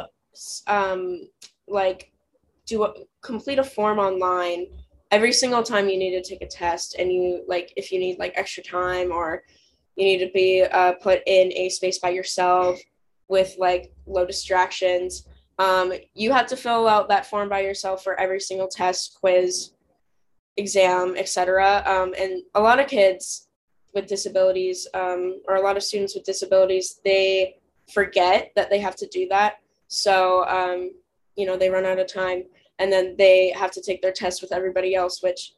um 0.67 1.29
like 1.67 2.12
do 2.67 2.85
a, 2.85 2.93
complete 3.23 3.59
a 3.59 3.65
form 3.65 3.99
online 3.99 4.67
every 5.11 5.33
single 5.33 5.63
time 5.63 5.89
you 5.89 5.99
need 5.99 6.11
to 6.11 6.23
take 6.23 6.43
a 6.43 6.47
test 6.47 6.97
and 6.99 7.13
you 7.13 7.45
like 7.47 7.73
if 7.77 7.93
you 7.93 7.99
need 7.99 8.19
like 8.19 8.33
extra 8.37 8.63
time 8.63 9.13
or 9.13 9.43
you 9.97 10.05
need 10.05 10.25
to 10.25 10.31
be 10.33 10.63
uh, 10.63 10.93
put 11.03 11.21
in 11.27 11.53
a 11.53 11.69
space 11.69 11.99
by 11.99 12.09
yourself 12.09 12.81
with 13.29 13.55
like 13.59 13.93
low 14.07 14.25
distractions 14.25 15.27
um, 15.59 15.93
you 16.15 16.33
have 16.33 16.47
to 16.47 16.57
fill 16.57 16.89
out 16.89 17.09
that 17.09 17.27
form 17.27 17.49
by 17.49 17.61
yourself 17.61 18.03
for 18.03 18.19
every 18.19 18.41
single 18.41 18.69
test 18.69 19.19
quiz 19.21 19.73
exam 20.57 21.15
etc 21.17 21.83
um, 21.87 22.15
and 22.19 22.43
a 22.55 22.61
lot 22.61 22.81
of 22.81 22.87
kids 22.87 23.49
with 23.95 24.07
disabilities 24.07 24.87
um, 24.95 25.41
or 25.47 25.57
a 25.57 25.61
lot 25.61 25.77
of 25.77 25.83
students 25.83 26.15
with 26.15 26.25
disabilities 26.25 27.01
they 27.05 27.57
forget 27.93 28.53
that 28.57 28.71
they 28.71 28.79
have 28.79 28.97
to 28.97 29.07
do 29.09 29.27
that. 29.29 29.57
So 29.89 30.47
um, 30.47 30.91
you 31.37 31.47
know 31.47 31.57
they 31.57 31.71
run 31.71 31.85
out 31.85 31.99
of 31.99 32.13
time 32.13 32.45
and 32.79 32.93
then 32.93 33.15
they 33.17 33.51
have 33.51 33.71
to 33.71 33.83
take 33.83 34.03
their 34.03 34.13
test 34.13 34.43
with 34.43 34.53
everybody 34.53 34.95
else 34.95 35.23
which 35.23 35.53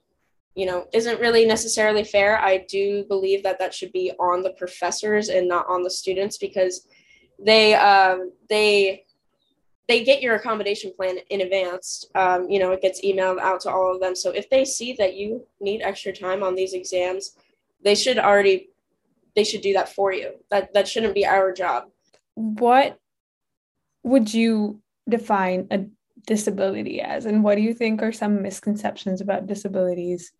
you 0.54 0.66
know 0.66 0.86
isn't 0.92 1.20
really 1.20 1.44
necessarily 1.44 2.04
fair. 2.04 2.38
I 2.40 2.64
do 2.68 3.04
believe 3.08 3.42
that 3.42 3.58
that 3.58 3.74
should 3.74 3.92
be 3.92 4.12
on 4.20 4.42
the 4.42 4.52
professors 4.52 5.28
and 5.28 5.48
not 5.48 5.66
on 5.68 5.82
the 5.82 5.90
students 5.90 6.38
because 6.38 6.86
they 7.44 7.74
um, 7.74 8.30
they 8.48 9.04
they 9.88 10.02
get 10.02 10.22
your 10.22 10.36
accommodation 10.36 10.92
plan 10.96 11.18
in 11.30 11.40
advance. 11.40 12.04
Um, 12.14 12.48
you 12.48 12.60
know 12.60 12.70
it 12.70 12.82
gets 12.82 13.04
emailed 13.04 13.40
out 13.40 13.60
to 13.62 13.70
all 13.70 13.92
of 13.92 14.00
them. 14.00 14.14
So 14.14 14.30
if 14.30 14.48
they 14.48 14.64
see 14.64 14.92
that 14.94 15.14
you 15.14 15.44
need 15.60 15.82
extra 15.82 16.12
time 16.12 16.44
on 16.44 16.54
these 16.54 16.72
exams 16.72 17.36
they 17.84 17.94
should 17.94 18.18
already 18.18 18.70
they 19.36 19.44
should 19.44 19.60
do 19.60 19.74
that 19.74 19.92
for 19.94 20.12
you. 20.12 20.32
That 20.50 20.74
that 20.74 20.88
shouldn't 20.88 21.14
be 21.14 21.26
our 21.26 21.52
job. 21.52 21.84
What 22.34 22.98
would 24.02 24.32
you 24.32 24.80
define 25.08 25.66
a 25.70 25.84
disability 26.26 27.00
as? 27.00 27.26
And 27.26 27.42
what 27.42 27.56
do 27.56 27.62
you 27.62 27.74
think 27.74 28.02
are 28.02 28.12
some 28.12 28.42
misconceptions 28.42 29.20
about 29.20 29.46
disabilities? 29.46 30.32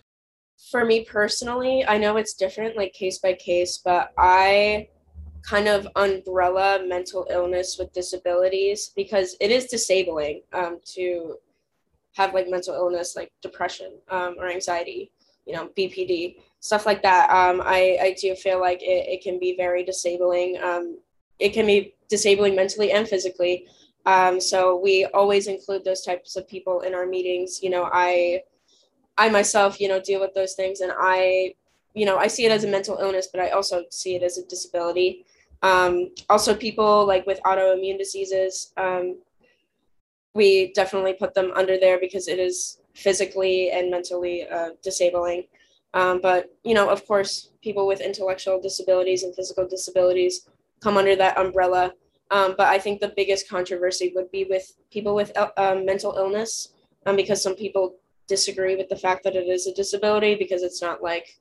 For 0.70 0.84
me 0.84 1.04
personally 1.04 1.84
i 1.84 1.98
know 1.98 2.16
it's 2.16 2.34
different 2.34 2.76
like 2.76 2.92
case 2.92 3.18
by 3.18 3.32
case 3.32 3.78
but 3.84 4.12
i 4.16 4.88
kind 5.42 5.66
of 5.66 5.88
umbrella 5.96 6.84
mental 6.86 7.26
illness 7.28 7.76
with 7.76 7.92
disabilities 7.92 8.92
because 8.94 9.36
it 9.40 9.50
is 9.50 9.66
disabling 9.66 10.42
um, 10.52 10.78
to 10.94 11.36
have 12.12 12.32
like 12.34 12.48
mental 12.48 12.72
illness 12.72 13.16
like 13.16 13.32
depression 13.42 13.98
um, 14.10 14.36
or 14.38 14.48
anxiety 14.48 15.10
you 15.44 15.52
know 15.52 15.68
bpd 15.76 16.36
stuff 16.64 16.86
like 16.86 17.02
that. 17.02 17.28
Um, 17.28 17.60
I, 17.62 17.98
I 18.00 18.16
do 18.18 18.34
feel 18.34 18.58
like 18.58 18.80
it, 18.80 19.06
it 19.06 19.22
can 19.22 19.38
be 19.38 19.54
very 19.54 19.84
disabling. 19.84 20.56
Um, 20.62 20.98
it 21.38 21.52
can 21.52 21.66
be 21.66 21.94
disabling 22.08 22.56
mentally 22.56 22.90
and 22.90 23.06
physically 23.06 23.66
um, 24.06 24.40
so 24.40 24.76
we 24.76 25.06
always 25.06 25.46
include 25.46 25.84
those 25.84 26.02
types 26.02 26.36
of 26.36 26.46
people 26.48 26.80
in 26.80 26.94
our 26.94 27.06
meetings. 27.06 27.62
You 27.62 27.70
know, 27.70 27.88
I, 27.92 28.42
I 29.16 29.28
myself, 29.30 29.80
you 29.80 29.88
know, 29.88 30.00
deal 30.00 30.20
with 30.20 30.34
those 30.34 30.54
things, 30.54 30.80
and 30.80 30.92
I, 30.96 31.54
you 31.94 32.04
know, 32.04 32.18
I 32.18 32.26
see 32.26 32.44
it 32.44 32.52
as 32.52 32.64
a 32.64 32.68
mental 32.68 32.98
illness, 32.98 33.28
but 33.32 33.40
I 33.40 33.50
also 33.50 33.84
see 33.90 34.16
it 34.16 34.22
as 34.22 34.38
a 34.38 34.46
disability. 34.46 35.24
Um, 35.62 36.10
also, 36.28 36.54
people 36.54 37.06
like 37.06 37.26
with 37.26 37.40
autoimmune 37.42 37.98
diseases, 37.98 38.72
um, 38.76 39.18
we 40.34 40.72
definitely 40.74 41.14
put 41.14 41.32
them 41.34 41.52
under 41.54 41.78
there 41.78 41.98
because 41.98 42.28
it 42.28 42.38
is 42.38 42.80
physically 42.94 43.70
and 43.70 43.90
mentally 43.90 44.46
uh, 44.48 44.70
disabling. 44.82 45.44
Um, 45.94 46.20
but 46.20 46.52
you 46.64 46.74
know, 46.74 46.90
of 46.90 47.06
course, 47.06 47.50
people 47.62 47.86
with 47.86 48.00
intellectual 48.00 48.60
disabilities 48.60 49.22
and 49.22 49.34
physical 49.34 49.66
disabilities 49.66 50.48
come 50.80 50.96
under 50.96 51.16
that 51.16 51.38
umbrella. 51.38 51.94
Um, 52.34 52.56
but 52.58 52.66
I 52.66 52.80
think 52.80 53.00
the 53.00 53.12
biggest 53.16 53.48
controversy 53.48 54.10
would 54.16 54.28
be 54.32 54.44
with 54.50 54.72
people 54.90 55.14
with 55.14 55.30
uh, 55.38 55.50
um, 55.56 55.86
mental 55.86 56.16
illness, 56.16 56.70
um, 57.06 57.14
because 57.14 57.40
some 57.40 57.54
people 57.54 57.94
disagree 58.26 58.74
with 58.74 58.88
the 58.88 58.96
fact 58.96 59.22
that 59.22 59.36
it 59.36 59.46
is 59.46 59.68
a 59.68 59.72
disability 59.72 60.34
because 60.34 60.64
it's 60.64 60.82
not 60.82 61.00
like, 61.00 61.38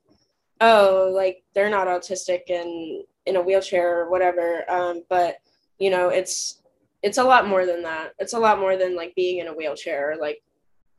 oh, 0.60 1.10
like 1.12 1.42
they're 1.52 1.68
not 1.68 1.88
autistic 1.88 2.42
and 2.48 3.02
in 3.26 3.34
a 3.34 3.42
wheelchair 3.42 4.02
or 4.02 4.08
whatever. 4.08 4.70
Um, 4.70 5.02
but 5.08 5.38
you 5.80 5.90
know, 5.90 6.10
it's 6.10 6.62
it's 7.02 7.18
a 7.18 7.24
lot 7.24 7.48
more 7.48 7.66
than 7.66 7.82
that. 7.82 8.12
It's 8.20 8.34
a 8.34 8.38
lot 8.38 8.60
more 8.60 8.76
than 8.76 8.94
like 8.94 9.16
being 9.16 9.40
in 9.40 9.48
a 9.48 9.52
wheelchair 9.52 10.12
or 10.12 10.16
like 10.16 10.44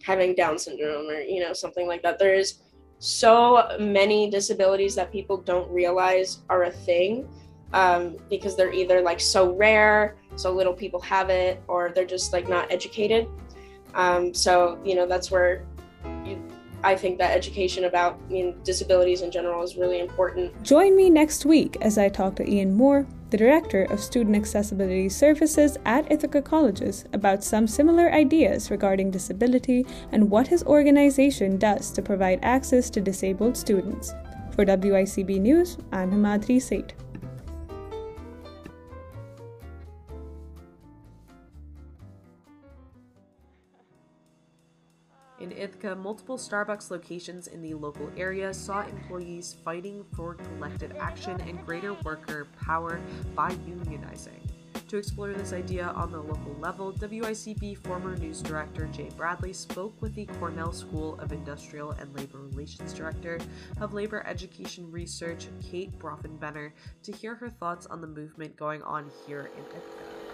having 0.04 0.36
Down 0.36 0.60
syndrome 0.60 1.08
or 1.08 1.22
you 1.22 1.39
know 1.39 1.54
something 1.54 1.88
like 1.88 2.04
that. 2.04 2.20
There 2.20 2.36
is 2.36 2.60
so 3.00 3.78
many 3.80 4.30
disabilities 4.30 4.93
that 4.96 5.14
people 5.14 5.38
don't 5.38 5.72
realize 5.72 6.39
are 6.50 6.64
a 6.64 6.72
thing 6.72 7.30
um, 7.74 8.16
because 8.30 8.55
they're 8.55 8.74
either 8.74 9.01
like 9.01 9.20
so 9.20 9.53
rare, 9.53 10.16
so 10.36 10.53
little 10.53 10.74
people 10.74 10.99
have 11.01 11.30
it, 11.30 11.61
or 11.68 11.91
they're 11.93 12.05
just 12.05 12.34
like 12.34 12.47
not 12.47 12.72
educated. 12.72 13.28
Um, 13.93 14.34
so 14.34 14.80
you 14.84 14.95
know 14.95 15.07
that's 15.07 15.32
where 15.32 15.66
you, 16.26 16.41
I 16.84 16.95
think 16.95 17.18
that 17.18 17.36
education 17.36 17.86
about 17.86 18.20
I 18.30 18.32
mean 18.32 18.55
disabilities 18.63 19.22
in 19.22 19.32
general 19.32 19.63
is 19.63 19.76
really 19.76 19.99
important. 19.99 20.61
Join 20.63 20.95
me 20.95 21.09
next 21.09 21.45
week 21.45 21.78
as 21.82 21.97
I 21.97 22.09
talk 22.09 22.36
to 22.36 22.49
Ian 22.49 22.76
Moore, 22.76 23.07
the 23.32 23.38
director 23.38 23.84
of 23.86 23.99
Student 23.99 24.36
Accessibility 24.36 25.09
Services 25.09 25.78
at 25.86 26.09
Ithaca 26.11 26.41
Colleges, 26.41 27.05
about 27.13 27.43
some 27.43 27.68
similar 27.68 28.11
ideas 28.11 28.70
regarding 28.70 29.11
disability 29.11 29.86
and 30.11 30.30
what 30.30 30.47
his 30.47 30.63
organization 30.63 31.57
does 31.57 31.91
to 31.91 32.01
provide 32.01 32.39
access 32.43 32.89
to 32.91 33.01
disabled 33.01 33.57
students. 33.57 34.13
For 34.51 34.63
WICB 34.63 35.41
News, 35.41 35.78
I'm 35.91 36.11
Himadri 36.11 36.61
Seth. 36.61 37.05
In 45.46 45.52
Ithaca, 45.52 45.96
multiple 45.96 46.39
Starbucks 46.39 46.89
locations 46.89 47.46
in 47.46 47.62
the 47.62 47.76
local 47.76 48.10
area 48.18 48.52
saw 48.52 48.82
employees 48.82 49.56
fighting 49.64 50.04
for 50.16 50.34
collective 50.34 50.91
action 51.00 51.39
and 51.41 51.64
greater 51.64 51.93
worker 52.04 52.48
power 52.60 53.00
by 53.36 53.52
unionizing. 53.52 54.41
To 54.88 54.98
explore 54.98 55.34
this 55.34 55.54
idea 55.54 55.89
on 55.89 56.12
the 56.12 56.20
local 56.20 56.56
level, 56.60 56.93
WICB 56.93 57.78
former 57.78 58.16
news 58.16 58.41
director 58.41 58.88
Jay 58.88 59.12
Bradley 59.16 59.54
spoke 59.54 60.02
with 60.02 60.16
the 60.16 60.26
Cornell 60.39 60.74
School 60.74 61.14
of 61.20 61.32
Industrial 61.32 61.91
and 61.91 62.12
Labor 62.18 62.39
Relations 62.39 62.91
Director 62.91 63.38
of 63.80 63.93
Labor 63.93 64.26
Education 64.26 64.91
Research, 64.91 65.46
Kate 65.62 65.96
Bronfenbrenner, 66.00 66.72
to 67.04 67.12
hear 67.12 67.36
her 67.36 67.52
thoughts 67.52 67.86
on 67.86 68.02
the 68.02 68.08
movement 68.08 68.56
going 68.56 68.82
on 68.82 69.12
here 69.28 69.52
in 69.56 69.64
Ithaca. 69.66 70.25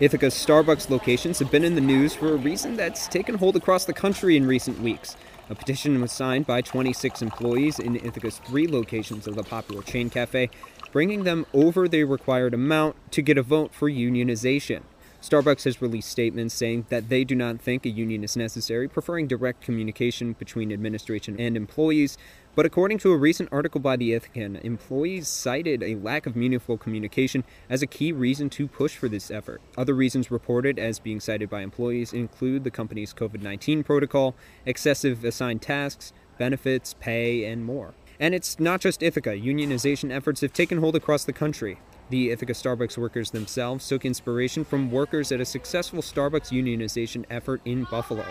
Ithaca's 0.00 0.34
Starbucks 0.34 0.90
locations 0.90 1.40
have 1.40 1.50
been 1.50 1.64
in 1.64 1.74
the 1.74 1.80
news 1.80 2.14
for 2.14 2.32
a 2.32 2.36
reason 2.36 2.76
that's 2.76 3.08
taken 3.08 3.34
hold 3.34 3.56
across 3.56 3.84
the 3.84 3.92
country 3.92 4.36
in 4.36 4.46
recent 4.46 4.80
weeks. 4.80 5.16
A 5.50 5.56
petition 5.56 6.00
was 6.00 6.12
signed 6.12 6.46
by 6.46 6.60
26 6.60 7.20
employees 7.20 7.80
in 7.80 7.96
Ithaca's 7.96 8.38
three 8.38 8.68
locations 8.68 9.26
of 9.26 9.34
the 9.34 9.42
popular 9.42 9.82
chain 9.82 10.08
cafe, 10.08 10.50
bringing 10.92 11.24
them 11.24 11.46
over 11.52 11.88
the 11.88 12.04
required 12.04 12.54
amount 12.54 12.94
to 13.10 13.22
get 13.22 13.38
a 13.38 13.42
vote 13.42 13.74
for 13.74 13.90
unionization. 13.90 14.82
Starbucks 15.20 15.64
has 15.64 15.82
released 15.82 16.08
statements 16.08 16.54
saying 16.54 16.86
that 16.90 17.08
they 17.08 17.24
do 17.24 17.34
not 17.34 17.60
think 17.60 17.84
a 17.84 17.88
union 17.88 18.22
is 18.22 18.36
necessary, 18.36 18.86
preferring 18.86 19.26
direct 19.26 19.62
communication 19.62 20.34
between 20.34 20.72
administration 20.72 21.40
and 21.40 21.56
employees, 21.56 22.16
but 22.58 22.66
according 22.66 22.98
to 22.98 23.12
a 23.12 23.16
recent 23.16 23.48
article 23.52 23.80
by 23.80 23.94
The 23.94 24.10
Ithacan, 24.10 24.60
employees 24.64 25.28
cited 25.28 25.80
a 25.80 25.94
lack 25.94 26.26
of 26.26 26.34
meaningful 26.34 26.76
communication 26.76 27.44
as 27.70 27.82
a 27.82 27.86
key 27.86 28.10
reason 28.10 28.50
to 28.50 28.66
push 28.66 28.96
for 28.96 29.08
this 29.08 29.30
effort. 29.30 29.60
Other 29.76 29.94
reasons 29.94 30.32
reported 30.32 30.76
as 30.76 30.98
being 30.98 31.20
cited 31.20 31.48
by 31.48 31.60
employees 31.60 32.12
include 32.12 32.64
the 32.64 32.72
company's 32.72 33.14
COVID 33.14 33.42
19 33.42 33.84
protocol, 33.84 34.34
excessive 34.66 35.22
assigned 35.22 35.62
tasks, 35.62 36.12
benefits, 36.36 36.94
pay, 36.94 37.44
and 37.44 37.64
more. 37.64 37.94
And 38.18 38.34
it's 38.34 38.58
not 38.58 38.80
just 38.80 39.04
Ithaca. 39.04 39.34
Unionization 39.34 40.10
efforts 40.10 40.40
have 40.40 40.52
taken 40.52 40.78
hold 40.78 40.96
across 40.96 41.22
the 41.22 41.32
country. 41.32 41.78
The 42.10 42.32
Ithaca 42.32 42.54
Starbucks 42.54 42.98
workers 42.98 43.30
themselves 43.30 43.86
took 43.86 44.04
inspiration 44.04 44.64
from 44.64 44.90
workers 44.90 45.30
at 45.30 45.40
a 45.40 45.44
successful 45.44 46.02
Starbucks 46.02 46.50
unionization 46.50 47.24
effort 47.30 47.60
in 47.64 47.84
Buffalo. 47.84 48.24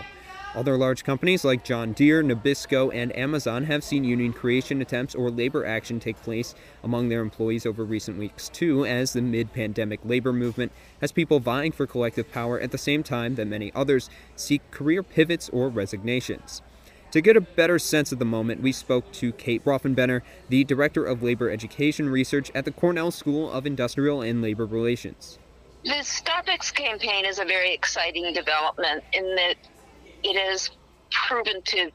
Other 0.54 0.78
large 0.78 1.04
companies 1.04 1.44
like 1.44 1.62
John 1.62 1.92
Deere, 1.92 2.22
Nabisco, 2.22 2.90
and 2.92 3.14
Amazon 3.16 3.64
have 3.64 3.84
seen 3.84 4.02
union 4.02 4.32
creation 4.32 4.80
attempts 4.80 5.14
or 5.14 5.30
labor 5.30 5.64
action 5.64 6.00
take 6.00 6.20
place 6.22 6.54
among 6.82 7.08
their 7.08 7.20
employees 7.20 7.66
over 7.66 7.84
recent 7.84 8.18
weeks, 8.18 8.48
too, 8.48 8.86
as 8.86 9.12
the 9.12 9.20
mid 9.20 9.52
pandemic 9.52 10.00
labor 10.04 10.32
movement 10.32 10.72
has 11.02 11.12
people 11.12 11.38
vying 11.38 11.70
for 11.70 11.86
collective 11.86 12.32
power 12.32 12.58
at 12.58 12.70
the 12.70 12.78
same 12.78 13.02
time 13.02 13.34
that 13.34 13.46
many 13.46 13.70
others 13.74 14.08
seek 14.36 14.68
career 14.70 15.02
pivots 15.02 15.50
or 15.50 15.68
resignations. 15.68 16.62
To 17.10 17.20
get 17.20 17.36
a 17.36 17.42
better 17.42 17.78
sense 17.78 18.10
of 18.10 18.18
the 18.18 18.24
moment, 18.24 18.62
we 18.62 18.72
spoke 18.72 19.12
to 19.12 19.32
Kate 19.32 19.64
Bronfenbrenner, 19.64 20.22
the 20.48 20.64
Director 20.64 21.04
of 21.04 21.22
Labor 21.22 21.50
Education 21.50 22.08
Research 22.08 22.50
at 22.54 22.64
the 22.64 22.72
Cornell 22.72 23.10
School 23.10 23.50
of 23.50 23.66
Industrial 23.66 24.22
and 24.22 24.40
Labor 24.40 24.66
Relations. 24.66 25.38
The 25.84 26.02
Starbucks 26.02 26.74
campaign 26.74 27.24
is 27.24 27.38
a 27.38 27.44
very 27.44 27.72
exciting 27.72 28.32
development 28.32 29.04
in 29.12 29.36
that 29.36 29.54
it 30.28 30.36
is 30.36 30.70
proven 31.10 31.62
to 31.62 31.90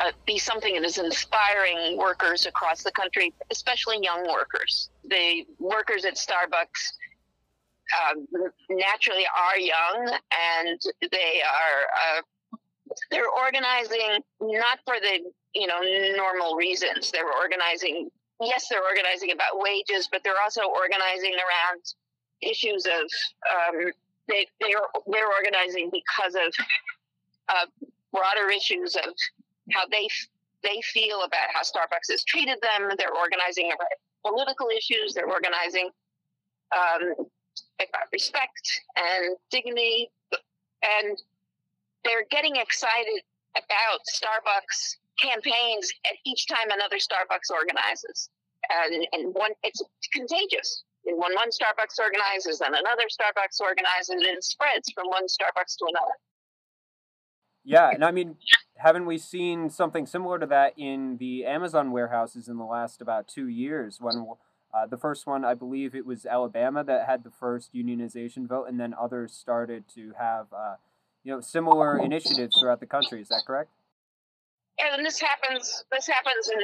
uh, 0.00 0.12
be 0.26 0.38
something 0.38 0.74
that 0.74 0.84
is 0.84 0.98
inspiring 0.98 1.96
workers 1.96 2.44
across 2.46 2.82
the 2.82 2.92
country, 2.92 3.32
especially 3.50 3.98
young 4.02 4.26
workers. 4.28 4.90
The 5.08 5.46
workers 5.58 6.04
at 6.04 6.16
Starbucks 6.16 6.92
um, 8.10 8.26
naturally 8.68 9.24
are 9.26 9.58
young, 9.58 10.18
and 10.60 10.80
they 11.10 11.40
are 11.42 12.18
uh, 12.18 12.56
they're 13.10 13.30
organizing 13.30 14.20
not 14.40 14.78
for 14.84 14.96
the 15.00 15.20
you 15.54 15.66
know 15.66 15.80
normal 16.16 16.56
reasons. 16.56 17.10
They're 17.10 17.32
organizing. 17.32 18.10
Yes, 18.40 18.68
they're 18.68 18.84
organizing 18.84 19.32
about 19.32 19.58
wages, 19.58 20.08
but 20.12 20.22
they're 20.22 20.40
also 20.40 20.62
organizing 20.62 21.34
around 21.34 21.82
issues 22.42 22.86
of 22.86 23.02
um, 23.50 23.92
they 24.28 24.46
they're 24.60 24.84
they're 25.06 25.32
organizing 25.32 25.90
because 25.90 26.34
of 26.34 26.52
uh, 27.48 27.66
broader 28.12 28.50
issues 28.50 28.96
of 28.96 29.14
how 29.72 29.86
they 29.90 30.08
they 30.62 30.80
feel 30.82 31.22
about 31.22 31.48
how 31.52 31.60
Starbucks 31.60 32.10
has 32.10 32.24
treated 32.24 32.58
them. 32.62 32.90
They're 32.98 33.14
organizing 33.14 33.70
political 34.26 34.68
issues. 34.68 35.14
They're 35.14 35.30
organizing 35.30 35.90
um, 36.74 37.14
about 37.78 38.08
respect 38.12 38.82
and 38.96 39.36
dignity, 39.50 40.10
and 40.82 41.16
they're 42.04 42.26
getting 42.30 42.56
excited 42.56 43.22
about 43.54 44.00
Starbucks 44.10 44.96
campaigns 45.20 45.90
at 46.06 46.16
each 46.24 46.46
time 46.46 46.70
another 46.70 46.96
Starbucks 46.96 47.50
organizes. 47.50 48.30
And, 48.70 49.06
and 49.12 49.34
one, 49.34 49.52
it's 49.62 49.82
contagious. 50.12 50.84
And 51.06 51.18
when 51.18 51.34
one 51.34 51.50
Starbucks 51.50 51.98
organizes, 51.98 52.58
then 52.58 52.74
another 52.74 53.06
Starbucks 53.08 53.60
organizes, 53.60 54.10
and 54.10 54.22
it 54.22 54.44
spreads 54.44 54.90
from 54.92 55.08
one 55.08 55.24
Starbucks 55.24 55.76
to 55.78 55.86
another. 55.88 56.16
Yeah, 57.68 57.90
and 57.90 58.02
I 58.02 58.12
mean, 58.12 58.36
haven't 58.78 59.04
we 59.04 59.18
seen 59.18 59.68
something 59.68 60.06
similar 60.06 60.38
to 60.38 60.46
that 60.46 60.72
in 60.78 61.18
the 61.18 61.44
Amazon 61.44 61.92
warehouses 61.92 62.48
in 62.48 62.56
the 62.56 62.64
last 62.64 63.02
about 63.02 63.28
two 63.28 63.46
years? 63.46 63.98
When 64.00 64.26
uh, 64.72 64.86
the 64.86 64.96
first 64.96 65.26
one, 65.26 65.44
I 65.44 65.52
believe 65.52 65.94
it 65.94 66.06
was 66.06 66.24
Alabama 66.24 66.82
that 66.84 67.06
had 67.06 67.24
the 67.24 67.30
first 67.30 67.74
unionization 67.74 68.48
vote, 68.48 68.68
and 68.70 68.80
then 68.80 68.94
others 68.98 69.34
started 69.34 69.84
to 69.96 70.14
have, 70.18 70.46
uh, 70.50 70.76
you 71.24 71.30
know, 71.30 71.42
similar 71.42 71.98
initiatives 71.98 72.58
throughout 72.58 72.80
the 72.80 72.86
country. 72.86 73.20
Is 73.20 73.28
that 73.28 73.42
correct? 73.46 73.68
Yeah, 74.78 74.94
and 74.94 75.04
this 75.04 75.20
happens. 75.20 75.84
This 75.92 76.06
happens 76.06 76.48
in 76.48 76.62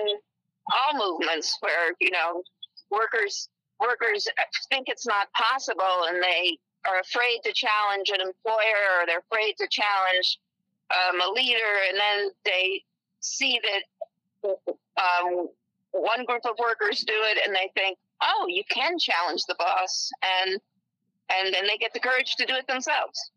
all 0.73 1.19
movements 1.19 1.59
where 1.61 1.93
you 2.01 2.13
know 2.13 2.43
workers 2.91 3.51
workers 3.79 4.27
think 4.71 4.89
it's 4.89 5.07
not 5.07 5.31
possible, 5.33 6.07
and 6.09 6.23
they 6.23 6.57
are 6.89 7.01
afraid 7.01 7.41
to 7.45 7.53
challenge 7.53 8.09
an 8.09 8.23
employer, 8.23 9.01
or 9.01 9.07
they're 9.07 9.23
afraid 9.31 9.57
to 9.59 9.69
challenge 9.69 10.39
um, 10.91 11.21
a 11.21 11.33
leader, 11.33 11.57
and 11.89 11.99
then 11.99 12.31
they 12.45 12.83
see 13.21 13.61
that 13.63 14.51
um, 14.97 15.49
one 15.93 16.25
group 16.25 16.45
of 16.45 16.59
workers 16.59 17.01
do 17.01 17.15
it, 17.15 17.39
and 17.47 17.55
they 17.55 17.71
think, 17.75 17.99
"Oh, 18.23 18.47
you 18.49 18.63
can 18.69 18.99
challenge 18.99 19.45
the 19.47 19.57
boss," 19.59 20.11
and 20.23 20.61
and 21.31 21.55
then 21.55 21.67
they 21.67 21.79
get 21.79 21.93
the 21.93 22.01
courage 22.01 22.37
to 22.37 22.47
do 22.47 22.55
it 22.55 22.67
themselves. 22.67 23.31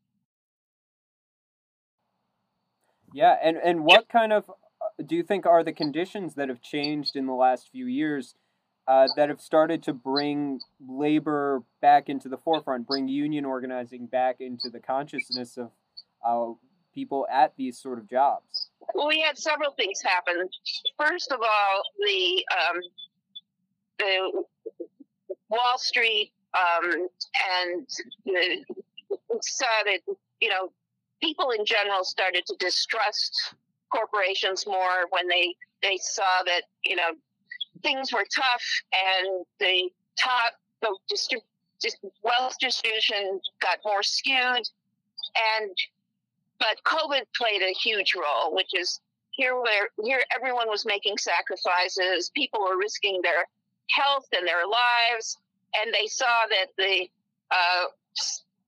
Yeah, 3.13 3.35
and 3.41 3.57
and 3.57 3.83
what 3.83 4.09
kind 4.09 4.33
of 4.33 4.49
uh, 4.49 5.03
do 5.05 5.15
you 5.15 5.23
think 5.23 5.45
are 5.45 5.63
the 5.63 5.73
conditions 5.73 6.35
that 6.35 6.49
have 6.49 6.61
changed 6.61 7.15
in 7.15 7.25
the 7.25 7.33
last 7.33 7.69
few 7.71 7.85
years 7.85 8.35
uh, 8.87 9.07
that 9.15 9.29
have 9.29 9.41
started 9.41 9.83
to 9.83 9.93
bring 9.93 10.59
labor 10.87 11.63
back 11.81 12.09
into 12.09 12.29
the 12.29 12.37
forefront, 12.37 12.87
bring 12.87 13.07
union 13.07 13.45
organizing 13.45 14.05
back 14.05 14.37
into 14.39 14.69
the 14.69 14.79
consciousness 14.79 15.57
of 15.57 15.71
uh, 16.25 16.53
people 16.97 17.27
at 17.31 17.53
these 17.57 17.77
sort 17.77 17.99
of 17.99 18.09
jobs? 18.09 18.69
Well, 18.95 19.07
we 19.07 19.21
had 19.21 19.37
several 19.37 19.71
things 19.73 20.01
happen. 20.01 20.49
First 20.97 21.31
of 21.31 21.39
all, 21.41 21.83
the 21.99 22.43
um, 22.57 22.81
the 23.99 24.43
Wall 25.49 25.77
Street 25.77 26.31
um, 26.55 27.07
and 27.53 27.87
the, 28.25 28.63
saw 29.41 29.65
that 29.85 29.99
you 30.41 30.49
know 30.49 30.71
people 31.21 31.51
in 31.51 31.65
general 31.65 32.03
started 32.03 32.43
to 32.47 32.55
distrust 32.59 33.53
corporations 33.93 34.65
more 34.65 35.05
when 35.11 35.27
they 35.27 35.53
they 35.83 35.97
saw 36.01 36.41
that 36.45 36.63
you 36.83 36.95
know 36.95 37.11
things 37.83 38.11
were 38.11 38.25
tough 38.35 38.65
and 38.91 39.45
the 39.59 39.89
top 40.17 40.53
the 40.81 40.97
wealth 42.23 42.55
distribution 42.59 43.39
got 43.61 43.77
more 43.85 44.01
skewed 44.01 44.67
and 45.59 45.77
but 46.59 46.77
COVID 46.85 47.21
played 47.35 47.61
a 47.61 47.73
huge 47.73 48.15
role, 48.15 48.53
which 48.55 48.71
is 48.73 48.99
here 49.31 49.55
where 49.55 49.89
here 50.03 50.21
everyone 50.35 50.67
was 50.67 50.85
making 50.85 51.17
sacrifices. 51.17 52.31
People 52.35 52.61
were 52.61 52.77
risking 52.77 53.21
their 53.21 53.45
health 53.89 54.27
and 54.35 54.47
their 54.47 54.65
lives, 54.67 55.37
and 55.75 55.93
they 55.93 56.07
saw 56.07 56.45
that 56.49 56.67
the 56.77 57.07
uh, 57.51 57.85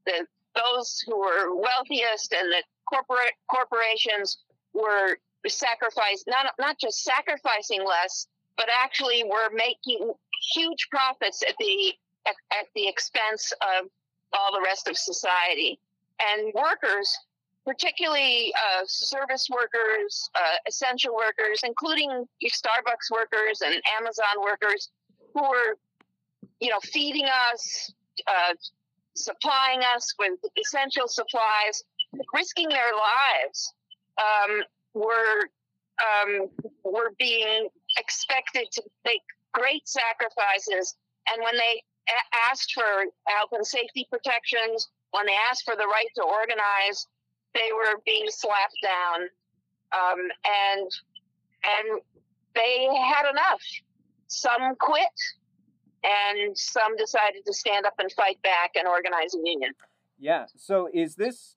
the 0.06 0.26
those 0.56 1.04
who 1.06 1.20
were 1.20 1.56
wealthiest 1.56 2.34
and 2.34 2.52
the 2.52 2.64
corporate 2.88 3.34
corporations 3.50 4.40
were 4.74 5.18
sacrificed 5.48 6.26
not 6.28 6.54
not 6.60 6.80
just 6.80 7.04
sacrificing 7.04 7.84
less, 7.86 8.28
but 8.58 8.68
actually 8.72 9.24
were 9.24 9.50
making 9.54 10.14
huge 10.54 10.88
profits 10.92 11.44
at 11.48 11.56
the 11.60 11.94
at, 12.28 12.36
at 12.52 12.68
the 12.76 12.88
expense 12.88 13.52
of 13.62 13.90
all 14.34 14.54
the 14.54 14.62
rest 14.62 14.88
of 14.88 14.98
society. 14.98 15.80
And 16.20 16.54
workers 16.54 17.18
particularly 17.66 18.54
uh, 18.56 18.84
service 18.86 19.48
workers, 19.50 20.30
uh, 20.36 20.58
essential 20.68 21.16
workers, 21.16 21.62
including 21.64 22.26
Starbucks 22.44 23.12
workers 23.12 23.62
and 23.62 23.82
Amazon 24.00 24.42
workers, 24.42 24.90
who 25.34 25.44
were, 25.44 25.78
you 26.60 26.70
know, 26.70 26.80
feeding 26.84 27.26
us, 27.52 27.94
uh, 28.28 28.54
supplying 29.16 29.82
us 29.96 30.14
with 30.18 30.40
essential 30.60 31.08
supplies, 31.08 31.84
risking 32.34 32.70
their 32.70 32.92
lives, 32.94 33.74
um, 34.18 34.62
were 34.94 35.50
um, 36.00 36.48
were 36.84 37.12
being 37.20 37.68
expected 37.98 38.68
to 38.72 38.82
make 39.06 39.22
great 39.54 39.88
sacrifices. 39.88 40.96
And 41.28 41.44
when 41.44 41.58
they 41.58 41.84
asked 42.50 42.74
for 42.74 43.06
health 43.28 43.50
and 43.52 43.66
safety 43.66 44.08
protections, 44.10 44.90
when 45.12 45.26
they 45.26 45.36
asked 45.50 45.64
for 45.66 45.76
the 45.76 45.86
right 45.86 46.08
to 46.16 46.24
organize, 46.24 47.06
they 47.54 47.70
were 47.74 48.00
being 48.06 48.28
slapped 48.30 48.78
down, 48.84 49.22
um, 49.92 50.20
and 50.46 50.92
and 51.64 52.02
they 52.56 52.88
had 53.14 53.30
enough. 53.30 53.62
Some 54.28 54.76
quit, 54.80 55.04
and 56.04 56.58
some 56.58 56.96
decided 56.98 57.46
to 57.46 57.54
stand 57.54 57.86
up 57.86 57.96
and 58.00 58.12
fight 58.12 58.42
back 58.44 58.72
and 58.76 58.88
organize 58.88 59.34
a 59.34 59.40
union. 59.44 59.74
Yeah. 60.20 60.46
So 60.56 60.90
is 60.94 61.16
this 61.16 61.56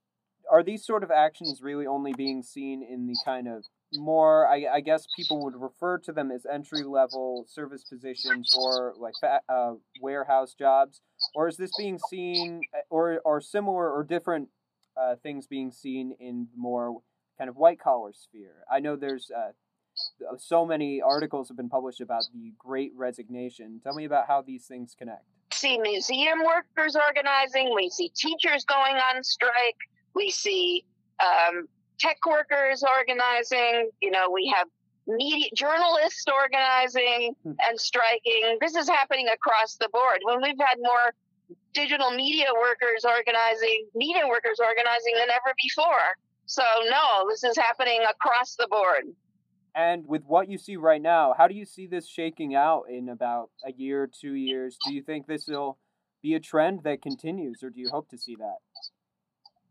are 0.50 0.62
these 0.62 0.84
sort 0.84 1.04
of 1.04 1.10
actions 1.10 1.60
really 1.62 1.86
only 1.86 2.12
being 2.12 2.42
seen 2.42 2.82
in 2.82 3.06
the 3.06 3.16
kind 3.24 3.48
of 3.48 3.64
more 3.94 4.46
I, 4.48 4.64
I 4.74 4.80
guess 4.80 5.06
people 5.16 5.44
would 5.44 5.54
refer 5.54 5.98
to 5.98 6.12
them 6.12 6.30
as 6.30 6.46
entry 6.50 6.82
level 6.82 7.44
service 7.48 7.84
positions 7.84 8.54
or 8.58 8.94
like 8.98 9.14
uh, 9.48 9.74
warehouse 10.00 10.54
jobs 10.54 11.02
or 11.34 11.48
is 11.48 11.56
this 11.56 11.70
being 11.76 11.98
seen 12.08 12.62
or 12.90 13.20
or 13.24 13.40
similar 13.40 13.90
or 13.90 14.02
different 14.02 14.48
uh, 14.96 15.16
things 15.22 15.46
being 15.46 15.70
seen 15.70 16.14
in 16.20 16.48
more 16.56 17.00
kind 17.38 17.48
of 17.48 17.56
white 17.56 17.80
collar 17.80 18.12
sphere. 18.12 18.64
I 18.70 18.80
know 18.80 18.96
there's 18.96 19.30
uh, 19.30 19.52
so 20.38 20.64
many 20.64 21.02
articles 21.02 21.48
have 21.48 21.56
been 21.56 21.68
published 21.68 22.00
about 22.00 22.24
the 22.32 22.52
Great 22.58 22.92
Resignation. 22.96 23.80
Tell 23.82 23.94
me 23.94 24.04
about 24.04 24.26
how 24.26 24.42
these 24.42 24.66
things 24.66 24.94
connect. 24.98 25.24
See 25.52 25.78
museum 25.78 26.40
workers 26.44 26.96
organizing. 26.96 27.74
We 27.74 27.90
see 27.90 28.10
teachers 28.14 28.64
going 28.64 28.96
on 28.96 29.22
strike. 29.22 29.76
We 30.14 30.30
see 30.30 30.84
um, 31.20 31.68
tech 31.98 32.18
workers 32.26 32.82
organizing. 32.82 33.90
You 34.00 34.10
know, 34.10 34.30
we 34.30 34.52
have 34.56 34.66
media 35.06 35.48
journalists 35.54 36.24
organizing 36.32 37.34
hmm. 37.42 37.52
and 37.60 37.78
striking. 37.78 38.58
This 38.60 38.76
is 38.76 38.88
happening 38.88 39.28
across 39.28 39.76
the 39.76 39.88
board. 39.92 40.20
When 40.22 40.40
we've 40.42 40.58
had 40.58 40.76
more 40.78 41.12
digital 41.74 42.10
media 42.10 42.46
workers 42.54 43.04
organizing, 43.04 43.86
media 43.94 44.26
workers 44.28 44.58
organizing 44.60 45.14
than 45.14 45.28
ever 45.30 45.54
before. 45.62 46.16
So, 46.46 46.62
no, 46.90 47.28
this 47.28 47.44
is 47.44 47.56
happening 47.56 48.00
across 48.08 48.56
the 48.56 48.66
board. 48.70 49.04
And 49.74 50.06
with 50.06 50.22
what 50.26 50.48
you 50.48 50.58
see 50.58 50.76
right 50.76 51.00
now, 51.00 51.34
how 51.36 51.48
do 51.48 51.54
you 51.54 51.64
see 51.64 51.86
this 51.86 52.06
shaking 52.06 52.54
out 52.54 52.84
in 52.90 53.08
about 53.08 53.50
a 53.66 53.72
year, 53.72 54.06
two 54.06 54.34
years? 54.34 54.76
Do 54.84 54.92
you 54.92 55.02
think 55.02 55.26
this 55.26 55.46
will 55.48 55.78
be 56.22 56.34
a 56.34 56.40
trend 56.40 56.80
that 56.84 57.00
continues, 57.00 57.62
or 57.62 57.70
do 57.70 57.80
you 57.80 57.88
hope 57.90 58.08
to 58.10 58.18
see 58.18 58.36
that? 58.36 58.56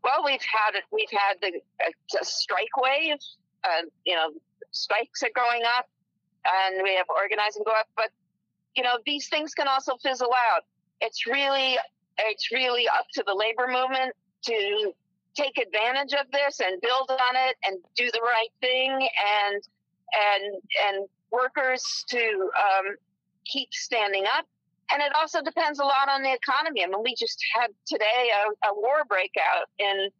Well, 0.02 0.24
we've 0.24 0.42
had 0.42 0.72
we've 0.90 1.10
had 1.10 1.36
the 1.40 1.60
uh, 1.80 2.22
strike 2.22 2.76
wave. 2.76 3.18
Uh, 3.62 3.86
you 4.04 4.16
know, 4.16 4.30
strikes 4.72 5.22
are 5.22 5.30
going 5.36 5.62
up, 5.78 5.88
and 6.44 6.82
we 6.82 6.96
have 6.96 7.06
organizing 7.08 7.62
go 7.64 7.70
up. 7.70 7.88
But 7.96 8.10
you 8.74 8.82
know, 8.82 8.98
these 9.06 9.28
things 9.28 9.54
can 9.54 9.68
also 9.68 9.96
fizzle 10.02 10.32
out 10.52 10.64
it's 11.02 11.26
really 11.26 11.76
it's 12.18 12.50
really 12.52 12.88
up 12.88 13.06
to 13.14 13.22
the 13.26 13.34
labor 13.34 13.66
movement 13.66 14.14
to 14.44 14.92
take 15.34 15.58
advantage 15.58 16.12
of 16.12 16.30
this 16.30 16.60
and 16.60 16.80
build 16.80 17.10
on 17.10 17.36
it 17.48 17.56
and 17.64 17.78
do 17.96 18.10
the 18.12 18.20
right 18.22 18.52
thing 18.60 18.90
and 18.90 19.62
and 20.12 20.62
and 20.86 21.08
workers 21.30 21.82
to 22.08 22.50
um, 22.56 22.96
keep 23.44 23.72
standing 23.72 24.24
up. 24.38 24.46
And 24.92 25.00
it 25.00 25.12
also 25.14 25.40
depends 25.42 25.78
a 25.78 25.84
lot 25.84 26.10
on 26.10 26.22
the 26.22 26.32
economy. 26.32 26.84
I 26.84 26.86
mean, 26.86 27.02
we 27.02 27.14
just 27.14 27.42
had 27.54 27.68
today 27.86 28.30
a, 28.44 28.68
a 28.68 28.74
war 28.74 29.04
breakout 29.08 29.68
in 29.78 30.10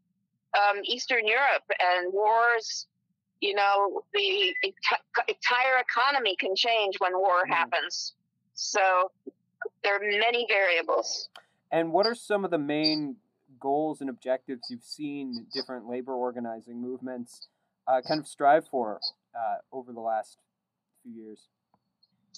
um, 0.55 0.81
Eastern 0.85 1.27
Europe, 1.27 1.65
and 1.79 2.13
wars. 2.13 2.87
You 3.41 3.55
know, 3.55 4.03
the 4.15 4.55
entire 5.29 5.79
economy 5.81 6.37
can 6.39 6.55
change 6.55 6.95
when 6.99 7.13
war 7.19 7.43
mm-hmm. 7.43 7.53
happens. 7.53 8.15
So 8.55 9.11
there 9.83 9.97
are 9.97 10.01
many 10.01 10.47
variables. 10.49 11.29
And 11.71 11.93
what 11.93 12.07
are 12.07 12.15
some 12.15 12.45
of 12.45 12.51
the 12.51 12.59
main 12.59 13.17
goals 13.61 14.01
and 14.01 14.11
objectives 14.11 14.63
you've 14.71 14.83
seen 14.83 15.47
different 15.53 15.89
labor 15.89 16.13
organizing 16.13 16.81
movements 16.81 17.49
uh, 17.87 18.01
kind 18.07 18.21
of 18.21 18.27
strive 18.27 18.67
for 18.69 19.01
uh, 19.35 19.57
over 19.73 19.93
the 19.93 20.01
last 20.01 20.39
few 21.03 21.13
years? 21.13 21.49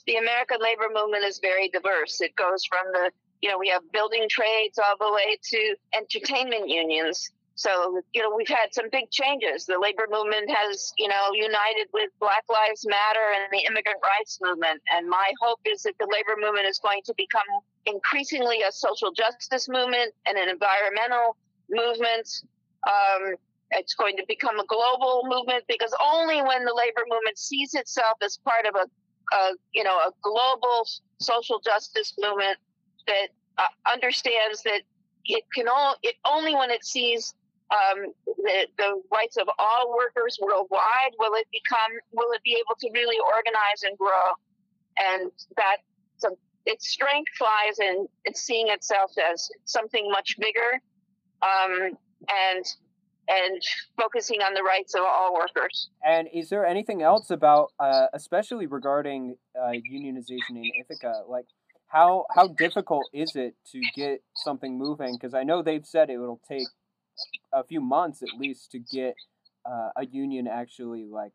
The 0.06 0.16
American 0.16 0.58
labor 0.60 0.88
movement 0.92 1.24
is 1.24 1.38
very 1.38 1.68
diverse. 1.68 2.20
It 2.20 2.36
goes 2.36 2.64
from 2.64 2.92
the, 2.92 3.10
you 3.40 3.50
know, 3.50 3.58
we 3.58 3.68
have 3.68 3.82
building 3.92 4.26
trades 4.28 4.78
all 4.78 4.96
the 4.98 5.12
way 5.12 5.38
to 5.42 5.76
entertainment 5.94 6.68
unions. 6.68 7.30
So, 7.56 8.00
you 8.12 8.20
know, 8.20 8.34
we've 8.34 8.48
had 8.48 8.74
some 8.74 8.86
big 8.90 9.10
changes. 9.10 9.64
The 9.64 9.78
labor 9.78 10.08
movement 10.10 10.50
has, 10.50 10.92
you 10.98 11.06
know, 11.06 11.30
united 11.32 11.86
with 11.92 12.10
Black 12.18 12.42
Lives 12.48 12.84
Matter 12.84 13.26
and 13.36 13.46
the 13.52 13.64
immigrant 13.70 13.98
rights 14.02 14.38
movement. 14.42 14.82
And 14.90 15.08
my 15.08 15.32
hope 15.40 15.60
is 15.64 15.82
that 15.82 15.94
the 16.00 16.08
labor 16.10 16.34
movement 16.40 16.66
is 16.66 16.80
going 16.80 17.02
to 17.04 17.14
become 17.16 17.46
increasingly 17.86 18.62
a 18.62 18.72
social 18.72 19.12
justice 19.12 19.68
movement 19.68 20.12
and 20.26 20.36
an 20.36 20.48
environmental 20.48 21.36
movement. 21.70 22.28
Um, 22.86 23.36
it's 23.70 23.94
going 23.94 24.16
to 24.16 24.24
become 24.26 24.58
a 24.58 24.66
global 24.66 25.22
movement 25.24 25.64
because 25.68 25.94
only 26.02 26.42
when 26.42 26.64
the 26.64 26.74
labor 26.74 27.02
movement 27.08 27.38
sees 27.38 27.74
itself 27.74 28.18
as 28.20 28.36
part 28.38 28.66
of 28.66 28.74
a, 28.74 29.36
a 29.36 29.52
you 29.72 29.84
know, 29.84 29.96
a 29.96 30.10
global 30.22 30.86
social 31.20 31.60
justice 31.60 32.14
movement 32.18 32.58
that 33.06 33.28
uh, 33.58 33.92
understands 33.92 34.62
that 34.64 34.82
it 35.24 35.44
can 35.54 35.68
all, 35.68 35.96
it 36.02 36.16
only 36.26 36.54
when 36.54 36.70
it 36.70 36.84
sees 36.84 37.34
um, 37.70 38.12
the, 38.26 38.66
the 38.78 39.02
rights 39.12 39.36
of 39.36 39.48
all 39.58 39.94
workers 39.96 40.38
worldwide 40.40 41.12
will 41.18 41.34
it 41.34 41.46
become, 41.52 41.92
will 42.12 42.32
it 42.32 42.42
be 42.42 42.52
able 42.52 42.76
to 42.80 42.90
really 42.92 43.16
organize 43.18 43.82
and 43.82 43.96
grow. 43.98 44.34
And 44.96 45.30
that 45.56 45.78
so 46.18 46.36
its 46.66 46.88
strength 46.88 47.32
lies 47.40 47.78
in, 47.80 48.06
in 48.24 48.34
seeing 48.34 48.68
itself 48.68 49.12
as 49.32 49.48
something 49.64 50.10
much 50.10 50.36
bigger. 50.38 50.80
Um, 51.42 51.96
and 52.28 52.64
and 53.28 53.62
focusing 53.96 54.40
on 54.42 54.54
the 54.54 54.62
rights 54.62 54.94
of 54.94 55.02
all 55.02 55.34
workers. 55.34 55.88
And 56.04 56.28
is 56.32 56.50
there 56.50 56.66
anything 56.66 57.02
else 57.02 57.30
about, 57.30 57.72
uh, 57.80 58.06
especially 58.12 58.66
regarding 58.66 59.36
uh, 59.58 59.72
unionization 59.90 60.56
in 60.56 60.70
Ithaca, 60.78 61.22
like 61.28 61.46
how 61.88 62.26
how 62.34 62.48
difficult 62.48 63.04
is 63.12 63.34
it 63.34 63.54
to 63.72 63.80
get 63.94 64.22
something 64.34 64.78
moving? 64.78 65.16
Because 65.18 65.34
I 65.34 65.44
know 65.44 65.62
they've 65.62 65.86
said 65.86 66.10
it 66.10 66.18
will 66.18 66.40
take 66.48 66.66
a 67.54 67.64
few 67.64 67.80
months 67.80 68.22
at 68.22 68.38
least 68.38 68.72
to 68.72 68.78
get 68.78 69.14
uh, 69.64 69.90
a 69.96 70.06
union 70.06 70.46
actually 70.46 71.04
like 71.04 71.32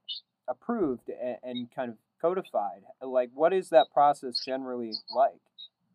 approved 0.48 1.10
and, 1.10 1.38
and 1.44 1.68
kind 1.76 1.92
of 1.92 1.98
codified. 2.22 2.82
Like, 3.02 3.30
what 3.34 3.54
is 3.54 3.70
that 3.70 3.88
process 3.94 4.44
generally 4.46 4.94
like? 5.16 5.40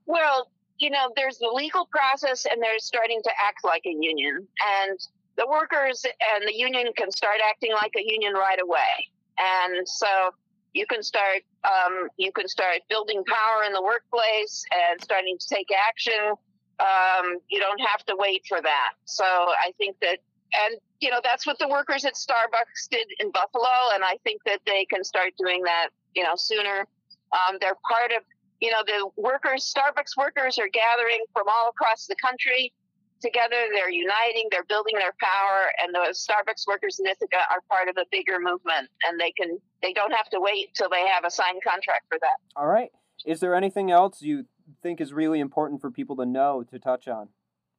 Well, 0.06 0.50
you 0.78 0.90
know, 0.90 1.12
there's 1.16 1.38
the 1.38 1.50
legal 1.52 1.86
process, 1.86 2.46
and 2.50 2.62
they're 2.62 2.78
starting 2.78 3.20
to 3.22 3.30
act 3.40 3.64
like 3.64 3.82
a 3.86 3.94
union, 3.98 4.46
and 4.80 4.98
the 5.36 5.46
workers 5.48 6.04
and 6.04 6.46
the 6.46 6.54
union 6.54 6.92
can 6.96 7.10
start 7.10 7.36
acting 7.48 7.72
like 7.72 7.92
a 7.96 8.02
union 8.02 8.34
right 8.34 8.58
away. 8.60 9.08
And 9.38 9.86
so 9.88 10.30
you 10.72 10.86
can 10.86 11.02
start 11.02 11.42
um, 11.64 12.08
you 12.16 12.32
can 12.32 12.48
start 12.48 12.80
building 12.88 13.22
power 13.24 13.64
in 13.64 13.72
the 13.72 13.82
workplace 13.82 14.64
and 14.72 15.00
starting 15.00 15.36
to 15.38 15.46
take 15.48 15.68
action. 15.72 16.34
Um, 16.80 17.38
you 17.48 17.60
don't 17.60 17.80
have 17.80 18.04
to 18.06 18.16
wait 18.18 18.44
for 18.48 18.60
that. 18.60 18.92
So 19.04 19.24
I 19.24 19.72
think 19.78 19.96
that 20.00 20.18
and 20.54 20.80
you 21.00 21.10
know 21.10 21.20
that's 21.22 21.46
what 21.46 21.58
the 21.58 21.68
workers 21.68 22.04
at 22.04 22.14
Starbucks 22.14 22.88
did 22.90 23.06
in 23.18 23.30
Buffalo, 23.30 23.92
and 23.92 24.04
I 24.04 24.16
think 24.24 24.40
that 24.46 24.60
they 24.66 24.84
can 24.86 25.04
start 25.04 25.32
doing 25.38 25.62
that 25.64 25.88
you 26.14 26.22
know 26.22 26.34
sooner. 26.36 26.86
Um, 27.32 27.58
they're 27.60 27.76
part 27.88 28.12
of 28.12 28.22
you 28.60 28.70
know 28.70 28.82
the 28.86 29.08
workers. 29.20 29.72
Starbucks 29.72 30.16
workers 30.16 30.58
are 30.58 30.68
gathering 30.68 31.24
from 31.32 31.44
all 31.48 31.70
across 31.70 32.06
the 32.06 32.16
country 32.16 32.72
together. 33.20 33.56
They're 33.72 33.90
uniting, 33.90 34.48
they're 34.50 34.68
building 34.68 34.94
their 34.98 35.14
power, 35.20 35.72
and 35.82 35.94
the 35.94 36.12
Starbucks 36.12 36.66
workers 36.66 37.00
in 37.00 37.06
Ithaca 37.06 37.40
are 37.50 37.60
part 37.70 37.88
of 37.88 37.96
a 37.96 38.04
bigger 38.10 38.38
movement, 38.38 38.88
and 39.04 39.18
they 39.18 39.32
can 39.32 39.58
they 39.82 39.92
don't 39.92 40.12
have 40.12 40.28
to 40.30 40.40
wait 40.40 40.74
till 40.74 40.88
they 40.88 41.06
have 41.08 41.24
a 41.24 41.30
signed 41.30 41.62
contract 41.66 42.04
for 42.08 42.18
that. 42.20 42.36
All 42.56 42.66
right. 42.66 42.90
Is 43.24 43.40
there 43.40 43.54
anything 43.54 43.90
else 43.90 44.20
you 44.20 44.44
think 44.82 45.00
is 45.00 45.12
really 45.12 45.40
important 45.40 45.80
for 45.80 45.90
people 45.90 46.16
to 46.16 46.26
know 46.26 46.62
to 46.70 46.78
touch 46.78 47.08
on 47.08 47.28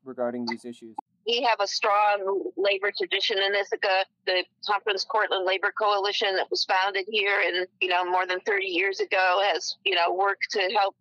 regarding 0.03 0.45
these 0.45 0.65
issues? 0.65 0.95
We 1.27 1.41
have 1.41 1.59
a 1.59 1.67
strong 1.67 2.51
labor 2.55 2.91
tradition 2.95 3.37
in 3.39 3.55
Ithaca. 3.55 4.05
The 4.27 4.43
Tompkins 4.65 5.05
Cortland 5.05 5.45
Labor 5.45 5.73
Coalition 5.79 6.35
that 6.35 6.49
was 6.51 6.65
founded 6.65 7.05
here 7.09 7.41
and 7.45 7.67
you 7.81 7.89
know 7.89 8.05
more 8.09 8.27
than 8.27 8.39
30 8.41 8.67
years 8.67 8.99
ago 8.99 9.41
has 9.51 9.75
you 9.83 9.95
know 9.95 10.13
worked 10.13 10.51
to 10.51 10.61
help 10.75 10.95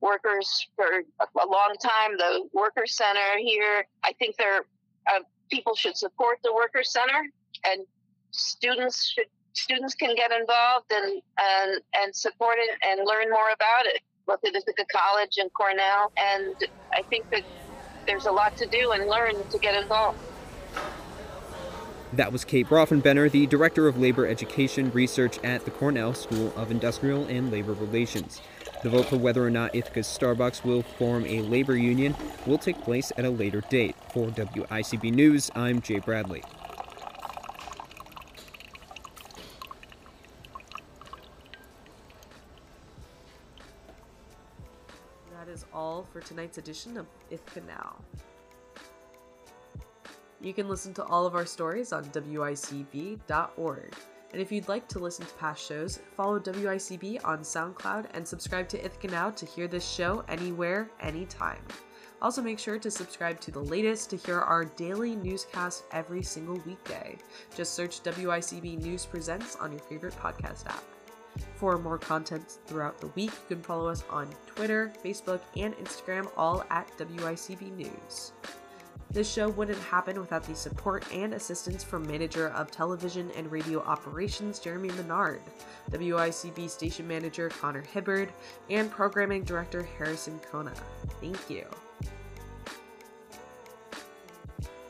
workers 0.00 0.68
for 0.76 0.86
a 1.20 1.46
long 1.46 1.74
time. 1.80 2.16
The 2.16 2.48
Worker 2.52 2.86
Center 2.86 3.38
here, 3.38 3.86
I 4.02 4.12
think 4.14 4.36
there 4.36 4.64
uh, 5.06 5.20
people 5.50 5.74
should 5.74 5.96
support 5.96 6.38
the 6.42 6.52
Worker 6.52 6.82
Center, 6.82 7.22
and 7.64 7.86
students 8.30 9.12
should 9.12 9.26
students 9.52 9.94
can 9.94 10.14
get 10.14 10.30
involved 10.32 10.90
and 10.92 11.22
and 11.38 11.80
and 11.94 12.14
support 12.14 12.56
it 12.58 12.70
and 12.82 13.06
learn 13.06 13.30
more 13.30 13.50
about 13.52 13.86
it, 13.86 14.02
both 14.26 14.44
at 14.44 14.54
Ithaca 14.54 14.84
College 14.92 15.38
and 15.38 15.52
Cornell. 15.52 16.12
And 16.16 16.54
I 16.92 17.02
think 17.02 17.28
that 17.30 17.42
there's 18.06 18.26
a 18.26 18.32
lot 18.32 18.56
to 18.58 18.66
do 18.66 18.92
and 18.92 19.08
learn 19.08 19.34
to 19.50 19.58
get 19.58 19.80
involved. 19.80 20.18
That 22.12 22.32
was 22.32 22.44
Kate 22.44 22.66
Bronfenbrenner, 22.66 23.30
the 23.30 23.46
Director 23.46 23.86
of 23.86 23.96
Labor 23.96 24.26
Education 24.26 24.90
Research 24.90 25.38
at 25.44 25.64
the 25.64 25.70
Cornell 25.70 26.12
School 26.12 26.52
of 26.56 26.72
Industrial 26.72 27.24
and 27.26 27.52
Labor 27.52 27.72
Relations. 27.74 28.40
The 28.82 28.88
vote 28.88 29.06
for 29.06 29.16
whether 29.16 29.44
or 29.44 29.50
not 29.50 29.74
Ithaca's 29.74 30.08
Starbucks 30.08 30.64
will 30.64 30.82
form 30.82 31.24
a 31.26 31.42
labor 31.42 31.76
union 31.76 32.16
will 32.46 32.58
take 32.58 32.80
place 32.80 33.12
at 33.16 33.24
a 33.24 33.30
later 33.30 33.60
date. 33.68 33.94
For 34.12 34.26
WICB 34.28 35.12
News, 35.12 35.50
I'm 35.54 35.80
Jay 35.80 35.98
Bradley. 35.98 36.42
For 46.12 46.20
tonight's 46.20 46.58
edition 46.58 46.96
of 46.96 47.06
Ithaca 47.30 47.62
Now. 47.66 47.96
You 50.40 50.54
can 50.54 50.68
listen 50.68 50.94
to 50.94 51.04
all 51.04 51.26
of 51.26 51.34
our 51.34 51.44
stories 51.44 51.92
on 51.92 52.04
WICB.org. 52.06 53.94
And 54.32 54.40
if 54.40 54.52
you'd 54.52 54.68
like 54.68 54.88
to 54.88 54.98
listen 54.98 55.26
to 55.26 55.34
past 55.34 55.66
shows, 55.66 55.98
follow 56.16 56.38
WICB 56.38 57.24
on 57.24 57.40
SoundCloud 57.40 58.06
and 58.14 58.26
subscribe 58.26 58.68
to 58.68 58.84
Ithaca 58.84 59.08
Now 59.08 59.30
to 59.30 59.44
hear 59.44 59.66
this 59.66 59.88
show 59.88 60.24
anywhere, 60.28 60.88
anytime. 61.00 61.62
Also, 62.22 62.42
make 62.42 62.58
sure 62.58 62.78
to 62.78 62.90
subscribe 62.90 63.40
to 63.40 63.50
the 63.50 63.60
latest 63.60 64.10
to 64.10 64.16
hear 64.16 64.40
our 64.40 64.64
daily 64.64 65.16
newscast 65.16 65.84
every 65.90 66.22
single 66.22 66.60
weekday. 66.66 67.16
Just 67.56 67.74
search 67.74 68.02
WICB 68.02 68.78
News 68.82 69.06
Presents 69.06 69.56
on 69.56 69.72
your 69.72 69.80
favorite 69.80 70.14
podcast 70.14 70.66
app. 70.66 70.84
For 71.56 71.78
more 71.78 71.98
content 71.98 72.58
throughout 72.66 73.00
the 73.00 73.08
week, 73.08 73.30
you 73.30 73.56
can 73.56 73.62
follow 73.62 73.88
us 73.88 74.04
on 74.10 74.28
Twitter, 74.46 74.92
Facebook, 75.04 75.40
and 75.56 75.74
Instagram, 75.76 76.30
all 76.36 76.64
at 76.70 76.90
WICB 76.98 77.76
News. 77.76 78.32
This 79.12 79.30
show 79.30 79.48
wouldn't 79.48 79.78
happen 79.78 80.20
without 80.20 80.44
the 80.44 80.54
support 80.54 81.04
and 81.12 81.34
assistance 81.34 81.82
from 81.82 82.06
Manager 82.06 82.50
of 82.50 82.70
Television 82.70 83.30
and 83.36 83.50
Radio 83.50 83.80
Operations 83.82 84.60
Jeremy 84.60 84.90
Menard, 84.92 85.40
WICB 85.90 86.70
Station 86.70 87.08
Manager 87.08 87.48
Connor 87.48 87.82
Hibbard, 87.82 88.28
and 88.70 88.88
Programming 88.88 89.42
Director 89.42 89.82
Harrison 89.98 90.38
Kona. 90.50 90.72
Thank 91.20 91.50
you. 91.50 91.66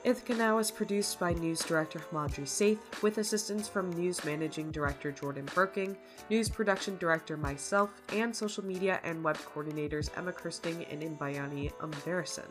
Ithaca 0.03 0.34
Now 0.34 0.57
is 0.57 0.70
produced 0.70 1.20
by 1.20 1.34
News 1.34 1.59
Director 1.61 1.98
Himadri 1.98 2.48
Seth, 2.48 3.03
with 3.03 3.18
assistance 3.18 3.68
from 3.68 3.92
News 3.92 4.24
Managing 4.24 4.70
Director 4.70 5.12
Jordan 5.12 5.46
Burking, 5.55 5.94
News 6.30 6.48
Production 6.48 6.96
Director 6.96 7.36
myself, 7.36 7.90
and 8.14 8.34
Social 8.34 8.64
Media 8.64 8.98
and 9.05 9.22
Web 9.22 9.36
Coordinators 9.36 10.09
Emma 10.16 10.32
Kirsting 10.32 10.86
and 10.90 11.03
Inbayani 11.03 11.70
Umverison. 11.80 12.48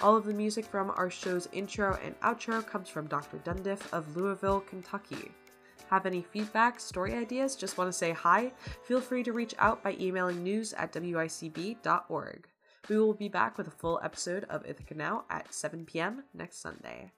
All 0.00 0.16
of 0.16 0.24
the 0.24 0.32
music 0.32 0.64
from 0.64 0.90
our 0.96 1.10
show's 1.10 1.46
intro 1.52 1.98
and 2.02 2.18
outro 2.20 2.66
comes 2.66 2.88
from 2.88 3.06
Dr. 3.06 3.36
Dundiff 3.44 3.92
of 3.92 4.16
Louisville, 4.16 4.60
Kentucky. 4.60 5.30
Have 5.90 6.06
any 6.06 6.22
feedback, 6.22 6.80
story 6.80 7.12
ideas, 7.12 7.54
just 7.54 7.76
want 7.76 7.88
to 7.88 7.92
say 7.92 8.12
hi? 8.12 8.50
Feel 8.84 9.02
free 9.02 9.22
to 9.24 9.34
reach 9.34 9.54
out 9.58 9.82
by 9.82 9.94
emailing 10.00 10.42
news 10.42 10.72
at 10.72 10.94
wicb.org. 10.94 12.48
We 12.88 12.98
will 12.98 13.14
be 13.14 13.28
back 13.28 13.56
with 13.56 13.68
a 13.68 13.70
full 13.70 14.00
episode 14.02 14.44
of 14.44 14.66
Ithaca 14.66 14.94
Now 14.94 15.24
at 15.30 15.54
7 15.54 15.86
p.m. 15.86 16.24
next 16.34 16.60
Sunday. 16.60 17.12